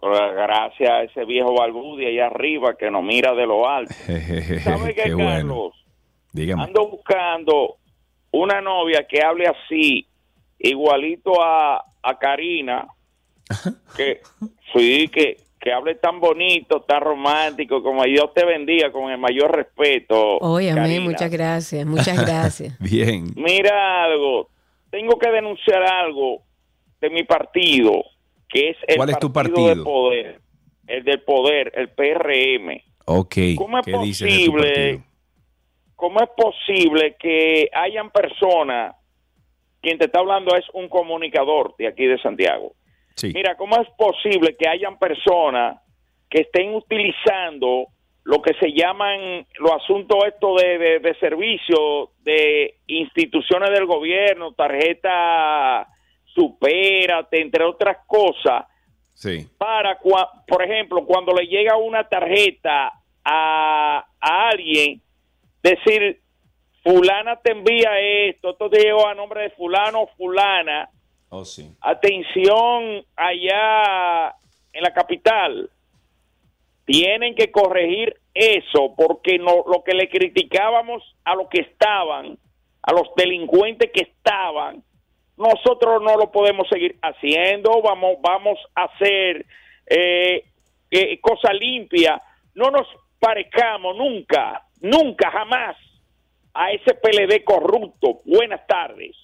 [0.02, 3.94] Gracias a ese viejo Balbudi allá arriba que nos mira de lo alto.
[4.64, 5.30] ¿Sabe qué, Qué bueno.
[5.30, 5.86] Carlos?
[6.32, 6.64] Dígame.
[6.64, 7.76] Ando buscando
[8.32, 10.08] una novia que hable así,
[10.58, 12.88] igualito a, a Karina,
[13.96, 14.22] que
[14.76, 19.56] sí, que, que hable tan bonito, tan romántico, como Dios te bendiga, con el mayor
[19.56, 20.40] respeto.
[20.40, 21.04] Oye, amén, Karina.
[21.04, 22.80] muchas gracias, muchas gracias.
[22.80, 23.28] Bien.
[23.36, 24.50] Mira algo,
[24.94, 26.44] tengo que denunciar algo
[27.02, 28.04] de mi partido,
[28.48, 29.84] que es el ¿Cuál es tu del partido?
[29.84, 30.40] poder,
[30.86, 32.80] el del poder, el PRM.
[33.06, 33.36] Ok.
[33.58, 34.70] ¿Cómo es ¿Qué dices de tu posible?
[34.70, 35.04] partido?
[35.96, 38.96] ¿Cómo es posible que hayan personas,
[39.82, 42.74] quien te está hablando es un comunicador de aquí de Santiago?
[43.16, 43.32] Sí.
[43.34, 45.82] Mira, ¿cómo es posible que hayan personas
[46.30, 47.88] que estén utilizando
[48.26, 54.54] lo que se llaman los asuntos estos de, de, de servicio de instituciones del gobierno,
[54.54, 55.88] tarjeta
[56.34, 58.66] supérate, entre otras cosas,
[59.14, 59.48] Sí.
[59.58, 62.92] para, cua- por ejemplo, cuando le llega una tarjeta
[63.24, 65.02] a, a alguien,
[65.62, 66.20] decir,
[66.84, 70.90] fulana te envía esto, esto te llegó a nombre de fulano o fulana,
[71.30, 71.76] Oh, sí.
[71.82, 74.36] atención allá
[74.74, 75.70] en la capital,
[76.86, 82.38] tienen que corregir eso porque no lo que le criticábamos a los que estaban,
[82.82, 84.84] a los delincuentes que estaban,
[85.38, 89.46] nosotros no lo podemos seguir haciendo, vamos vamos a hacer
[89.88, 90.44] eh,
[90.92, 92.22] eh, cosa limpia,
[92.56, 92.88] no nos
[93.20, 95.78] parezcamos nunca, nunca jamás
[96.54, 98.20] a ese PLD corrupto.
[98.26, 99.16] Buenas tardes.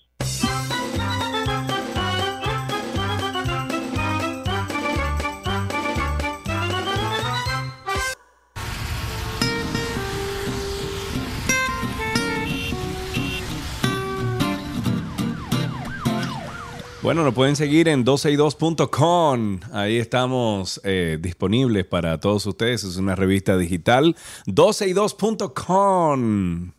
[17.01, 19.61] Bueno, nos pueden seguir en 12y2.com.
[19.71, 22.84] Ahí estamos eh, disponibles para todos ustedes.
[22.84, 24.17] Es una revista digital.
[24.47, 26.73] 12y2.com.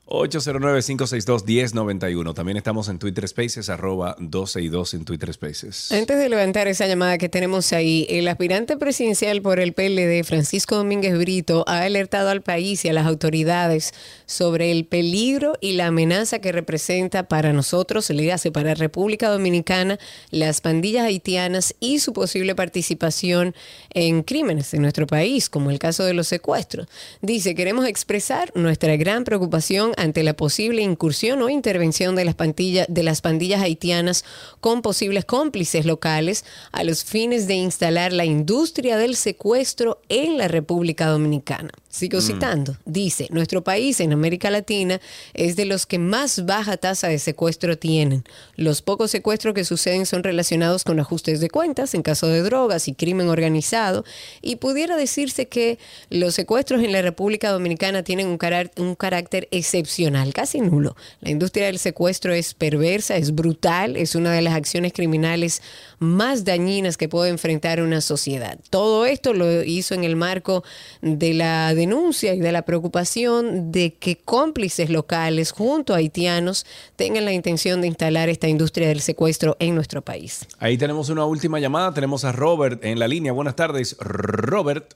[0.10, 2.34] 809-562-1091.
[2.34, 5.92] También estamos en Twitter Spaces, arroba 12 y 2 en Twitter Spaces.
[5.92, 10.76] Antes de levantar esa llamada que tenemos ahí, el aspirante presidencial por el PLD, Francisco
[10.76, 13.94] Domínguez Brito, ha alertado al país y a las autoridades
[14.26, 20.00] sobre el peligro y la amenaza que representa para nosotros, le hace para República Dominicana,
[20.32, 23.54] las pandillas haitianas y su posible participación
[23.94, 26.88] en crímenes en nuestro país, como el caso de los secuestros.
[27.22, 32.88] Dice, queremos expresar nuestra gran preocupación ante la posible incursión o intervención de las, pandillas,
[32.90, 34.24] de las pandillas haitianas
[34.62, 40.48] con posibles cómplices locales a los fines de instalar la industria del secuestro en la
[40.48, 41.72] República Dominicana.
[41.90, 42.78] Sigo citando.
[42.86, 45.02] Dice, nuestro país en América Latina
[45.34, 48.24] es de los que más baja tasa de secuestro tienen.
[48.56, 52.88] Los pocos secuestros que suceden son relacionados con ajustes de cuentas en caso de drogas
[52.88, 54.06] y crimen organizado
[54.42, 55.80] y pudiera decirse que
[56.12, 59.89] los secuestros en la República Dominicana tienen un carácter excepcional,
[60.34, 60.96] casi nulo.
[61.22, 65.62] La industria del secuestro es perversa, es brutal, es una de las acciones criminales
[66.00, 68.58] más dañinas que puede enfrentar una sociedad.
[68.70, 70.64] Todo esto lo hizo en el marco
[71.02, 77.26] de la denuncia y de la preocupación de que cómplices locales junto a haitianos tengan
[77.26, 80.46] la intención de instalar esta industria del secuestro en nuestro país.
[80.60, 81.94] Ahí tenemos una última llamada.
[81.94, 83.32] Tenemos a Robert en la línea.
[83.32, 84.94] Buenas tardes, Robert.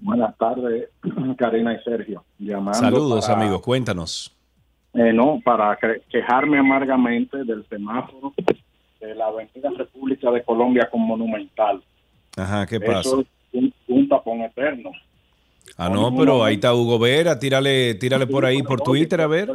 [0.00, 0.88] Buenas tardes,
[1.38, 2.24] Karina y Sergio.
[2.38, 3.60] Llamando Saludos, para- amigos.
[3.62, 4.34] Cuéntanos.
[4.94, 8.32] Eh, no, para que- quejarme amargamente del semáforo
[9.00, 11.82] de la Avenida República de Colombia con Monumental.
[12.36, 13.00] Ajá, ¿qué pasa?
[13.00, 14.90] Eso es un, un tapón eterno.
[15.76, 17.38] Ah, no, pero ahí está Hugo Vera.
[17.38, 19.48] Tírale, tírale por ahí, por Twitter, a ver.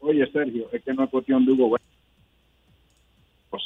[0.00, 1.84] Oye, Sergio, es que no es cuestión de Hugo Vera.
[3.50, 3.62] Pues,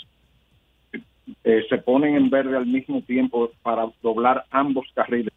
[1.45, 5.33] eh, se ponen en verde al mismo tiempo para doblar ambos carriles.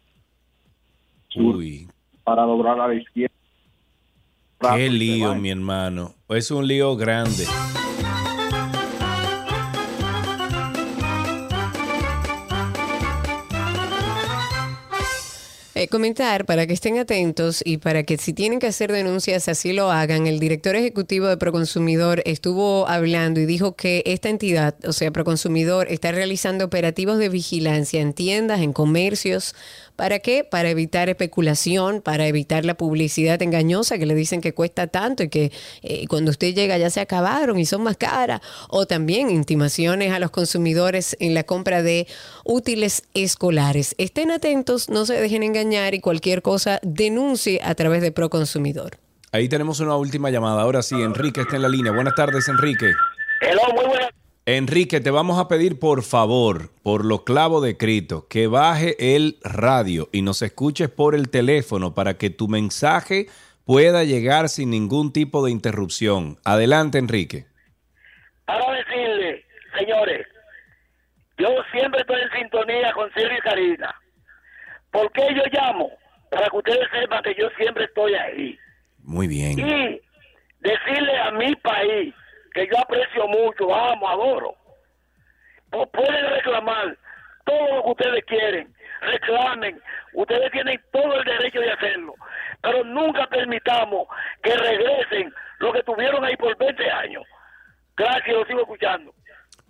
[1.32, 1.88] Sur, Uy,
[2.24, 3.34] Para doblar a la izquierda.
[4.74, 6.14] qué lío, mi hermano.
[6.28, 7.46] Es un lío grande.
[15.82, 19.72] Eh, comentar para que estén atentos y para que si tienen que hacer denuncias así
[19.72, 20.28] lo hagan.
[20.28, 25.88] El director ejecutivo de Proconsumidor estuvo hablando y dijo que esta entidad, o sea, Proconsumidor,
[25.90, 29.56] está realizando operativos de vigilancia en tiendas, en comercios.
[30.02, 30.42] ¿Para qué?
[30.42, 35.28] Para evitar especulación, para evitar la publicidad engañosa que le dicen que cuesta tanto y
[35.28, 35.52] que
[35.82, 38.40] eh, cuando usted llega ya se acabaron y son más caras.
[38.68, 42.08] O también intimaciones a los consumidores en la compra de
[42.44, 43.94] útiles escolares.
[43.96, 48.98] Estén atentos, no se dejen engañar y cualquier cosa denuncie a través de Proconsumidor.
[49.30, 50.62] Ahí tenemos una última llamada.
[50.62, 51.92] Ahora sí, Enrique está en la línea.
[51.92, 52.90] Buenas tardes, Enrique.
[53.40, 54.21] Hello, muy buenas.
[54.44, 59.36] Enrique, te vamos a pedir por favor, por los clavos de Cristo, que baje el
[59.44, 63.26] radio y nos escuches por el teléfono para que tu mensaje
[63.64, 66.38] pueda llegar sin ningún tipo de interrupción.
[66.44, 67.46] Adelante, Enrique.
[68.44, 69.44] Para decirle,
[69.78, 70.26] señores,
[71.38, 73.94] yo siempre estoy en sintonía con Silvia y Karina.
[74.90, 75.88] ¿Por qué yo llamo?
[76.32, 78.58] Para que ustedes sepan que yo siempre estoy ahí.
[79.04, 79.60] Muy bien.
[79.60, 80.00] Y
[80.58, 82.12] decirle a mi país,
[82.54, 84.56] que yo aprecio mucho, amo, adoro,
[85.70, 86.96] pues pueden reclamar
[87.44, 89.80] todo lo que ustedes quieren, reclamen,
[90.14, 92.14] ustedes tienen todo el derecho de hacerlo,
[92.60, 94.06] pero nunca permitamos
[94.42, 97.24] que regresen lo que tuvieron ahí por 20 años.
[97.96, 99.12] Gracias, lo sigo escuchando.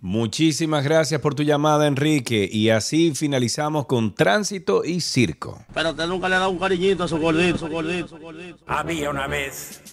[0.05, 2.49] Muchísimas gracias por tu llamada, Enrique.
[2.51, 5.63] Y así finalizamos con tránsito y circo.
[5.73, 8.57] Pero usted nunca le ha dado un cariñito a su gordito, su gordito, su gordito.
[8.67, 9.92] Había una vez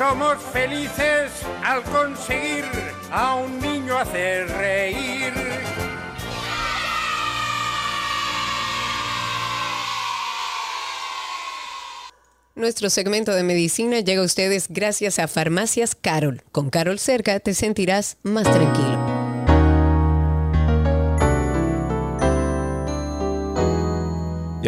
[0.00, 1.30] Somos felices
[1.62, 2.64] al conseguir
[3.12, 5.30] a un niño hacer reír.
[12.54, 16.44] Nuestro segmento de medicina llega a ustedes gracias a Farmacias Carol.
[16.50, 19.09] Con Carol cerca te sentirás más tranquilo.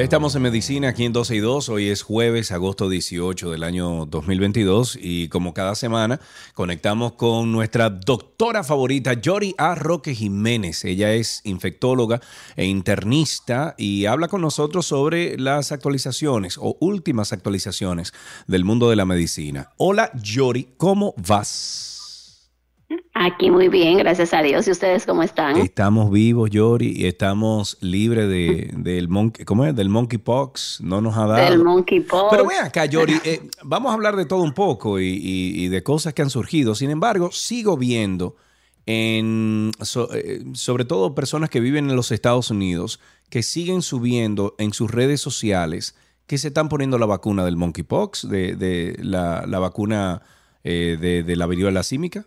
[0.02, 1.68] Estamos en medicina aquí en 12 y 2.
[1.68, 6.18] Hoy es jueves, agosto 18 del año 2022 y como cada semana
[6.54, 9.76] conectamos con nuestra doctora favorita, Yori A.
[9.76, 10.84] Roque Jiménez.
[10.84, 12.20] Ella es infectóloga
[12.56, 18.12] e internista y habla con nosotros sobre las actualizaciones o últimas actualizaciones
[18.48, 19.70] del mundo de la medicina.
[19.76, 21.91] Hola Yori, ¿cómo vas?
[23.14, 24.66] Aquí muy bien, gracias a Dios.
[24.68, 25.56] ¿Y ustedes cómo están?
[25.58, 29.74] Estamos vivos, Yori, y estamos libres de, del monkey, ¿cómo es?
[29.76, 30.80] Del monkeypox.
[30.82, 31.50] No nos ha dado.
[31.50, 32.28] Del monkeypox.
[32.30, 35.68] Pero ven acá, Yori, eh, vamos a hablar de todo un poco y, y- y
[35.68, 36.74] de cosas que han surgido.
[36.74, 38.36] Sin embargo, sigo viendo
[38.86, 43.00] en so- eh, sobre todo personas que viven en los Estados Unidos
[43.30, 45.94] que siguen subiendo en sus redes sociales
[46.26, 50.22] que se están poniendo la vacuna del monkeypox, de, de la, la vacuna
[50.64, 52.26] eh, de, de la viruela símica.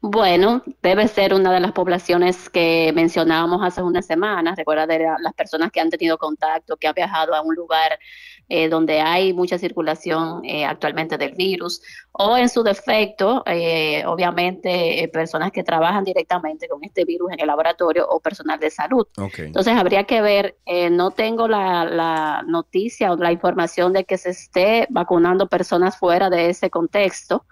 [0.00, 4.56] Bueno, debe ser una de las poblaciones que mencionábamos hace unas semanas.
[4.56, 7.98] Recuerda de la- las personas que han tenido contacto, que han viajado a un lugar
[8.48, 11.80] eh, donde hay mucha circulación eh, actualmente del virus,
[12.10, 17.40] o en su defecto, eh, obviamente, eh, personas que trabajan directamente con este virus en
[17.40, 19.06] el laboratorio o personal de salud.
[19.44, 24.18] Entonces habría que ver, eh, no tengo la, la noticia o la información de que
[24.18, 27.46] se esté vacunando personas fuera de ese contexto,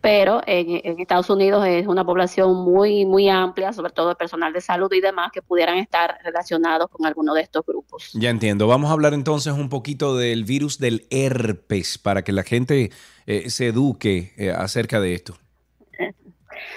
[0.00, 4.52] pero en, en Estados Unidos es una población muy, muy amplia, sobre todo de personal
[4.52, 8.10] de salud y demás, que pudieran estar relacionados con alguno de estos grupos.
[8.14, 8.66] Ya entiendo.
[8.66, 12.90] Vamos a hablar entonces un poquito del virus del herpes para que la gente
[13.26, 15.36] eh, se eduque eh, acerca de esto.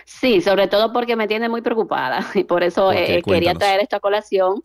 [0.06, 3.99] Sí, sobre todo porque me tiene muy preocupada y por eso eh, quería traer esta
[3.99, 4.64] colación.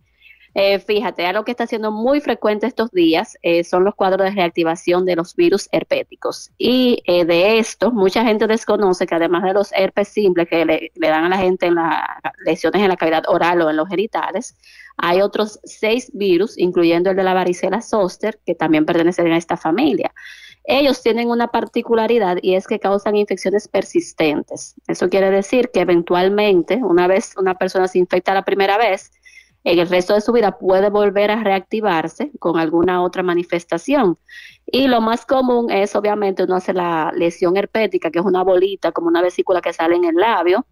[0.54, 4.34] Eh, fíjate, algo que está siendo muy frecuente estos días eh, son los cuadros de
[4.34, 6.50] reactivación de los virus herpéticos.
[6.58, 10.92] Y eh, de esto, mucha gente desconoce que además de los herpes simples que le,
[10.94, 12.02] dan a la gente en las
[12.44, 14.56] lesiones en la cavidad oral o en los genitales,
[14.98, 19.56] hay otros seis virus, incluyendo el de la varicela zoster, que también pertenecen a esta
[19.56, 20.12] familia.
[20.64, 24.74] Ellos tienen una particularidad y es que causan infecciones persistentes.
[24.86, 29.10] Eso quiere decir que eventualmente, una vez una persona se infecta la primera vez,
[29.64, 34.18] en el resto de su vida puede volver a reactivarse con alguna otra manifestación.
[34.66, 38.92] Y lo más común es, obviamente, uno hace la lesión herpética, que es una bolita,
[38.92, 40.66] como una vesícula que sale en el labio,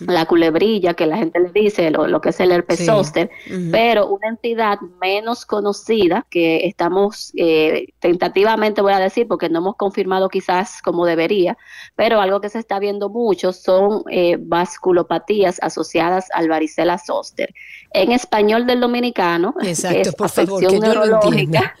[0.00, 2.86] la culebrilla, que la gente le dice, lo, lo que es el herpes Sí.
[2.86, 3.30] zóster,
[3.70, 9.76] pero una entidad menos conocida que estamos eh, tentativamente, voy a decir, porque no hemos
[9.76, 11.56] confirmado quizás como debería,
[11.94, 17.54] pero algo que se está viendo mucho son eh, vasculopatías asociadas al varicela zóster.
[17.92, 21.76] En español del dominicano, Exacto, es por favor, que yo lo neurológica.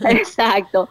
[0.08, 0.88] Exacto.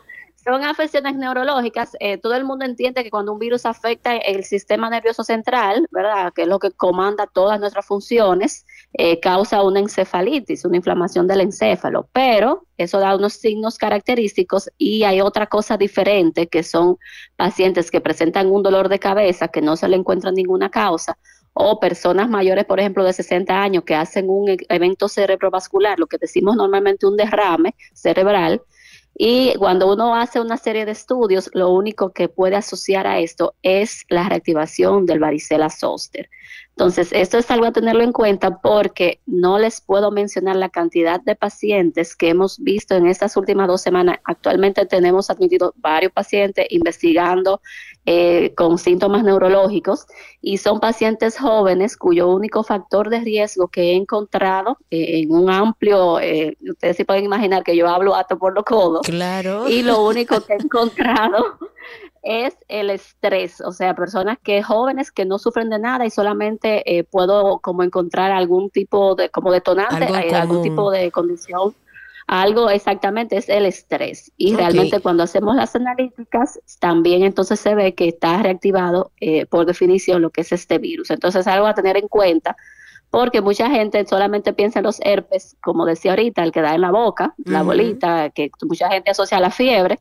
[0.48, 1.92] Son afecciones neurológicas.
[2.00, 6.32] eh, todo el mundo entiende que cuando un virus afecta el sistema nervioso central, ¿verdad?
[6.34, 11.42] Que es lo que comanda todas nuestras funciones, eh, causa una encefalitis, una inflamación del
[11.42, 12.08] encéfalo.
[12.14, 16.98] Pero eso da unos signos característicos y hay otra cosa diferente que son
[17.36, 21.18] pacientes que presentan un dolor de cabeza que no se le encuentra ninguna causa
[21.54, 26.08] o personas mayores, por ejemplo, de 60 años que hacen un e- evento cerebrovascular, lo
[26.08, 28.62] que decimos normalmente un derrame cerebral,
[29.20, 33.56] y cuando uno hace una serie de estudios, lo único que puede asociar a esto
[33.64, 36.30] es la reactivación del varicela zoster.
[36.70, 41.20] Entonces, esto es algo a tenerlo en cuenta porque no les puedo mencionar la cantidad
[41.20, 44.20] de pacientes que hemos visto en estas últimas dos semanas.
[44.24, 47.62] Actualmente tenemos admitido varios pacientes investigando
[48.10, 50.08] eh, con síntomas neurológicos
[50.40, 55.50] y son pacientes jóvenes cuyo único factor de riesgo que he encontrado eh, en un
[55.50, 59.06] amplio, eh, ustedes se pueden imaginar que yo hablo hasta por los codos.
[59.06, 59.68] Claro.
[59.68, 61.58] Y lo único que he encontrado
[62.24, 66.84] es el estrés, o sea, personas que jóvenes que no sufren de nada y solamente
[66.98, 71.76] eh, puedo como encontrar algún tipo de como detonante, algún tipo de condición.
[72.28, 74.34] Algo exactamente es el estrés.
[74.36, 79.66] Y realmente cuando hacemos las analíticas, también entonces se ve que está reactivado eh, por
[79.66, 81.10] definición lo que es este virus.
[81.10, 82.58] Entonces algo a tener en cuenta
[83.10, 86.82] porque mucha gente solamente piensa en los herpes, como decía ahorita, el que da en
[86.82, 90.00] la boca, la bolita, que mucha gente asocia a la fiebre,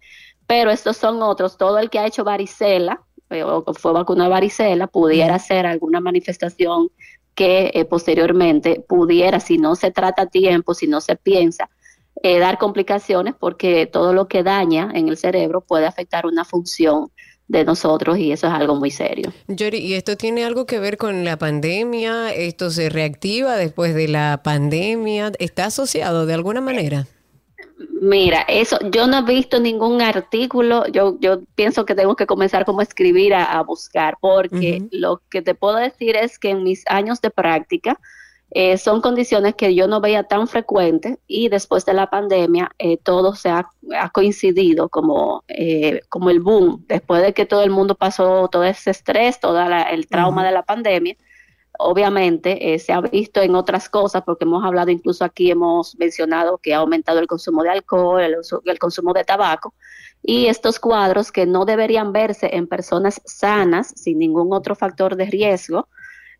[0.48, 1.56] pero estos son otros.
[1.56, 6.90] Todo el que ha hecho varicela eh, o fue vacunado varicela pudiera hacer alguna manifestación
[7.34, 11.68] que eh, posteriormente pudiera, si no se trata a tiempo, si no se piensa,
[12.22, 17.10] eh, dar complicaciones porque todo lo que daña en el cerebro puede afectar una función
[17.48, 19.32] de nosotros y eso es algo muy serio.
[19.46, 22.32] Yori, ¿y esto tiene algo que ver con la pandemia?
[22.34, 25.32] ¿Esto se reactiva después de la pandemia?
[25.38, 27.06] ¿Está asociado de alguna manera?
[28.00, 32.64] Mira, eso, yo no he visto ningún artículo, yo, yo pienso que tengo que comenzar
[32.64, 36.62] como a escribir, a, a buscar, porque lo que te puedo decir es que en
[36.62, 37.98] mis años de práctica,
[38.50, 42.96] eh, son condiciones que yo no veía tan frecuentes y después de la pandemia eh,
[42.96, 43.68] todo se ha,
[43.98, 48.64] ha coincidido como, eh, como el boom, después de que todo el mundo pasó todo
[48.64, 51.16] ese estrés, todo el trauma de la pandemia.
[51.78, 56.56] Obviamente eh, se ha visto en otras cosas, porque hemos hablado, incluso aquí hemos mencionado
[56.58, 59.74] que ha aumentado el consumo de alcohol, el, el consumo de tabaco,
[60.22, 65.26] y estos cuadros que no deberían verse en personas sanas, sin ningún otro factor de
[65.26, 65.88] riesgo,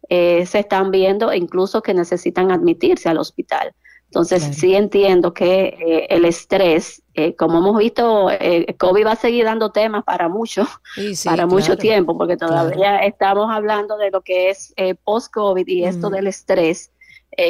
[0.09, 3.74] eh, se están viendo e incluso que necesitan admitirse al hospital.
[4.07, 9.16] Entonces, sí entiendo que eh, el estrés, eh, como hemos visto, eh, COVID va a
[9.16, 10.65] seguir dando temas para mucho,
[10.95, 14.73] Sí, sí, para mucho tiempo, porque todavía estamos hablando de lo que es
[15.05, 16.93] post-COVID y esto del estrés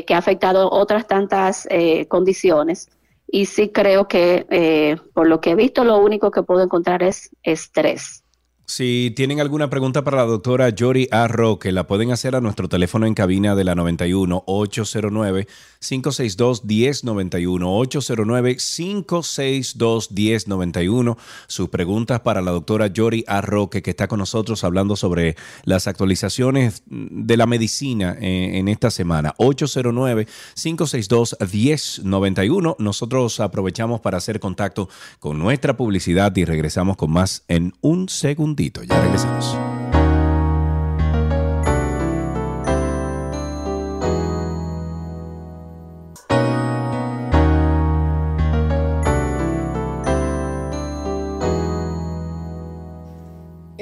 [0.07, 1.69] que ha afectado otras tantas
[2.09, 2.89] condiciones.
[3.29, 7.03] Y sí creo que, eh, por lo que he visto, lo único que puedo encontrar
[7.03, 8.23] es estrés.
[8.69, 11.29] Si tienen alguna pregunta para la doctora Yori A.
[11.29, 15.47] Roque, la pueden hacer a nuestro teléfono en cabina de la 91 809
[15.79, 21.17] 562 1091 809 562 1091.
[21.47, 23.41] Sus preguntas para la doctora Yori A.
[23.41, 28.91] Roque, que está con nosotros hablando sobre las actualizaciones de la medicina en, en esta
[28.91, 29.33] semana.
[29.39, 30.27] 809
[30.57, 32.77] 562 1091.
[32.81, 34.89] Nosotros aprovechamos para hacer contacto
[35.21, 38.09] con nuestra publicidad y regresamos con más en un
[38.57, 39.76] Ya regresamos.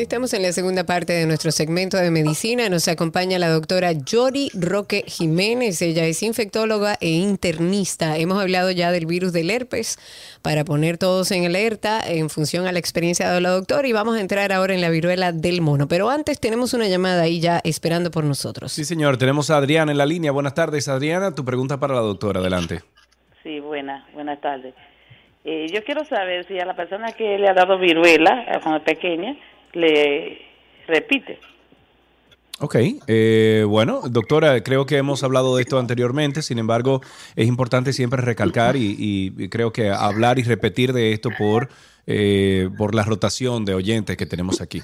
[0.04, 2.68] Estamos en la segunda parte de nuestro segmento de medicina.
[2.68, 5.80] Nos acompaña la doctora Yori Roque Jiménez.
[5.80, 8.18] Ella es infectóloga e internista.
[8.18, 9.96] Hemos hablado ya del virus del herpes
[10.42, 14.18] para poner todos en alerta en función a la experiencia de la doctora y vamos
[14.18, 15.88] a entrar ahora en la viruela del mono.
[15.88, 18.72] Pero antes tenemos una llamada ahí ya esperando por nosotros.
[18.72, 19.16] Sí, señor.
[19.16, 20.32] Tenemos a Adriana en la línea.
[20.32, 21.34] Buenas tardes, Adriana.
[21.34, 22.40] Tu pregunta para la doctora.
[22.40, 22.82] Adelante.
[23.42, 24.74] Sí, buenas, buenas tardes.
[25.46, 28.76] Eh, yo quiero saber si a la persona que le ha dado viruela eh, cuando
[28.76, 29.34] es pequeña
[29.74, 30.38] le
[30.86, 31.38] repite.
[32.60, 32.76] Ok,
[33.08, 37.00] eh, bueno, doctora, creo que hemos hablado de esto anteriormente, sin embargo,
[37.34, 41.68] es importante siempre recalcar y, y creo que hablar y repetir de esto por,
[42.06, 44.82] eh, por la rotación de oyentes que tenemos aquí.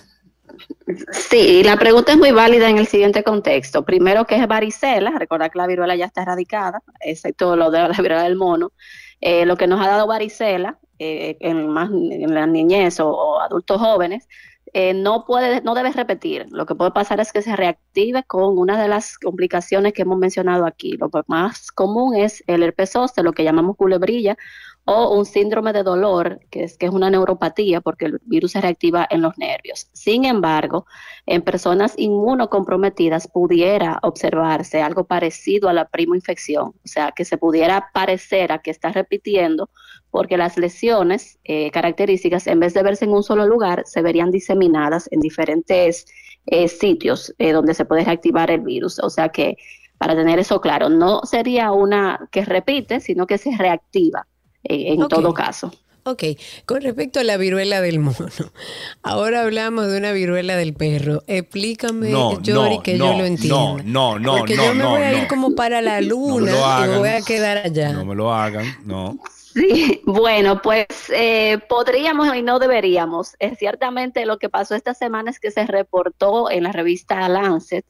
[1.13, 3.85] Sí, la pregunta es muy válida en el siguiente contexto.
[3.85, 5.13] Primero, que es varicela?
[5.17, 8.73] Recordar que la viruela ya está erradicada, excepto lo de la viruela del mono.
[9.21, 13.41] Eh, lo que nos ha dado varicela eh, en, más, en la niñez o, o
[13.41, 14.29] adultos jóvenes,
[14.73, 16.47] eh, no puede, no debes repetir.
[16.51, 20.19] Lo que puede pasar es que se reactive con una de las complicaciones que hemos
[20.19, 20.97] mencionado aquí.
[20.97, 24.37] Lo más común es el herpes zóster, lo que llamamos culebrilla,
[24.85, 28.61] o un síndrome de dolor, que es, que es una neuropatía porque el virus se
[28.61, 29.89] reactiva en los nervios.
[29.93, 30.87] Sin embargo,
[31.27, 37.91] en personas inmunocomprometidas pudiera observarse algo parecido a la primoinfección, o sea, que se pudiera
[37.93, 39.71] parecer a que está repitiendo
[40.11, 44.31] porque las lesiones eh, características, en vez de verse en un solo lugar, se verían
[44.31, 46.07] diseminadas en diferentes
[46.47, 48.99] eh, sitios eh, donde se puede reactivar el virus.
[48.99, 49.57] O sea que,
[49.99, 54.27] para tener eso claro, no sería una que repite, sino que se reactiva
[54.65, 55.09] en Ok.
[55.11, 55.73] todo caso.
[56.05, 56.25] Ok,
[56.65, 58.17] con respecto a la viruela del mono,
[59.03, 61.23] ahora hablamos de una viruela del perro.
[61.27, 63.83] Explícame, No, Yori, no, que no, yo lo entienda.
[63.85, 65.29] no, no, no, Porque no, yo me no, voy a ir no.
[65.29, 66.53] como para la luna
[66.87, 67.93] lo y voy a quedar allá.
[67.93, 69.19] No me lo hagan, no.
[69.53, 73.35] Sí, bueno, pues eh, podríamos y no deberíamos.
[73.39, 77.85] Eh, ciertamente lo que pasó esta semana es que se reportó en la revista Lancet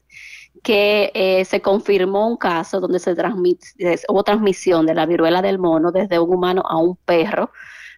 [0.63, 3.15] que eh, se confirmó un caso donde se
[4.07, 7.51] hubo transmisión de la viruela del mono desde un humano a un perro,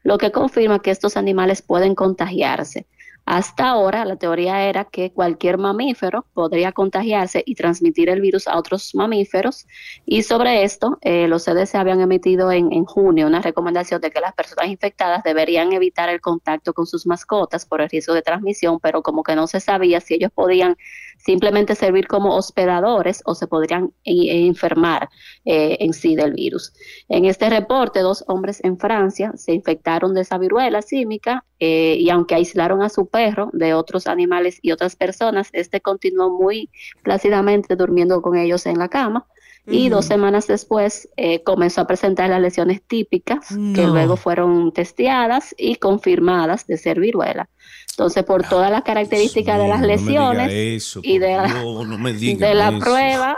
[0.03, 2.87] lo que confirma que estos animales pueden contagiarse.
[3.25, 8.57] Hasta ahora la teoría era que cualquier mamífero podría contagiarse y transmitir el virus a
[8.57, 9.65] otros mamíferos
[10.05, 14.19] y sobre esto eh, los CDC habían emitido en, en junio una recomendación de que
[14.19, 18.79] las personas infectadas deberían evitar el contacto con sus mascotas por el riesgo de transmisión,
[18.81, 20.75] pero como que no se sabía si ellos podían
[21.17, 25.07] simplemente servir como hospedadores o se podrían i- e enfermar
[25.45, 26.73] eh, en sí del virus.
[27.07, 32.09] En este reporte, dos hombres en Francia se infectaron de esa viruela símica eh, y
[32.09, 36.69] aunque aislaron a su perro de otros animales y otras personas, este continuó muy
[37.03, 39.25] plácidamente durmiendo con ellos en la cama.
[39.65, 45.55] Y dos semanas después eh, comenzó a presentar las lesiones típicas que luego fueron testeadas
[45.57, 47.47] y confirmadas de ser viruela.
[47.91, 52.53] Entonces, por todas las características de las No lesiones eso, y de la, no, de
[52.55, 53.37] la prueba,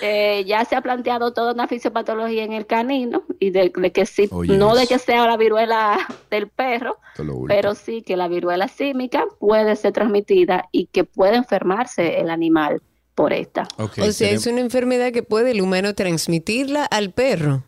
[0.00, 4.06] eh, ya se ha planteado toda una fisiopatología en el canino y de, de que
[4.06, 5.98] sí, no de que sea la viruela
[6.30, 6.98] del perro,
[7.46, 12.82] pero sí que la viruela símica puede ser transmitida y que puede enfermarse el animal
[13.14, 13.66] por esta.
[13.76, 17.64] o sea, es una enfermedad que puede el humano transmitirla al perro.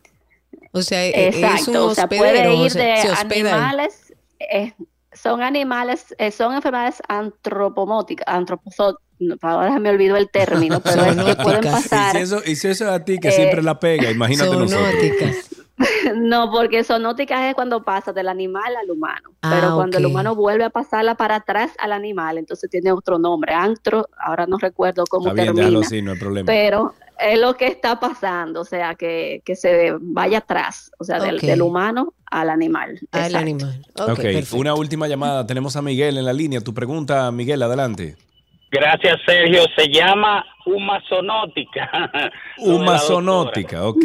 [0.72, 3.08] O sea, e- es un Exacto, o sea, puede hospedero, o ir sea, de se
[3.08, 4.72] animales, eh,
[5.22, 9.00] son animales, eh, son enfermedades antropomóticas, antropozo,
[9.42, 12.68] ahora me olvidó el término, pero es que pueden Y pasar, si, eso, y si
[12.68, 15.59] eso es a ti que Eh, siempre la pega, imagínate nosotros.
[16.16, 20.34] no, porque zoonóticas es cuando pasa del animal al humano, Ah, pero cuando el humano
[20.34, 25.04] vuelve a pasarla para atrás al animal, entonces tiene otro nombre, antro, ahora no recuerdo
[25.08, 26.46] cómo Está bien, termina, déjalo así, no hay problema.
[26.46, 31.20] pero es lo que está pasando, o sea, que, que se vaya atrás, o sea,
[31.20, 32.98] del, humano al animal.
[33.12, 33.38] Al Exacto.
[33.38, 33.86] animal.
[34.08, 34.20] Ok,
[34.54, 35.46] una última llamada.
[35.46, 36.60] Tenemos a Miguel en la línea.
[36.60, 38.16] Tu pregunta, Miguel, adelante.
[38.70, 39.62] Gracias, Sergio.
[39.76, 40.44] Se llama
[40.74, 41.90] humasonótica.
[42.58, 44.04] Lo de la Humasonótica, ok.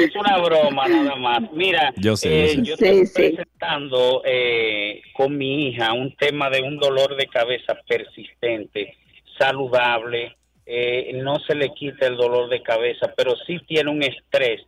[0.00, 1.40] es una broma nada más.
[1.52, 2.96] Mira, Yo sé, eh, yo sé.
[2.96, 8.96] yo estoy presentando eh, con mi hija un tema de un dolor de cabeza persistente,
[9.38, 10.36] saludable.
[10.66, 14.62] eh, no se le quita el dolor de cabeza, pero sí tiene un estrés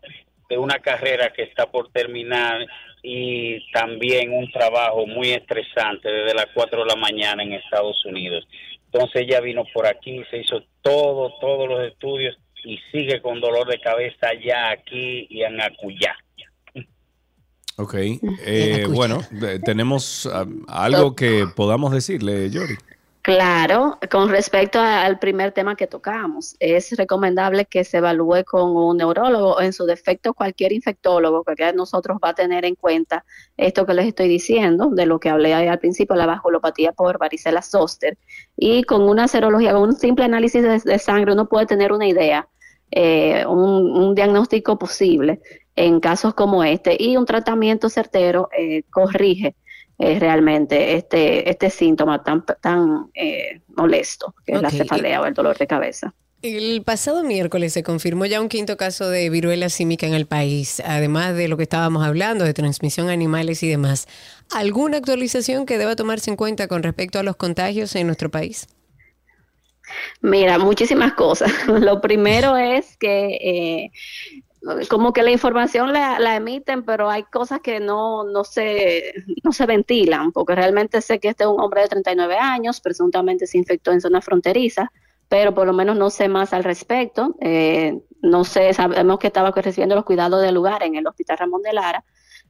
[0.49, 2.65] de una carrera que está por terminar
[3.03, 8.47] y también un trabajo muy estresante desde las 4 de la mañana en Estados Unidos.
[8.93, 13.69] Entonces ella vino por aquí, se hizo todo, todos los estudios y sigue con dolor
[13.69, 16.17] de cabeza ya aquí y en Acuyá.
[17.77, 17.95] Ok.
[18.51, 22.77] Eh, bueno, eh, tenemos ah, algo que podamos decirle, Yori.
[23.23, 28.97] Claro, con respecto al primer tema que tocamos, es recomendable que se evalúe con un
[28.97, 33.25] neurólogo o en su defecto cualquier infectólogo, porque nosotros va a tener en cuenta
[33.57, 37.61] esto que les estoy diciendo, de lo que hablé al principio, la vasculopatía por varicela
[37.61, 38.17] zoster.
[38.57, 42.49] Y con una serología, con un simple análisis de, sangre, uno puede tener una idea,
[42.91, 45.41] eh, un, un diagnóstico posible
[45.77, 49.55] en casos como este y un tratamiento certero eh, corrige
[49.99, 55.35] eh, realmente este, este síntoma tan, tan eh, molesto que es la cefalea o el
[55.35, 56.15] dolor de cabeza.
[56.41, 60.81] El pasado miércoles se confirmó ya un quinto caso de viruela símica en el país,
[60.87, 64.07] además de lo que estábamos hablando, de transmisión a animales y demás.
[64.55, 68.69] ¿Alguna actualización que deba tomarse en cuenta con respecto a los contagios en nuestro país?
[70.21, 71.51] Mira, muchísimas cosas.
[71.67, 73.91] Lo primero es que eh,
[74.89, 79.13] como que la información la, emiten, pero hay cosas que no, no, se,
[79.43, 83.47] no se ventilan, porque realmente sé que este es un hombre de 39 años, presuntamente
[83.47, 84.93] se infectó en zona fronteriza,
[85.29, 87.37] pero por lo menos no sé más al respecto.
[87.41, 91.63] Eh, no sé, sabemos que estaba recibiendo los cuidados del lugar en el Hospital Ramón
[91.63, 92.05] de Lara,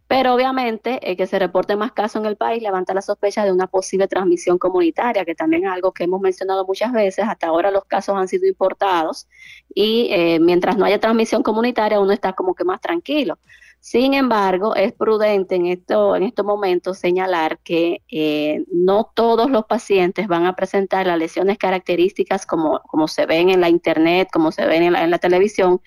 [0.09, 3.52] pero obviamente eh, que se reporte más casos en el país levanta la sospecha de
[3.52, 7.26] una posible transmisión comunitaria, que también es algo que hemos mencionado muchas veces.
[7.28, 9.28] Hasta ahora los casos han sido importados
[9.74, 13.39] y eh, mientras no haya transmisión comunitaria uno está como que más tranquilo.
[13.90, 19.65] Sin embargo, es prudente en, esto, en estos momentos señalar que eh, no todos los
[19.65, 24.52] pacientes van a presentar las lesiones características como, como se ven en la internet, como
[24.52, 25.81] se ven en la, en la televisión.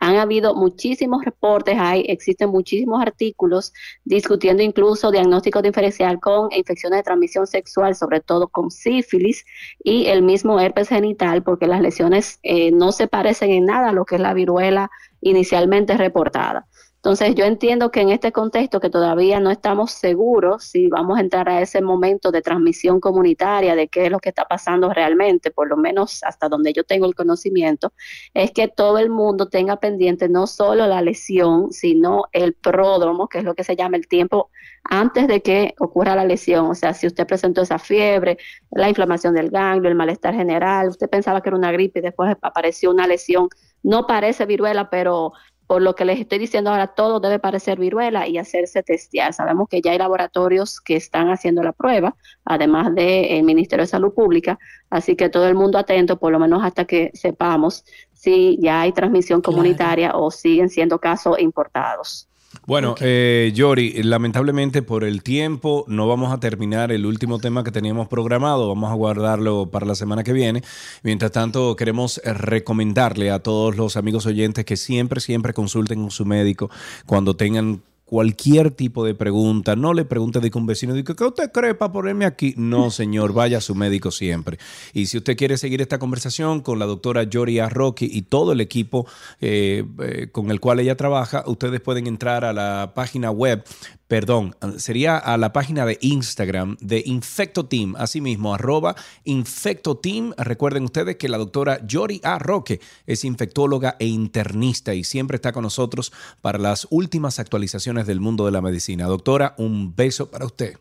[0.00, 3.72] Han habido muchísimos reportes, hay, existen muchísimos artículos
[4.04, 9.44] discutiendo incluso diagnóstico diferencial con infecciones de transmisión sexual, sobre todo con sífilis
[9.78, 13.92] y el mismo herpes genital, porque las lesiones eh, no se parecen en nada a
[13.92, 14.90] lo que es la viruela
[15.20, 16.66] inicialmente reportada.
[17.04, 21.20] Entonces yo entiendo que en este contexto que todavía no estamos seguros si vamos a
[21.20, 25.50] entrar a ese momento de transmisión comunitaria, de qué es lo que está pasando realmente,
[25.50, 27.92] por lo menos hasta donde yo tengo el conocimiento,
[28.32, 33.36] es que todo el mundo tenga pendiente no solo la lesión, sino el pródromo, que
[33.36, 34.48] es lo que se llama el tiempo
[34.82, 36.70] antes de que ocurra la lesión.
[36.70, 38.38] O sea, si usted presentó esa fiebre,
[38.70, 42.34] la inflamación del ganglio, el malestar general, usted pensaba que era una gripe y después
[42.40, 43.50] apareció una lesión,
[43.82, 45.34] no parece viruela, pero
[45.66, 49.32] por lo que les estoy diciendo ahora, todo debe parecer viruela y hacerse testear.
[49.32, 54.12] Sabemos que ya hay laboratorios que están haciendo la prueba, además del Ministerio de Salud
[54.12, 54.58] Pública,
[54.90, 58.92] así que todo el mundo atento, por lo menos hasta que sepamos si ya hay
[58.92, 62.28] transmisión comunitaria o siguen siendo casos importados.
[62.66, 67.70] Bueno, eh, Yori, lamentablemente por el tiempo no vamos a terminar el último tema que
[67.70, 70.62] teníamos programado, vamos a guardarlo para la semana que viene.
[71.02, 76.24] Mientras tanto, queremos recomendarle a todos los amigos oyentes que siempre, siempre consulten con su
[76.24, 76.70] médico
[77.06, 79.76] cuando tengan cualquier tipo de pregunta.
[79.76, 82.54] No le pregunte de que un vecino diga, ¿qué usted cree para ponerme aquí?
[82.56, 84.58] No, señor, vaya a su médico siempre.
[84.92, 88.60] Y si usted quiere seguir esta conversación con la doctora Yori Arroqui y todo el
[88.60, 89.06] equipo
[89.40, 93.64] eh, eh, con el cual ella trabaja, ustedes pueden entrar a la página web
[94.08, 98.94] perdón, sería a la página de Instagram de Infecto Team, asimismo, arroba
[99.24, 100.32] Infecto Team.
[100.36, 102.38] Recuerden ustedes que la doctora Yori A.
[102.38, 108.20] Roque es infectóloga e internista y siempre está con nosotros para las últimas actualizaciones del
[108.20, 109.06] mundo de la medicina.
[109.06, 110.76] Doctora, un beso para usted.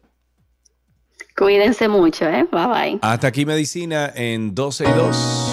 [1.36, 2.48] Cuídense mucho, ¿eh?
[2.52, 3.00] Bye bye.
[3.02, 5.53] Hasta aquí medicina en 12 y 2.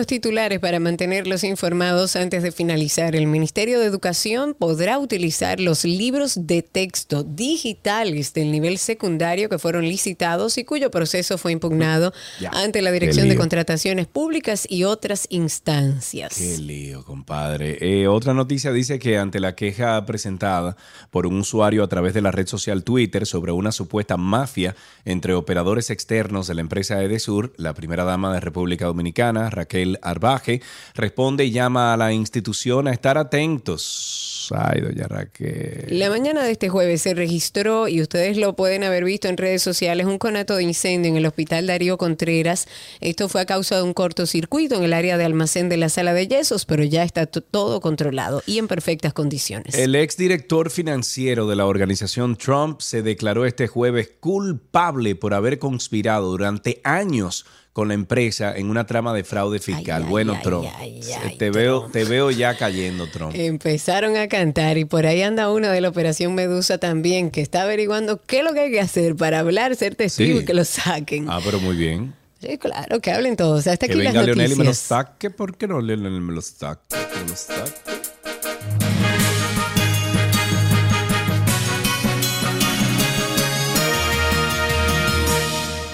[0.00, 3.14] Algunos titulares para mantenerlos informados antes de finalizar.
[3.14, 9.58] El Ministerio de Educación podrá utilizar los libros de texto digitales del nivel secundario que
[9.58, 12.48] fueron licitados y cuyo proceso fue impugnado Ya.
[12.54, 13.36] ante la Dirección de.
[13.36, 16.34] Contrataciones Públicas y otras instancias.
[16.38, 17.76] Qué lío, compadre.
[17.80, 20.78] Eh, otra noticia dice que ante la queja presentada
[21.10, 24.74] por un usuario a través de la red social Twitter sobre una supuesta mafia
[25.04, 30.62] entre operadores externos de la empresa Edesur, la primera dama de República Dominicana, Raquel Arbaje,
[30.94, 34.48] responde y llama a la institución a estar atentos.
[34.52, 35.86] Ay, doña Raquel.
[35.90, 39.62] La mañana de este jueves se registró, y ustedes lo pueden haber visto en redes
[39.62, 42.66] sociales, un conato de incendio en el Hospital Darío Contreras.
[43.00, 46.12] Esto fue a causa de un cortocircuito en el área de almacén de la sala
[46.14, 49.74] de yesos, pero ya está to- todo controlado y en perfectas condiciones.
[49.76, 56.28] El exdirector financiero de la organización Trump se declaró este jueves culpable por haber conspirado
[56.30, 60.04] durante años con la empresa en una trama de fraude fiscal.
[60.04, 60.66] bueno, Trump,
[61.38, 63.32] te, Veo, te veo ya cayendo, Trump.
[63.34, 67.62] Empezaron a cantar y por ahí anda uno de la Operación Medusa también que está
[67.62, 70.42] averiguando qué es lo que hay que hacer para hablar, ser testigo Sí.
[70.42, 71.26] y que lo saquen.
[71.28, 72.14] Ah, pero muy bien.
[72.40, 73.66] Sí, claro, que hablen todos.
[73.66, 74.78] Hasta que aquí las venga Leonel y me los noticias.
[74.78, 75.30] saque.
[75.30, 76.80] ¿Por qué no Leonel me los saque?
[76.88, 77.99] Que me los saque.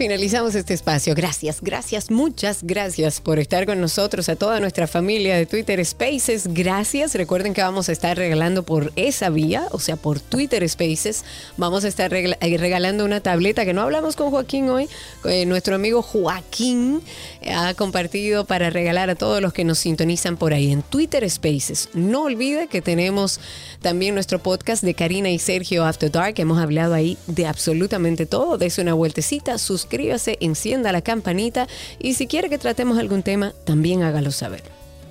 [0.00, 1.14] Finalizamos este espacio.
[1.14, 6.54] Gracias, gracias, muchas gracias por estar con nosotros, a toda nuestra familia de Twitter Spaces.
[6.54, 7.14] Gracias.
[7.14, 11.22] Recuerden que vamos a estar regalando por esa vía, o sea, por Twitter Spaces.
[11.58, 14.88] Vamos a estar eh, regalando una tableta que no hablamos con Joaquín hoy.
[15.26, 17.02] Eh, nuestro amigo Joaquín
[17.42, 21.28] eh, ha compartido para regalar a todos los que nos sintonizan por ahí en Twitter
[21.28, 21.90] Spaces.
[21.92, 23.38] No olvide que tenemos
[23.82, 26.36] también nuestro podcast de Karina y Sergio After Dark.
[26.38, 28.56] Hemos hablado ahí de absolutamente todo.
[28.56, 29.58] Dese una vueltecita,
[29.90, 31.66] suscríbase, encienda la campanita
[31.98, 34.62] y si quiere que tratemos algún tema, también hágalo saber.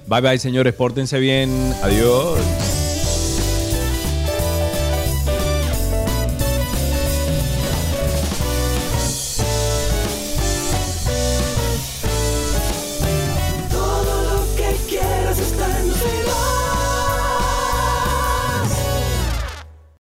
[0.08, 0.74] Bye bye, señores.
[0.74, 1.50] Pórtense bien.
[1.84, 2.40] Adiós.